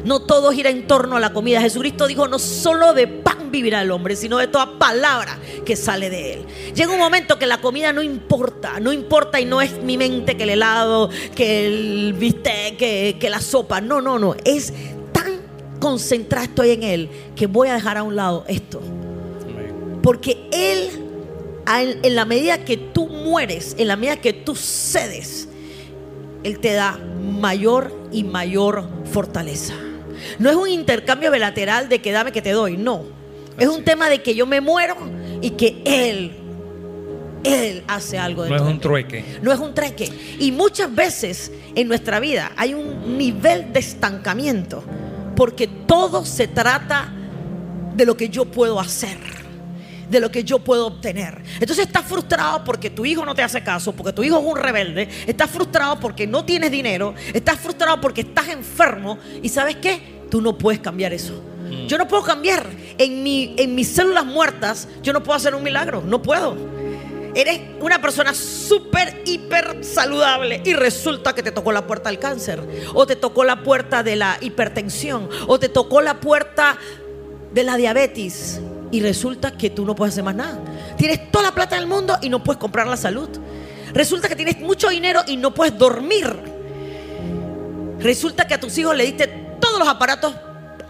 No 0.03 0.19
todo 0.19 0.51
gira 0.51 0.71
en 0.71 0.87
torno 0.87 1.15
a 1.15 1.19
la 1.19 1.31
comida. 1.31 1.61
Jesucristo 1.61 2.07
dijo, 2.07 2.27
no 2.27 2.39
solo 2.39 2.93
de 2.93 3.07
pan 3.07 3.34
vivirá 3.51 3.81
el 3.81 3.91
hombre, 3.91 4.15
sino 4.15 4.37
de 4.37 4.47
toda 4.47 4.77
palabra 4.77 5.37
que 5.65 5.75
sale 5.75 6.09
de 6.09 6.33
él. 6.33 6.45
Llega 6.73 6.91
un 6.91 6.99
momento 6.99 7.39
que 7.39 7.45
la 7.45 7.59
comida 7.59 7.93
no 7.93 8.01
importa, 8.01 8.79
no 8.79 8.93
importa 8.93 9.39
y 9.39 9.45
no 9.45 9.61
es 9.61 9.81
mi 9.81 9.97
mente 9.97 10.37
que 10.37 10.43
el 10.43 10.51
helado, 10.51 11.09
que 11.35 11.67
el 11.67 12.13
bistec, 12.13 12.77
que, 12.77 13.17
que 13.19 13.29
la 13.29 13.41
sopa. 13.41 13.81
No, 13.81 14.01
no, 14.01 14.19
no. 14.19 14.35
Es 14.43 14.73
tan 15.11 15.41
concentrado 15.79 16.45
estoy 16.45 16.71
en 16.71 16.83
él 16.83 17.09
que 17.35 17.47
voy 17.47 17.69
a 17.69 17.73
dejar 17.73 17.97
a 17.97 18.03
un 18.03 18.15
lado 18.15 18.45
esto. 18.47 18.81
Porque 20.01 20.47
él, 20.51 20.89
en 21.67 22.15
la 22.15 22.25
medida 22.25 22.63
que 22.63 22.77
tú 22.77 23.07
mueres, 23.07 23.75
en 23.79 23.87
la 23.87 23.95
medida 23.95 24.17
que 24.17 24.33
tú 24.33 24.55
cedes, 24.55 25.47
él 26.43 26.59
te 26.59 26.73
da 26.73 26.99
mayor 27.39 27.91
y 28.11 28.23
mayor 28.23 28.87
fortaleza. 29.11 29.73
No 30.37 30.49
es 30.49 30.55
un 30.55 30.69
intercambio 30.69 31.31
bilateral 31.31 31.89
de 31.89 32.01
que 32.01 32.11
dame 32.11 32.31
que 32.31 32.41
te 32.41 32.51
doy, 32.51 32.77
no. 32.77 33.14
Es 33.57 33.67
un 33.67 33.83
tema 33.83 34.09
de 34.09 34.21
que 34.21 34.35
yo 34.35 34.45
me 34.45 34.61
muero 34.61 34.95
y 35.41 35.51
que 35.51 35.81
Él, 35.85 36.31
Él 37.43 37.83
hace 37.87 38.17
algo 38.17 38.43
de 38.43 38.49
No 38.49 38.55
es 38.55 38.61
un 38.61 38.79
trueque. 38.79 39.23
No 39.41 39.51
es 39.51 39.59
un 39.59 39.73
trueque. 39.73 40.09
Y 40.39 40.51
muchas 40.51 40.93
veces 40.93 41.51
en 41.75 41.87
nuestra 41.87 42.19
vida 42.19 42.51
hay 42.57 42.73
un 42.73 43.17
nivel 43.17 43.71
de 43.71 43.79
estancamiento 43.79 44.83
porque 45.35 45.67
todo 45.67 46.25
se 46.25 46.47
trata 46.47 47.11
de 47.95 48.05
lo 48.05 48.17
que 48.17 48.29
yo 48.29 48.45
puedo 48.45 48.79
hacer 48.79 49.35
de 50.09 50.19
lo 50.19 50.31
que 50.31 50.43
yo 50.43 50.59
puedo 50.59 50.87
obtener. 50.87 51.41
Entonces 51.59 51.87
estás 51.87 52.05
frustrado 52.05 52.63
porque 52.63 52.89
tu 52.89 53.05
hijo 53.05 53.25
no 53.25 53.33
te 53.33 53.41
hace 53.41 53.63
caso, 53.63 53.91
porque 53.93 54.13
tu 54.13 54.23
hijo 54.23 54.39
es 54.39 54.45
un 54.45 54.57
rebelde, 54.57 55.09
estás 55.25 55.49
frustrado 55.49 55.99
porque 55.99 56.27
no 56.27 56.45
tienes 56.45 56.71
dinero, 56.71 57.15
estás 57.33 57.59
frustrado 57.59 57.99
porque 57.99 58.21
estás 58.21 58.49
enfermo 58.49 59.17
y 59.41 59.49
sabes 59.49 59.77
qué? 59.77 59.99
Tú 60.29 60.41
no 60.41 60.57
puedes 60.57 60.79
cambiar 60.79 61.13
eso. 61.13 61.41
Mm. 61.65 61.87
Yo 61.87 61.97
no 61.97 62.07
puedo 62.07 62.23
cambiar. 62.23 62.65
En, 62.97 63.23
mi, 63.23 63.53
en 63.57 63.75
mis 63.75 63.89
células 63.89 64.25
muertas, 64.25 64.87
yo 65.01 65.13
no 65.13 65.21
puedo 65.23 65.35
hacer 65.35 65.55
un 65.55 65.63
milagro. 65.63 66.01
No 66.01 66.21
puedo. 66.21 66.55
Eres 67.35 67.59
una 67.81 68.01
persona 68.01 68.33
súper, 68.33 69.21
hiper 69.25 69.83
saludable 69.83 70.61
y 70.63 70.73
resulta 70.73 71.35
que 71.35 71.43
te 71.43 71.51
tocó 71.51 71.73
la 71.73 71.85
puerta 71.85 72.09
del 72.09 72.17
cáncer, 72.17 72.61
o 72.93 73.05
te 73.05 73.17
tocó 73.17 73.43
la 73.43 73.61
puerta 73.61 74.03
de 74.03 74.15
la 74.15 74.37
hipertensión, 74.39 75.27
o 75.47 75.59
te 75.59 75.67
tocó 75.67 76.01
la 76.01 76.21
puerta 76.21 76.77
de 77.53 77.63
la 77.63 77.75
diabetes 77.75 78.61
y 78.89 79.01
resulta 79.01 79.51
que 79.51 79.69
tú 79.69 79.85
no 79.85 79.95
puedes 79.95 80.13
hacer 80.13 80.23
más 80.23 80.35
nada. 80.35 80.57
Tienes 80.97 81.29
toda 81.29 81.43
la 81.43 81.51
plata 81.53 81.75
del 81.75 81.87
mundo 81.87 82.17
y 82.21 82.29
no 82.29 82.41
puedes 82.41 82.57
comprar 82.57 82.87
la 82.87 82.95
salud. 82.95 83.27
Resulta 83.93 84.29
que 84.29 84.37
tienes 84.37 84.59
mucho 84.61 84.89
dinero 84.89 85.21
y 85.27 85.35
no 85.35 85.53
puedes 85.53 85.77
dormir. 85.77 86.33
Resulta 87.99 88.47
que 88.47 88.53
a 88.53 88.59
tus 88.59 88.77
hijos 88.77 88.95
le 88.95 89.03
diste 89.03 89.27
todos 89.59 89.79
los 89.79 89.87
aparatos 89.87 90.33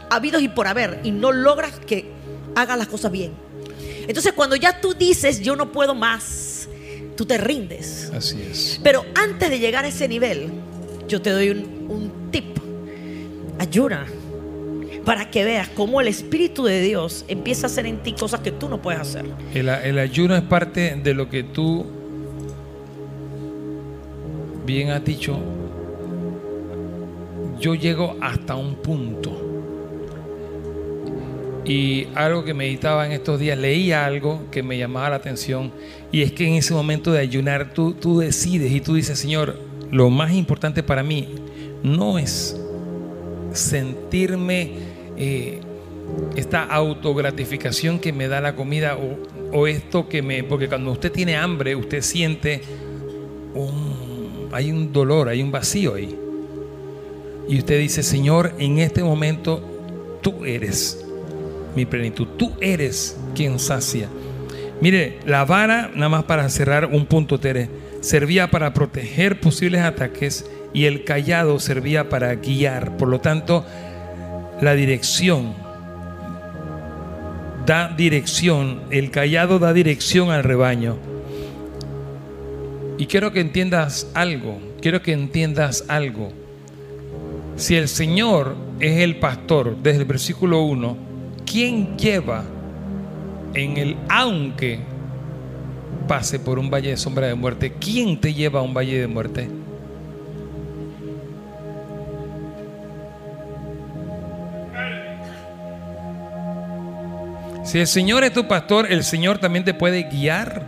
habidos 0.09 0.41
y 0.41 0.47
por 0.47 0.67
haber 0.67 0.99
y 1.03 1.11
no 1.11 1.31
logras 1.31 1.79
que 1.79 2.05
hagan 2.55 2.79
las 2.79 2.87
cosas 2.87 3.11
bien. 3.11 3.33
Entonces 4.07 4.33
cuando 4.33 4.55
ya 4.55 4.81
tú 4.81 4.93
dices 4.93 5.41
yo 5.41 5.55
no 5.55 5.71
puedo 5.71 5.95
más, 5.95 6.67
tú 7.15 7.25
te 7.25 7.37
rindes. 7.37 8.11
Así 8.15 8.41
es. 8.41 8.79
Pero 8.83 9.05
antes 9.15 9.49
de 9.49 9.59
llegar 9.59 9.85
a 9.85 9.87
ese 9.87 10.07
nivel, 10.07 10.49
yo 11.07 11.21
te 11.21 11.29
doy 11.31 11.49
un, 11.49 12.29
tip. 12.31 12.57
Ayuda 13.59 14.05
para 15.05 15.29
que 15.29 15.43
veas 15.43 15.69
cómo 15.69 16.01
el 16.01 16.07
Espíritu 16.07 16.65
de 16.65 16.81
Dios 16.81 17.25
empieza 17.27 17.67
a 17.67 17.69
hacer 17.69 17.85
en 17.85 18.01
ti 18.01 18.13
cosas 18.13 18.41
que 18.41 18.51
tú 18.51 18.67
no 18.67 18.81
puedes 18.81 18.99
hacer. 18.99 19.25
El, 19.53 19.69
el, 19.69 19.99
ayuno 19.99 20.35
es 20.35 20.41
parte 20.41 20.99
de 21.01 21.13
lo 21.13 21.29
que 21.29 21.43
tú 21.43 21.85
bien 24.65 24.89
has 24.89 25.05
dicho 25.05 25.39
yo 27.59 27.75
llego 27.75 28.15
hasta 28.21 28.55
un 28.55 28.75
punto. 28.75 29.44
Y 31.65 32.07
algo 32.13 32.43
que 32.43 32.53
meditaba 32.53 33.05
en 33.05 33.11
estos 33.11 33.39
días, 33.39 33.57
leía 33.57 34.05
algo 34.05 34.41
que 34.51 34.61
me 34.61 34.77
llamaba 34.77 35.09
la 35.09 35.15
atención, 35.15 35.71
y 36.11 36.21
es 36.21 36.31
que 36.31 36.47
en 36.47 36.53
ese 36.53 36.73
momento 36.73 37.11
de 37.11 37.19
ayunar 37.19 37.73
tú, 37.73 37.93
tú 37.93 38.19
decides 38.19 38.71
y 38.71 38.81
tú 38.81 38.93
dices, 38.93 39.17
Señor, 39.17 39.59
lo 39.91 40.09
más 40.09 40.33
importante 40.33 40.83
para 40.83 41.01
mí 41.01 41.27
no 41.83 42.19
es 42.19 42.59
sentirme 43.53 44.71
eh, 45.17 45.59
esta 46.35 46.63
autogratificación 46.63 47.99
que 47.99 48.13
me 48.13 48.27
da 48.27 48.41
la 48.41 48.55
comida 48.55 48.97
o, 49.51 49.67
esto 49.67 50.09
que 50.09 50.21
me... 50.21 50.43
Porque 50.43 50.67
cuando 50.67 50.91
usted 50.91 51.11
tiene 51.11 51.37
hambre, 51.37 51.75
usted 51.77 52.01
siente 52.01 52.61
hay 54.51 54.71
un 54.71 54.93
dolor, 54.93 55.29
hay 55.29 55.41
un 55.41 55.51
vacío 55.51 55.95
ahí. 55.95 56.17
Y 57.47 57.59
usted 57.59 57.79
dice, 57.79 58.03
Señor, 58.03 58.53
en 58.57 58.79
este 58.79 59.03
momento 59.03 59.61
tú 60.21 60.45
eres 60.45 61.04
mi 61.75 61.85
plenitud, 61.85 62.27
tú 62.37 62.53
eres 62.61 63.17
quien 63.33 63.59
sacia. 63.59 64.09
Mire, 64.81 65.19
la 65.25 65.45
vara, 65.45 65.89
nada 65.93 66.09
más 66.09 66.23
para 66.25 66.49
cerrar 66.49 66.85
un 66.85 67.05
punto, 67.05 67.39
Tere, 67.39 67.69
servía 68.01 68.51
para 68.51 68.73
proteger 68.73 69.39
posibles 69.39 69.81
ataques 69.81 70.45
y 70.73 70.85
el 70.85 71.03
callado 71.05 71.59
servía 71.59 72.09
para 72.09 72.35
guiar. 72.35 72.97
Por 72.97 73.07
lo 73.07 73.19
tanto, 73.21 73.65
la 74.61 74.73
dirección 74.73 75.53
da 77.65 77.87
dirección, 77.95 78.81
el 78.91 79.09
callado 79.09 79.57
da 79.59 79.73
dirección 79.73 80.29
al 80.29 80.43
rebaño. 80.43 80.97
Y 82.97 83.07
quiero 83.07 83.31
que 83.31 83.39
entiendas 83.39 84.07
algo, 84.13 84.59
quiero 84.81 85.01
que 85.01 85.13
entiendas 85.13 85.85
algo. 85.87 86.31
Si 87.55 87.75
el 87.75 87.87
Señor 87.87 88.55
es 88.79 88.99
el 88.99 89.17
pastor, 89.17 89.77
desde 89.81 89.99
el 89.99 90.05
versículo 90.05 90.61
1, 90.61 90.97
¿quién 91.45 91.97
lleva 91.97 92.43
en 93.53 93.77
el 93.77 93.95
aunque 94.09 94.79
pase 96.07 96.39
por 96.39 96.59
un 96.59 96.69
valle 96.69 96.89
de 96.89 96.97
sombra 96.97 97.27
de 97.27 97.35
muerte? 97.35 97.73
¿Quién 97.79 98.19
te 98.19 98.33
lleva 98.33 98.59
a 98.59 98.63
un 98.63 98.73
valle 98.73 98.99
de 98.99 99.07
muerte? 99.07 99.49
Si 107.63 107.79
el 107.79 107.87
Señor 107.87 108.23
es 108.23 108.31
tu 108.31 108.47
pastor, 108.47 108.91
el 108.91 109.03
Señor 109.03 109.39
también 109.39 109.65
te 109.65 109.73
puede 109.73 110.03
guiar 110.03 110.65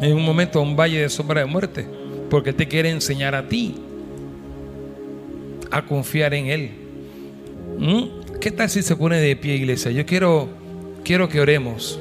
en 0.00 0.14
un 0.14 0.24
momento 0.24 0.58
a 0.58 0.62
un 0.62 0.76
valle 0.76 1.00
de 1.00 1.08
sombra 1.08 1.40
de 1.40 1.46
muerte, 1.46 1.86
porque 2.30 2.52
te 2.52 2.68
quiere 2.68 2.90
enseñar 2.90 3.34
a 3.34 3.48
ti 3.48 3.74
a 5.70 5.82
confiar 5.82 6.34
en 6.34 6.46
Él. 6.46 6.70
¿Mm? 7.78 8.25
¿Qué 8.40 8.50
tal 8.50 8.70
si 8.70 8.82
se 8.82 8.96
pone 8.96 9.18
de 9.18 9.34
pie, 9.36 9.54
iglesia? 9.54 9.90
Yo 9.90 10.06
quiero, 10.06 10.48
quiero 11.04 11.28
que 11.28 11.40
oremos. 11.40 11.98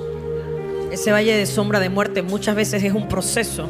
Ese 0.92 1.12
valle 1.12 1.36
de 1.36 1.46
sombra 1.46 1.80
de 1.80 1.90
muerte 1.90 2.22
muchas 2.22 2.56
veces 2.56 2.84
es 2.84 2.94
un 2.94 3.08
proceso 3.08 3.68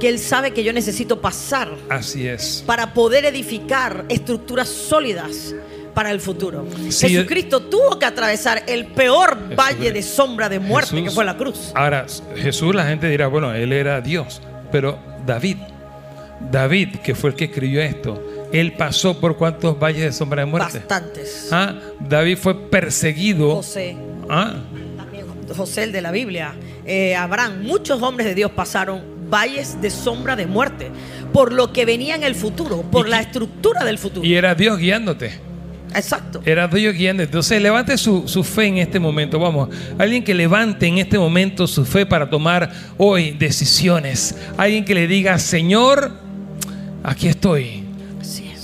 que 0.00 0.08
Él 0.08 0.18
sabe 0.18 0.52
que 0.52 0.64
yo 0.64 0.72
necesito 0.72 1.20
pasar. 1.20 1.70
Así 1.88 2.26
es. 2.26 2.62
Para 2.66 2.92
poder 2.94 3.24
edificar 3.24 4.04
estructuras 4.08 4.68
sólidas 4.68 5.54
para 5.94 6.10
el 6.10 6.20
futuro. 6.20 6.66
Jesucristo 6.90 7.62
tuvo 7.62 7.98
que 7.98 8.06
atravesar 8.06 8.64
el 8.66 8.86
peor 8.86 9.54
valle 9.56 9.92
de 9.92 10.02
sombra 10.02 10.48
de 10.48 10.58
muerte 10.58 11.02
que 11.02 11.10
fue 11.10 11.24
la 11.24 11.36
cruz. 11.36 11.72
Ahora, 11.74 12.06
Jesús, 12.36 12.74
la 12.74 12.86
gente 12.86 13.08
dirá, 13.08 13.28
bueno, 13.28 13.54
él 13.54 13.72
era 13.72 14.00
Dios, 14.00 14.42
pero 14.70 14.98
David, 15.24 15.56
David, 16.50 16.96
que 16.96 17.14
fue 17.14 17.30
el 17.30 17.36
que 17.36 17.46
escribió 17.46 17.80
esto, 17.80 18.22
él 18.52 18.72
pasó 18.72 19.18
por 19.20 19.36
cuántos 19.36 19.78
valles 19.78 20.02
de 20.02 20.12
sombra 20.12 20.42
de 20.42 20.46
muerte. 20.46 20.78
Bastantes. 20.78 21.48
¿Ah? 21.50 21.74
David 22.00 22.38
fue 22.38 22.54
perseguido. 22.68 23.56
José. 23.56 23.96
¿Ah? 24.28 24.54
José 25.56 25.84
el 25.84 25.92
de 25.92 26.02
la 26.02 26.10
Biblia. 26.10 26.54
Eh, 26.84 27.14
Abraham, 27.14 27.62
muchos 27.62 28.02
hombres 28.02 28.26
de 28.26 28.34
Dios 28.34 28.50
pasaron 28.50 29.02
valles 29.30 29.80
de 29.80 29.90
sombra 29.90 30.36
de 30.36 30.46
muerte 30.46 30.90
por 31.32 31.52
lo 31.52 31.72
que 31.72 31.84
venía 31.84 32.14
en 32.14 32.24
el 32.24 32.34
futuro, 32.34 32.82
por 32.82 33.08
la 33.08 33.20
estructura 33.20 33.84
del 33.84 33.98
futuro. 33.98 34.26
Y 34.26 34.34
era 34.34 34.54
Dios 34.54 34.78
guiándote. 34.78 35.46
Exacto. 35.94 36.42
Era 36.44 36.68
Dios 36.68 36.94
guiando. 36.94 37.22
Entonces 37.22 37.60
levante 37.62 37.96
su, 37.96 38.28
su, 38.28 38.44
fe 38.44 38.66
en 38.66 38.78
este 38.78 38.98
momento. 38.98 39.38
Vamos, 39.38 39.70
alguien 39.98 40.22
que 40.22 40.34
levante 40.34 40.86
en 40.86 40.98
este 40.98 41.18
momento 41.18 41.66
su 41.66 41.84
fe 41.84 42.04
para 42.04 42.28
tomar 42.28 42.70
hoy 42.98 43.30
decisiones. 43.30 44.34
Alguien 44.56 44.84
que 44.84 44.94
le 44.94 45.06
diga, 45.06 45.38
Señor, 45.38 46.12
aquí 47.02 47.28
estoy. 47.28 47.85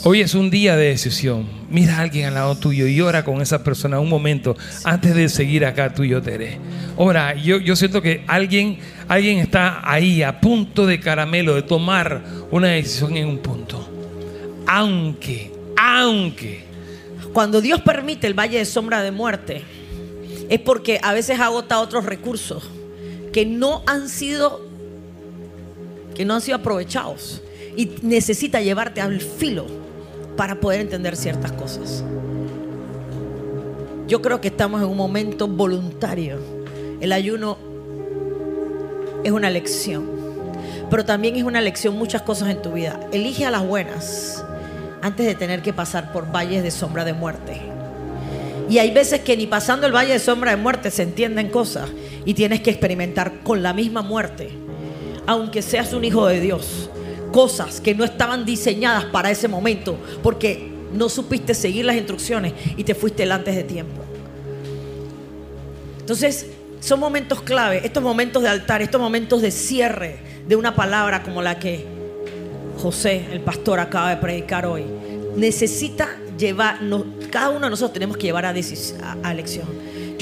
Hoy 0.05 0.21
es 0.21 0.35
un 0.35 0.51
día 0.51 0.77
de 0.77 0.87
decisión. 0.87 1.47
Mira 1.71 1.99
a 1.99 2.01
alguien 2.01 2.27
al 2.27 2.35
lado 2.35 2.57
tuyo 2.57 2.87
y 2.87 3.01
ora 3.01 3.25
con 3.25 3.41
esa 3.41 3.63
persona 3.63 4.01
un 4.01 4.09
momento 4.09 4.57
antes 4.85 5.15
de 5.15 5.29
seguir 5.29 5.65
acá 5.65 5.95
tú 5.95 6.03
y 6.03 6.09
yo, 6.09 6.21
Tere. 6.21 6.59
Ora, 6.97 7.35
yo, 7.35 7.59
yo 7.59 7.77
siento 7.77 8.03
que 8.03 8.25
alguien, 8.27 8.79
alguien 9.07 9.39
está 9.39 9.81
ahí 9.89 10.23
a 10.23 10.41
punto 10.41 10.87
de 10.87 10.99
caramelo, 10.99 11.55
de 11.55 11.63
tomar 11.63 12.23
una 12.51 12.69
decisión 12.69 13.17
en 13.17 13.29
un 13.29 13.39
punto. 13.39 13.89
Aunque, 14.67 15.53
aunque 15.77 16.65
cuando 17.33 17.61
Dios 17.61 17.81
permite 17.81 18.27
el 18.27 18.35
valle 18.35 18.59
de 18.59 18.65
sombra 18.65 19.03
de 19.03 19.13
muerte, 19.13 19.63
es 20.49 20.61
porque 20.61 20.99
a 21.03 21.15
veces 21.15 21.41
agota 21.41 21.81
otros 21.81 22.05
recursos 22.05 22.69
que 23.33 23.47
no 23.47 23.83
han 23.87 24.09
sido 24.09 24.71
que 26.15 26.27
no 26.27 26.35
han 26.35 26.41
sido 26.43 26.59
aprovechados 26.59 27.41
y 27.77 27.91
necesita 28.03 28.61
llevarte 28.61 29.01
al 29.01 29.21
filo 29.21 29.67
para 30.37 30.61
poder 30.61 30.81
entender 30.81 31.17
ciertas 31.17 31.53
cosas. 31.53 32.05
Yo 34.09 34.21
creo 34.21 34.41
que 34.41 34.49
estamos 34.49 34.83
en 34.83 34.89
un 34.89 34.97
momento 34.97 35.49
voluntario. 35.49 36.39
El 37.01 37.13
ayuno 37.13 37.57
es 39.25 39.33
una 39.33 39.51
lección, 39.51 40.07
pero 40.91 41.05
también 41.05 41.37
es 41.37 41.45
una 41.45 41.61
lección 41.61 41.97
muchas 41.97 42.23
cosas 42.23 42.51
en 42.51 42.61
tu 42.61 42.73
vida. 42.73 43.01
Elige 43.13 43.47
a 43.47 43.51
las 43.51 43.67
buenas 43.67 44.45
antes 45.01 45.27
de 45.27 45.35
tener 45.35 45.63
que 45.63 45.73
pasar 45.73 46.13
por 46.13 46.31
valles 46.31 46.63
de 46.63 46.71
sombra 46.71 47.05
de 47.05 47.13
muerte. 47.13 47.61
Y 48.69 48.79
hay 48.79 48.91
veces 48.91 49.21
que 49.21 49.37
ni 49.37 49.47
pasando 49.47 49.87
el 49.87 49.95
valle 49.95 50.13
de 50.13 50.19
sombra 50.19 50.53
de 50.53 50.57
muerte 50.57 50.91
se 50.91 51.03
entienden 51.03 51.49
cosas 51.49 51.91
y 52.25 52.35
tienes 52.35 52.61
que 52.61 52.71
experimentar 52.71 53.41
con 53.43 53.63
la 53.63 53.73
misma 53.73 54.03
muerte, 54.03 54.51
aunque 55.27 55.63
seas 55.63 55.93
un 55.93 56.05
hijo 56.05 56.27
de 56.27 56.41
Dios, 56.41 56.89
cosas 57.33 57.81
que 57.81 57.95
no 57.95 58.05
estaban 58.05 58.45
diseñadas 58.45 59.07
para 59.07 59.31
ese 59.31 59.49
momento 59.49 59.99
porque 60.23 60.71
no 60.93 61.09
supiste 61.09 61.55
seguir 61.55 61.85
las 61.85 61.97
instrucciones 61.97 62.53
y 62.77 62.85
te 62.85 62.95
fuiste 62.95 63.31
antes 63.31 63.57
de 63.57 63.65
tiempo. 63.65 64.03
Entonces, 65.99 66.47
son 66.81 67.01
momentos 67.01 67.43
clave, 67.43 67.81
estos 67.85 68.03
momentos 68.03 68.43
de 68.43 68.49
altar, 68.49 68.83
estos 68.83 69.01
momentos 69.01 69.41
de 69.41 69.51
cierre 69.51 70.19
de 70.47 70.57
una 70.57 70.75
palabra 70.75 71.23
como 71.23 71.41
la 71.41 71.59
que 71.59 71.87
José, 72.79 73.27
el 73.31 73.41
pastor, 73.41 73.79
acaba 73.79 74.11
de 74.11 74.17
predicar 74.17 74.67
hoy, 74.67 74.85
necesita 75.37 76.09
llevar, 76.37 76.81
cada 77.31 77.51
uno 77.51 77.61
de 77.61 77.71
nosotros 77.71 77.93
tenemos 77.93 78.17
que 78.17 78.25
llevar 78.25 78.45
a, 78.45 78.51
elección. 78.51 79.67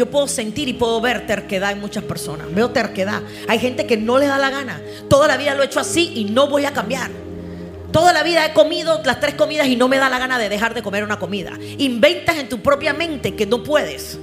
Yo 0.01 0.07
puedo 0.07 0.27
sentir 0.29 0.67
y 0.67 0.73
puedo 0.73 0.99
ver 1.03 1.27
terquedad 1.27 1.73
en 1.73 1.79
muchas 1.79 2.03
personas. 2.03 2.47
Veo 2.55 2.71
terquedad. 2.71 3.21
Hay 3.49 3.59
gente 3.59 3.85
que 3.85 3.99
no 3.99 4.19
le 4.19 4.29
da 4.29 4.39
la 4.39 4.49
gana. 4.49 4.81
Toda 5.11 5.29
la 5.29 5.37
vida 5.37 5.55
lo 5.55 5.63
he 5.63 5.67
hecho 5.67 5.79
así 5.79 6.13
y 6.15 6.25
no 6.25 6.49
voy 6.49 6.65
a 6.65 6.73
cambiar. 6.73 7.11
Toda 7.93 8.15
la 8.15 8.23
vida 8.23 8.47
he 8.47 8.55
comido 8.55 9.03
las 9.05 9.21
tres 9.21 9.35
comidas 9.35 9.67
y 9.67 9.77
no 9.77 9.89
me 9.89 9.99
da 9.99 10.09
la 10.09 10.19
gana 10.19 10.39
de 10.39 10.49
dejar 10.49 10.73
de 10.73 10.83
comer 10.83 11.05
una 11.05 11.19
comida. 11.19 11.53
Inventas 11.77 12.39
en 12.39 12.49
tu 12.49 12.63
propia 12.63 12.95
mente 12.95 13.35
que 13.35 13.45
no 13.45 13.63
puedes. 13.63 14.19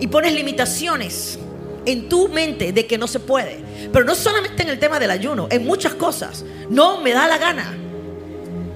Y 0.00 0.08
pones 0.08 0.34
limitaciones 0.34 1.38
en 1.84 2.08
tu 2.08 2.26
mente 2.26 2.72
de 2.72 2.88
que 2.88 2.98
no 2.98 3.06
se 3.06 3.20
puede. 3.20 3.60
Pero 3.92 4.04
no 4.04 4.16
solamente 4.16 4.64
en 4.64 4.70
el 4.70 4.80
tema 4.80 4.98
del 4.98 5.12
ayuno, 5.12 5.46
en 5.48 5.64
muchas 5.64 5.94
cosas. 5.94 6.44
No 6.68 7.00
me 7.02 7.12
da 7.12 7.28
la 7.28 7.38
gana. 7.38 7.72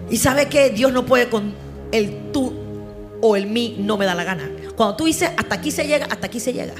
Y 0.08 0.18
sabe 0.18 0.46
que 0.46 0.70
Dios 0.70 0.92
no 0.92 1.04
puede 1.04 1.28
con 1.28 1.52
el 1.90 2.30
tú 2.30 2.54
o 3.20 3.34
el 3.34 3.48
mí, 3.48 3.74
no 3.80 3.96
me 3.96 4.06
da 4.06 4.14
la 4.14 4.22
gana. 4.22 4.48
Cuando 4.80 4.96
tú 4.96 5.04
dices 5.04 5.30
hasta 5.36 5.56
aquí 5.56 5.70
se 5.70 5.86
llega, 5.86 6.06
hasta 6.06 6.28
aquí 6.28 6.40
se 6.40 6.54
llega. 6.54 6.72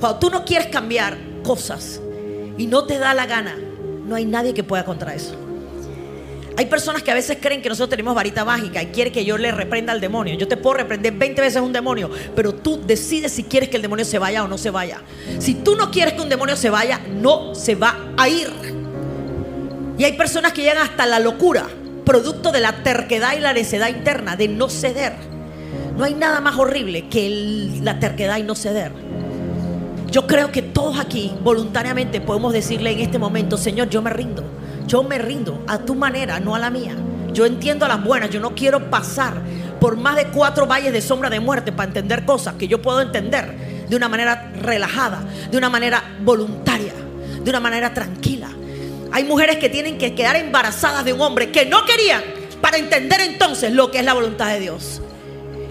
Cuando 0.00 0.18
tú 0.18 0.30
no 0.30 0.46
quieres 0.46 0.68
cambiar 0.68 1.18
cosas 1.42 2.00
y 2.56 2.66
no 2.66 2.86
te 2.86 2.96
da 2.96 3.12
la 3.12 3.26
gana, 3.26 3.54
no 4.06 4.14
hay 4.14 4.24
nadie 4.24 4.54
que 4.54 4.64
pueda 4.64 4.86
contra 4.86 5.14
eso. 5.14 5.36
Hay 6.56 6.64
personas 6.64 7.02
que 7.02 7.10
a 7.10 7.14
veces 7.14 7.36
creen 7.38 7.60
que 7.60 7.68
nosotros 7.68 7.90
tenemos 7.90 8.14
varita 8.14 8.46
mágica 8.46 8.82
y 8.82 8.86
quieren 8.86 9.12
que 9.12 9.26
yo 9.26 9.36
le 9.36 9.52
reprenda 9.52 9.92
al 9.92 10.00
demonio. 10.00 10.38
Yo 10.38 10.48
te 10.48 10.56
puedo 10.56 10.78
reprender 10.78 11.12
20 11.12 11.42
veces 11.42 11.60
un 11.60 11.74
demonio, 11.74 12.10
pero 12.34 12.54
tú 12.54 12.80
decides 12.82 13.32
si 13.32 13.44
quieres 13.44 13.68
que 13.68 13.76
el 13.76 13.82
demonio 13.82 14.06
se 14.06 14.18
vaya 14.18 14.42
o 14.42 14.48
no 14.48 14.56
se 14.56 14.70
vaya. 14.70 15.02
Si 15.38 15.52
tú 15.52 15.76
no 15.76 15.90
quieres 15.90 16.14
que 16.14 16.22
un 16.22 16.30
demonio 16.30 16.56
se 16.56 16.70
vaya, 16.70 16.98
no 17.10 17.54
se 17.54 17.74
va 17.74 18.14
a 18.16 18.26
ir. 18.26 18.50
Y 19.98 20.04
hay 20.04 20.14
personas 20.14 20.54
que 20.54 20.62
llegan 20.62 20.78
hasta 20.78 21.04
la 21.04 21.18
locura, 21.18 21.66
producto 22.06 22.52
de 22.52 22.62
la 22.62 22.82
terquedad 22.82 23.36
y 23.36 23.40
la 23.40 23.52
necedad 23.52 23.88
interna, 23.88 24.34
de 24.34 24.48
no 24.48 24.70
ceder. 24.70 25.33
No 25.96 26.04
hay 26.04 26.14
nada 26.14 26.40
más 26.40 26.58
horrible 26.58 27.08
que 27.08 27.70
la 27.82 28.00
terquedad 28.00 28.38
y 28.38 28.42
no 28.42 28.54
ceder. 28.54 28.92
Yo 30.10 30.26
creo 30.26 30.50
que 30.50 30.62
todos 30.62 30.98
aquí 30.98 31.32
voluntariamente 31.42 32.20
podemos 32.20 32.52
decirle 32.52 32.90
en 32.90 33.00
este 33.00 33.18
momento, 33.18 33.56
Señor, 33.56 33.88
yo 33.90 34.02
me 34.02 34.10
rindo. 34.10 34.44
Yo 34.86 35.02
me 35.02 35.18
rindo 35.18 35.62
a 35.66 35.78
tu 35.78 35.94
manera, 35.94 36.40
no 36.40 36.54
a 36.54 36.58
la 36.58 36.70
mía. 36.70 36.94
Yo 37.32 37.46
entiendo 37.46 37.84
a 37.84 37.88
las 37.88 38.02
buenas, 38.02 38.30
yo 38.30 38.40
no 38.40 38.54
quiero 38.54 38.90
pasar 38.90 39.34
por 39.80 39.96
más 39.96 40.16
de 40.16 40.26
cuatro 40.28 40.66
valles 40.66 40.92
de 40.92 41.00
sombra 41.00 41.30
de 41.30 41.40
muerte 41.40 41.72
para 41.72 41.88
entender 41.88 42.24
cosas 42.24 42.54
que 42.54 42.68
yo 42.68 42.80
puedo 42.80 43.00
entender 43.00 43.86
de 43.88 43.96
una 43.96 44.08
manera 44.08 44.52
relajada, 44.60 45.24
de 45.50 45.58
una 45.58 45.68
manera 45.68 46.16
voluntaria, 46.22 46.92
de 47.42 47.50
una 47.50 47.60
manera 47.60 47.92
tranquila. 47.92 48.48
Hay 49.12 49.24
mujeres 49.24 49.58
que 49.58 49.68
tienen 49.68 49.98
que 49.98 50.14
quedar 50.14 50.36
embarazadas 50.36 51.04
de 51.04 51.12
un 51.12 51.20
hombre 51.20 51.50
que 51.50 51.66
no 51.66 51.84
querían 51.84 52.22
para 52.60 52.78
entender 52.78 53.20
entonces 53.20 53.72
lo 53.72 53.90
que 53.90 53.98
es 53.98 54.04
la 54.04 54.14
voluntad 54.14 54.48
de 54.48 54.60
Dios. 54.60 55.00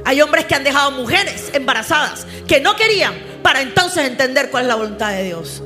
Hay 0.06 0.22
hombres 0.22 0.46
que 0.46 0.56
han 0.56 0.64
dejado 0.64 0.92
mujeres 0.92 1.50
embarazadas 1.54 2.28
que 2.48 2.60
no 2.60 2.76
querían 2.76 3.14
para 3.42 3.62
entonces 3.62 4.06
entender 4.08 4.50
cuál 4.50 4.64
es 4.64 4.68
la 4.68 4.76
voluntad 4.76 5.12
de 5.12 5.24
Dios. 5.24 5.64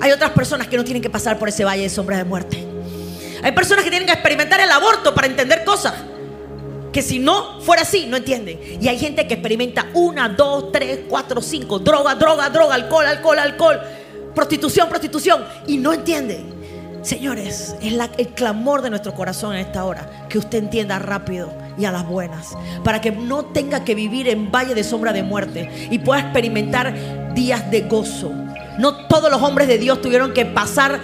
Hay 0.00 0.12
otras 0.12 0.30
personas 0.30 0.68
que 0.68 0.76
no 0.76 0.84
tienen 0.84 1.02
que 1.02 1.10
pasar 1.10 1.38
por 1.38 1.48
ese 1.48 1.64
valle 1.64 1.82
de 1.82 1.90
sombras 1.90 2.18
de 2.18 2.24
muerte. 2.24 2.64
Hay 3.42 3.52
personas 3.52 3.84
que 3.84 3.90
tienen 3.90 4.06
que 4.06 4.14
experimentar 4.14 4.60
el 4.60 4.70
aborto 4.70 5.14
para 5.14 5.26
entender 5.26 5.64
cosas 5.64 5.94
que 6.92 7.02
si 7.02 7.18
no 7.18 7.60
fuera 7.60 7.82
así, 7.82 8.06
no 8.06 8.16
entienden. 8.16 8.78
Y 8.80 8.86
hay 8.88 8.98
gente 8.98 9.26
que 9.26 9.34
experimenta 9.34 9.86
una, 9.94 10.28
dos, 10.28 10.70
tres, 10.70 11.00
cuatro, 11.08 11.42
cinco, 11.42 11.80
droga, 11.80 12.14
droga, 12.14 12.48
droga, 12.50 12.76
alcohol, 12.76 13.06
alcohol, 13.06 13.38
alcohol, 13.38 13.80
prostitución, 14.32 14.88
prostitución, 14.88 15.44
y 15.66 15.76
no 15.76 15.92
entienden. 15.92 16.54
Señores, 17.02 17.74
es 17.82 17.94
el 18.16 18.28
clamor 18.28 18.80
de 18.80 18.90
nuestro 18.90 19.12
corazón 19.12 19.54
en 19.54 19.60
esta 19.60 19.84
hora, 19.84 20.26
que 20.28 20.38
usted 20.38 20.58
entienda 20.58 21.00
rápido 21.00 21.52
y 21.78 21.84
a 21.84 21.92
las 21.92 22.06
buenas, 22.06 22.56
para 22.82 23.00
que 23.00 23.10
no 23.10 23.46
tenga 23.46 23.84
que 23.84 23.94
vivir 23.94 24.28
en 24.28 24.50
valle 24.50 24.74
de 24.74 24.84
sombra 24.84 25.12
de 25.12 25.22
muerte 25.22 25.88
y 25.90 25.98
pueda 25.98 26.20
experimentar 26.20 27.34
días 27.34 27.70
de 27.70 27.82
gozo. 27.82 28.32
No 28.78 29.06
todos 29.06 29.30
los 29.30 29.42
hombres 29.42 29.68
de 29.68 29.78
Dios 29.78 30.00
tuvieron 30.00 30.32
que 30.32 30.46
pasar 30.46 31.00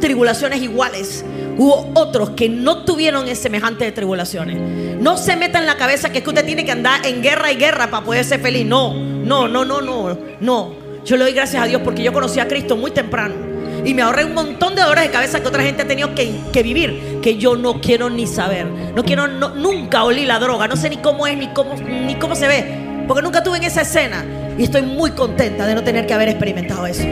tribulaciones 0.00 0.62
iguales. 0.62 1.24
Hubo 1.58 1.90
otros 1.94 2.30
que 2.30 2.48
no 2.48 2.84
tuvieron 2.84 3.34
semejante 3.34 3.90
tribulaciones. 3.92 4.58
No 5.00 5.16
se 5.16 5.36
meta 5.36 5.58
en 5.58 5.66
la 5.66 5.76
cabeza 5.76 6.10
que 6.10 6.18
es 6.18 6.24
que 6.24 6.30
usted 6.30 6.44
tiene 6.44 6.64
que 6.64 6.72
andar 6.72 7.06
en 7.06 7.22
guerra 7.22 7.52
y 7.52 7.56
guerra 7.56 7.90
para 7.90 8.04
poder 8.04 8.24
ser 8.24 8.40
feliz. 8.40 8.66
No, 8.66 8.94
no, 8.94 9.48
no, 9.48 9.64
no, 9.64 9.80
no, 9.80 10.18
no. 10.40 10.74
Yo 11.04 11.16
le 11.16 11.24
doy 11.24 11.32
gracias 11.32 11.62
a 11.62 11.66
Dios 11.66 11.82
porque 11.82 12.02
yo 12.02 12.12
conocí 12.12 12.40
a 12.40 12.48
Cristo 12.48 12.76
muy 12.76 12.90
temprano. 12.90 13.55
Y 13.86 13.94
me 13.94 14.02
ahorré 14.02 14.24
un 14.24 14.34
montón 14.34 14.74
de 14.74 14.82
dolores 14.82 15.04
de 15.04 15.10
cabeza 15.10 15.38
que 15.38 15.46
otra 15.46 15.62
gente 15.62 15.82
ha 15.82 15.86
tenido 15.86 16.12
que, 16.12 16.62
vivir, 16.64 17.20
que 17.22 17.36
yo 17.36 17.54
no 17.54 17.80
quiero 17.80 18.10
ni 18.10 18.26
saber. 18.26 18.66
No 18.66 19.04
quiero, 19.04 19.28
nunca 19.28 20.02
olí 20.02 20.26
la 20.26 20.40
droga. 20.40 20.66
No 20.66 20.74
sé 20.74 20.90
ni 20.90 20.96
cómo 20.96 21.24
es, 21.28 21.38
ni 21.38 21.46
cómo, 21.48 21.74
ni 21.76 22.16
cómo 22.16 22.34
se 22.34 22.48
ve. 22.48 23.04
Porque 23.06 23.22
nunca 23.22 23.44
tuve 23.44 23.58
en 23.58 23.62
esa 23.62 23.82
escena. 23.82 24.24
Y 24.58 24.64
estoy 24.64 24.82
muy 24.82 25.12
contenta 25.12 25.68
de 25.68 25.76
no 25.76 25.84
tener 25.84 26.04
que 26.04 26.14
haber 26.14 26.28
experimentado 26.28 26.84
eso. 26.84 27.04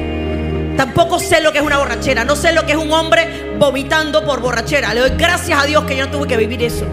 Tampoco 0.77 1.21
sé 1.21 1.41
lo 1.41 1.53
que 1.53 1.59
es 1.59 1.65
una 1.65 1.79
borrachera. 1.79 2.25
No 2.25 2.35
sé 2.35 2.53
lo 2.53 2.67
que 2.67 2.73
es 2.73 2.79
un 2.79 2.91
hombre 2.91 3.55
vomitando 3.57 4.25
por 4.25 4.41
borrachera. 4.41 4.93
Le 4.95 5.01
doy 5.01 5.13
gracias 5.17 5.63
a 5.63 5.67
Dios 5.67 5.85
que 5.85 5.97
yo 5.97 6.07
no 6.07 6.11
tuve 6.11 6.27
que 6.27 6.37
vivir 6.37 6.61
eso. 6.61 6.87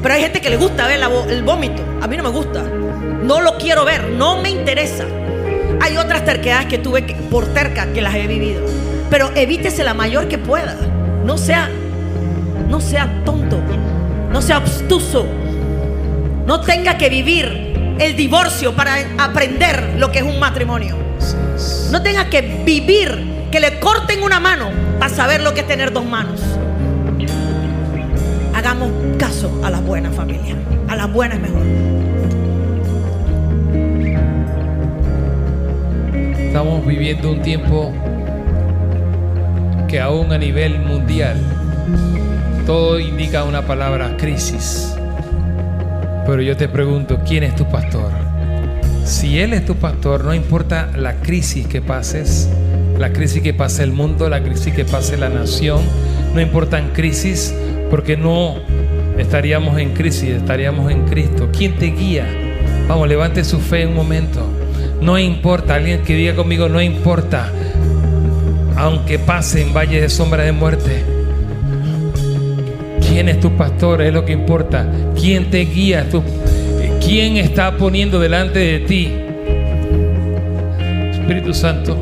Pero 0.00 0.14
hay 0.14 0.20
gente 0.20 0.40
que 0.40 0.48
le 0.48 0.56
gusta 0.56 0.86
ver 0.86 1.00
el 1.28 1.42
vómito. 1.42 1.82
A 2.00 2.06
mí 2.06 2.16
no 2.16 2.22
me 2.22 2.30
gusta. 2.30 2.62
No 2.62 3.40
lo 3.40 3.58
quiero 3.58 3.84
ver. 3.84 4.10
No 4.10 4.40
me 4.40 4.50
interesa. 4.50 5.06
Hay 5.90 5.96
otras 5.96 6.24
terquedades 6.24 6.66
que 6.68 6.78
tuve 6.78 7.02
por 7.32 7.52
terca 7.52 7.92
que 7.92 8.00
las 8.00 8.14
he 8.14 8.28
vivido. 8.28 8.64
Pero 9.10 9.32
evítese 9.34 9.82
la 9.82 9.92
mayor 9.92 10.28
que 10.28 10.38
pueda. 10.38 10.76
No 11.24 11.36
sea, 11.36 11.68
no 12.68 12.80
sea 12.80 13.24
tonto. 13.24 13.60
No 14.30 14.40
sea 14.40 14.58
obstuso. 14.58 15.26
No 16.46 16.60
tenga 16.60 16.96
que 16.96 17.08
vivir 17.08 17.96
el 17.98 18.14
divorcio 18.14 18.72
para 18.76 18.98
aprender 19.18 19.96
lo 19.98 20.12
que 20.12 20.20
es 20.20 20.24
un 20.24 20.38
matrimonio. 20.38 20.96
No 21.90 22.00
tenga 22.02 22.30
que 22.30 22.62
vivir 22.64 23.48
que 23.50 23.58
le 23.58 23.80
corten 23.80 24.22
una 24.22 24.38
mano 24.38 24.70
para 25.00 25.12
saber 25.12 25.40
lo 25.40 25.54
que 25.54 25.62
es 25.62 25.66
tener 25.66 25.92
dos 25.92 26.04
manos. 26.04 26.40
Hagamos 28.54 28.92
caso 29.18 29.60
a 29.64 29.70
las 29.70 29.82
buenas 29.84 30.14
familias. 30.14 30.56
A 30.86 30.94
las 30.94 31.12
buenas 31.12 31.40
mejor. 31.40 31.62
Estamos 36.50 36.84
viviendo 36.84 37.30
un 37.30 37.42
tiempo 37.42 37.92
que 39.86 40.00
aún 40.00 40.32
a 40.32 40.36
nivel 40.36 40.80
mundial 40.80 41.36
todo 42.66 42.98
indica 42.98 43.44
una 43.44 43.64
palabra 43.68 44.16
crisis. 44.16 44.92
Pero 46.26 46.42
yo 46.42 46.56
te 46.56 46.68
pregunto, 46.68 47.20
¿quién 47.24 47.44
es 47.44 47.54
tu 47.54 47.70
pastor? 47.70 48.10
Si 49.04 49.38
Él 49.38 49.52
es 49.52 49.64
tu 49.64 49.76
pastor, 49.76 50.24
no 50.24 50.34
importa 50.34 50.90
la 50.96 51.20
crisis 51.20 51.68
que 51.68 51.80
pases, 51.80 52.50
la 52.98 53.12
crisis 53.12 53.42
que 53.42 53.54
pase 53.54 53.84
el 53.84 53.92
mundo, 53.92 54.28
la 54.28 54.42
crisis 54.42 54.74
que 54.74 54.84
pase 54.84 55.16
la 55.16 55.28
nación, 55.28 55.82
no 56.34 56.40
importan 56.40 56.90
crisis 56.92 57.54
porque 57.90 58.16
no 58.16 58.56
estaríamos 59.18 59.78
en 59.78 59.94
crisis, 59.94 60.30
estaríamos 60.30 60.90
en 60.90 61.06
Cristo. 61.06 61.48
¿Quién 61.56 61.76
te 61.76 61.92
guía? 61.92 62.26
Vamos, 62.88 63.08
levante 63.08 63.44
su 63.44 63.60
fe 63.60 63.86
un 63.86 63.94
momento. 63.94 64.59
No 65.00 65.18
importa, 65.18 65.76
alguien 65.76 66.02
que 66.02 66.14
diga 66.14 66.34
conmigo, 66.34 66.68
no 66.68 66.80
importa, 66.80 67.50
aunque 68.76 69.18
pase 69.18 69.62
en 69.62 69.72
valle 69.72 70.00
de 70.00 70.08
sombra 70.08 70.42
de 70.42 70.52
muerte. 70.52 71.02
¿Quién 73.08 73.28
es 73.28 73.40
tu 73.40 73.50
pastor? 73.56 74.02
Es 74.02 74.12
lo 74.12 74.24
que 74.24 74.32
importa. 74.32 74.86
¿Quién 75.18 75.50
te 75.50 75.64
guía? 75.64 76.06
¿Quién 77.04 77.38
está 77.38 77.76
poniendo 77.76 78.20
delante 78.20 78.58
de 78.58 78.80
ti? 78.80 79.10
Espíritu 81.10 81.54
Santo, 81.54 81.96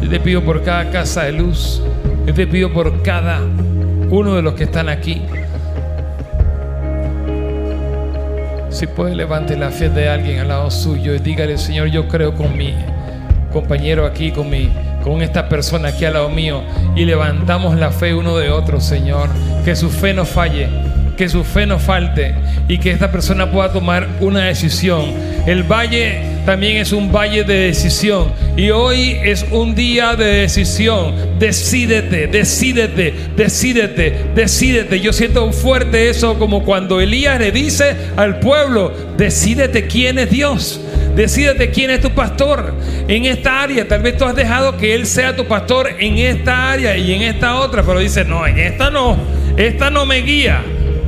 yo 0.00 0.08
te 0.08 0.18
pido 0.20 0.42
por 0.42 0.62
cada 0.62 0.90
casa 0.90 1.24
de 1.24 1.32
luz, 1.32 1.82
yo 2.26 2.32
te 2.32 2.46
pido 2.46 2.72
por 2.72 3.02
cada 3.02 3.40
uno 4.10 4.34
de 4.34 4.42
los 4.42 4.54
que 4.54 4.64
están 4.64 4.88
aquí. 4.88 5.22
Si 8.82 8.88
puede, 8.88 9.14
levante 9.14 9.56
la 9.56 9.70
fe 9.70 9.90
de 9.90 10.08
alguien 10.08 10.40
al 10.40 10.48
lado 10.48 10.68
suyo 10.68 11.14
y 11.14 11.20
dígale, 11.20 11.56
Señor, 11.56 11.86
yo 11.86 12.08
creo 12.08 12.34
con 12.34 12.56
mi 12.56 12.74
compañero 13.52 14.04
aquí, 14.04 14.32
con 14.32 14.50
mi 14.50 14.72
con 15.04 15.22
esta 15.22 15.48
persona 15.48 15.90
aquí 15.90 16.04
al 16.04 16.14
lado 16.14 16.28
mío 16.28 16.62
y 16.96 17.04
levantamos 17.04 17.76
la 17.78 17.92
fe 17.92 18.12
uno 18.12 18.36
de 18.36 18.50
otro, 18.50 18.80
Señor. 18.80 19.28
Que 19.64 19.76
su 19.76 19.88
fe 19.88 20.12
no 20.14 20.24
falle 20.24 20.68
que 21.16 21.28
su 21.28 21.44
fe 21.44 21.66
no 21.66 21.78
falte 21.78 22.34
y 22.68 22.78
que 22.78 22.90
esta 22.90 23.10
persona 23.10 23.50
pueda 23.50 23.72
tomar 23.72 24.08
una 24.20 24.46
decisión. 24.46 25.12
El 25.46 25.64
valle 25.64 26.32
también 26.44 26.78
es 26.78 26.92
un 26.92 27.12
valle 27.12 27.44
de 27.44 27.54
decisión 27.54 28.32
y 28.56 28.70
hoy 28.70 29.16
es 29.22 29.46
un 29.50 29.74
día 29.74 30.16
de 30.16 30.24
decisión. 30.24 31.14
Decídete, 31.38 32.26
decídete, 32.26 33.14
decídete, 33.36 34.26
decídete. 34.34 35.00
Yo 35.00 35.12
siento 35.12 35.52
fuerte 35.52 36.08
eso 36.08 36.38
como 36.38 36.64
cuando 36.64 37.00
Elías 37.00 37.38
le 37.38 37.52
dice 37.52 37.96
al 38.16 38.40
pueblo, 38.40 38.92
decídete 39.16 39.86
quién 39.86 40.18
es 40.18 40.30
Dios. 40.30 40.80
Decídete 41.14 41.70
quién 41.70 41.90
es 41.90 42.00
tu 42.00 42.10
pastor 42.10 42.74
en 43.06 43.26
esta 43.26 43.62
área. 43.62 43.86
Tal 43.86 44.02
vez 44.02 44.16
tú 44.16 44.24
has 44.24 44.34
dejado 44.34 44.76
que 44.78 44.94
Él 44.94 45.06
sea 45.06 45.36
tu 45.36 45.44
pastor 45.44 45.90
en 45.98 46.16
esta 46.18 46.72
área 46.72 46.96
y 46.96 47.12
en 47.12 47.22
esta 47.22 47.56
otra, 47.56 47.82
pero 47.82 47.98
dice, 47.98 48.24
no, 48.24 48.46
en 48.46 48.58
esta 48.58 48.90
no, 48.90 49.18
esta 49.56 49.90
no 49.90 50.06
me 50.06 50.22
guía. 50.22 50.62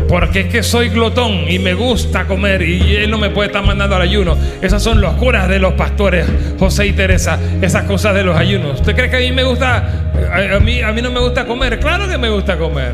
Porque 0.09 0.41
es 0.41 0.47
que 0.47 0.63
soy 0.63 0.91
glotón 0.91 1.49
y 1.49 1.59
me 1.59 1.75
gusta 1.75 2.27
comer 2.27 2.63
y 2.63 2.97
él 2.97 3.11
no 3.11 3.19
me 3.19 3.31
puede 3.31 3.49
estar 3.49 3.65
mandando 3.65 3.97
al 3.97 4.03
ayuno. 4.03 4.37
Esas 4.61 4.83
son 4.83 5.01
locuras 5.01 5.49
de 5.49 5.59
los 5.59 5.75
pastores, 5.75 6.27
José 6.59 6.87
y 6.87 6.93
Teresa, 6.93 7.39
esas 7.63 7.85
cosas 7.85 8.15
de 8.15 8.23
los 8.23 8.37
ayunos. 8.37 8.81
¿Usted 8.81 8.95
cree 8.95 9.11
que 9.11 9.17
a 9.17 9.21
mí 9.21 9.33
me 9.33 9.45
gusta, 9.45 10.13
a, 10.33 10.61
mí, 10.61 10.83
a 10.83 10.93
mí 10.93 11.03
no 11.03 11.11
me 11.11 11.21
gusta 11.21 11.47
comer? 11.47 11.81
Claro 11.81 12.09
que 12.09 12.19
me 12.19 12.29
gusta 12.29 12.59
comer. 12.59 12.93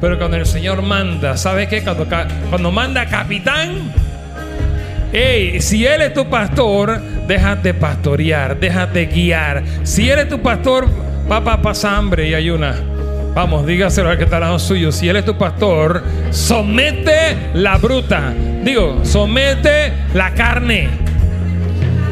Pero 0.00 0.18
cuando 0.18 0.38
el 0.38 0.46
Señor 0.46 0.82
manda, 0.82 1.36
¿sabe 1.36 1.68
qué? 1.68 1.82
Cuando, 1.82 2.06
cuando 2.48 2.72
manda 2.72 3.06
capitán, 3.06 3.92
hey, 5.12 5.60
si 5.60 5.86
Él 5.86 6.00
es 6.02 6.14
tu 6.14 6.28
pastor, 6.28 7.00
déjate 7.28 7.74
pastorear, 7.74 8.58
déjate 8.58 9.06
guiar. 9.06 9.62
Si 9.82 10.10
Él 10.10 10.20
es 10.20 10.28
tu 10.28 10.40
pastor, 10.40 10.88
papá 11.28 11.60
pasa 11.60 11.96
hambre 11.96 12.28
y 12.28 12.34
ayuna. 12.34 12.89
Vamos, 13.34 13.64
dígaselo 13.64 14.10
al 14.10 14.18
que 14.18 14.24
está 14.24 14.36
al 14.36 14.42
lado 14.42 14.58
suyo. 14.58 14.90
Si 14.90 15.08
Él 15.08 15.16
es 15.16 15.24
tu 15.24 15.38
pastor, 15.38 16.02
somete 16.30 17.36
la 17.54 17.78
bruta. 17.78 18.34
Digo, 18.64 19.00
somete 19.04 19.92
la 20.14 20.34
carne. 20.34 20.88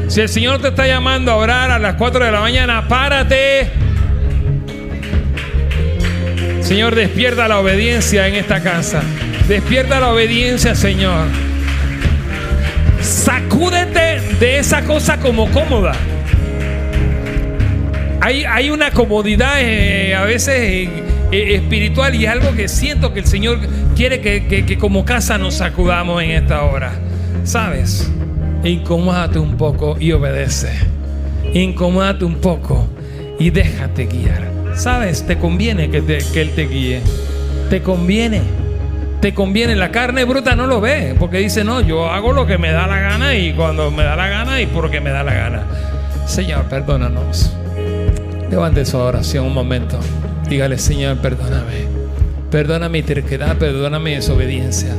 Si 0.07 0.21
el 0.21 0.29
Señor 0.29 0.62
te 0.62 0.69
está 0.69 0.87
llamando 0.87 1.33
a 1.33 1.37
orar 1.37 1.71
a 1.71 1.79
las 1.79 1.97
4 1.97 2.25
de 2.25 2.33
la 2.33 2.41
mañana, 2.41 2.87
párate. 2.89 3.69
Señor, 6.61 6.95
despierta 6.95 7.49
la 7.49 7.59
obediencia 7.59 8.29
en 8.29 8.37
esta 8.37 8.62
casa. 8.62 9.03
Despierta 9.49 9.99
la 10.01 10.12
obediencia, 10.12 10.75
Señor. 10.75 11.27
Sacúdete 13.01 14.21
de 14.39 14.59
esa 14.59 14.85
cosa 14.85 15.19
como 15.19 15.51
cómoda. 15.51 15.93
Hay, 18.21 18.45
hay 18.45 18.71
una 18.71 18.91
comodidad 18.91 19.55
eh, 19.59 20.14
a 20.14 20.25
veces 20.25 20.55
eh, 20.59 21.07
espiritual 21.31 22.14
y 22.14 22.26
algo 22.26 22.55
que 22.55 22.68
siento 22.68 23.12
que 23.12 23.20
el 23.20 23.26
Señor 23.26 23.59
quiere 23.95 24.20
que, 24.20 24.79
como 24.79 25.05
casa 25.05 25.39
nos 25.39 25.55
sacudamos 25.55 26.22
en 26.22 26.31
esta 26.31 26.62
hora. 26.62 26.93
¿Sabes? 27.45 28.11
Incomódate 28.64 29.39
un 29.39 29.57
poco 29.57 29.97
y 29.99 30.12
obedece. 30.12 30.72
Incomódate 31.55 32.24
un 32.24 32.37
poco 32.37 32.89
y 33.39 33.51
déjate 33.51 34.07
guiar. 34.07 34.49
¿Sabes? 34.74 35.26
Te 35.26 35.39
conviene 35.39 35.91
que, 35.91 36.03
que 36.03 36.41
Él 36.41 36.51
te 36.55 36.66
guíe. 36.66 37.01
Te 37.70 37.83
conviene. 37.83 38.43
Te 39.20 39.35
conviene. 39.35 39.76
La 39.76 39.91
carne 39.91 40.24
bruta 40.24 40.55
no 40.55 40.66
lo 40.66 40.81
ve 40.81 41.14
porque 41.18 41.39
dice, 41.39 41.64
no, 41.64 41.81
yo 41.81 42.11
hago 42.11 42.33
lo 42.33 42.47
que 42.47 42.59
me 42.59 42.72
da 42.72 42.87
la 42.87 43.01
gana 43.01 43.35
y 43.35 43.53
cuando 43.53 43.91
me 43.91 44.05
da 44.05 44.16
la 44.16 44.29
gana 44.29 44.61
y 44.61 44.66
porque 44.66 45.01
me 45.01 45.11
da 45.11 45.22
la 45.24 45.35
gana. 45.35 45.62
Señor, 46.26 46.64
perdónanos. 46.64 47.53
Levante 48.51 48.85
su 48.85 48.97
oración 48.99 49.47
un 49.47 49.55
momento. 49.55 49.99
Dígale, 50.49 50.78
Señor, 50.78 51.18
perdóname. 51.18 51.86
Perdona 52.51 52.88
mi 52.88 53.03
terquedad, 53.03 53.59
perdona 53.59 53.99
mi 53.99 54.14
desobediencia. 54.14 54.94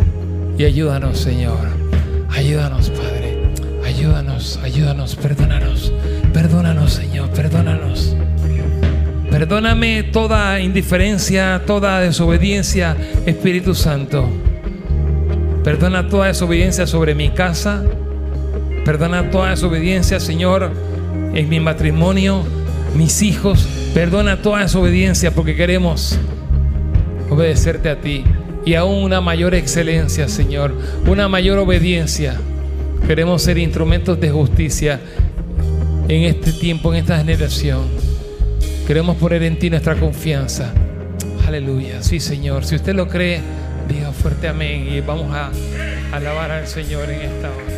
y 0.58 0.64
ayúdanos, 0.66 1.18
Señor. 1.18 1.58
Ayúdanos, 2.30 2.92
Padre. 2.92 3.40
Ayúdanos, 3.84 4.60
ayúdanos, 4.62 5.16
perdónanos. 5.16 5.92
Perdónanos, 6.34 6.94
Señor, 6.94 7.30
perdónanos. 7.32 8.16
Perdóname 9.32 10.04
toda 10.04 10.60
indiferencia, 10.60 11.64
toda 11.66 12.00
desobediencia, 12.02 12.96
Espíritu 13.26 13.74
Santo. 13.74 14.30
Perdona 15.64 16.10
toda 16.10 16.28
desobediencia 16.28 16.86
sobre 16.86 17.16
mi 17.16 17.30
casa. 17.30 17.84
Perdona 18.86 19.32
toda 19.32 19.50
desobediencia, 19.50 20.20
Señor, 20.20 20.72
en 21.34 21.50
mi 21.50 21.60
matrimonio, 21.60 22.44
mis 22.96 23.24
hijos. 23.24 23.79
Perdona 23.94 24.42
toda 24.42 24.62
desobediencia 24.62 25.32
porque 25.32 25.56
queremos 25.56 26.18
obedecerte 27.30 27.90
a 27.90 28.00
ti 28.00 28.24
y 28.66 28.76
aún 28.76 29.04
una 29.04 29.22
mayor 29.22 29.56
excelencia, 29.56 30.28
Señor, 30.28 30.74
una 31.08 31.28
mayor 31.28 31.58
obediencia. 31.58 32.40
Queremos 33.08 33.42
ser 33.42 33.58
instrumentos 33.58 34.20
de 34.20 34.30
justicia 34.30 35.00
en 36.08 36.24
este 36.24 36.52
tiempo, 36.54 36.94
en 36.94 37.00
esta 37.00 37.18
generación. 37.18 37.88
Queremos 38.86 39.18
poner 39.18 39.44
en 39.44 39.58
ti 39.58 39.70
nuestra 39.70 39.96
confianza. 39.96 40.74
Aleluya. 41.48 42.04
Sí, 42.04 42.20
Señor. 42.20 42.66
Si 42.66 42.76
usted 42.76 42.94
lo 42.94 43.08
cree, 43.08 43.42
diga 43.88 44.12
fuerte 44.12 44.48
amén 44.48 44.88
y 44.92 45.02
vamos 45.02 45.34
a 45.34 45.52
alabar 46.12 46.52
al 46.52 46.68
Señor 46.68 47.10
en 47.10 47.22
esta 47.22 47.50
hora. 47.50 47.69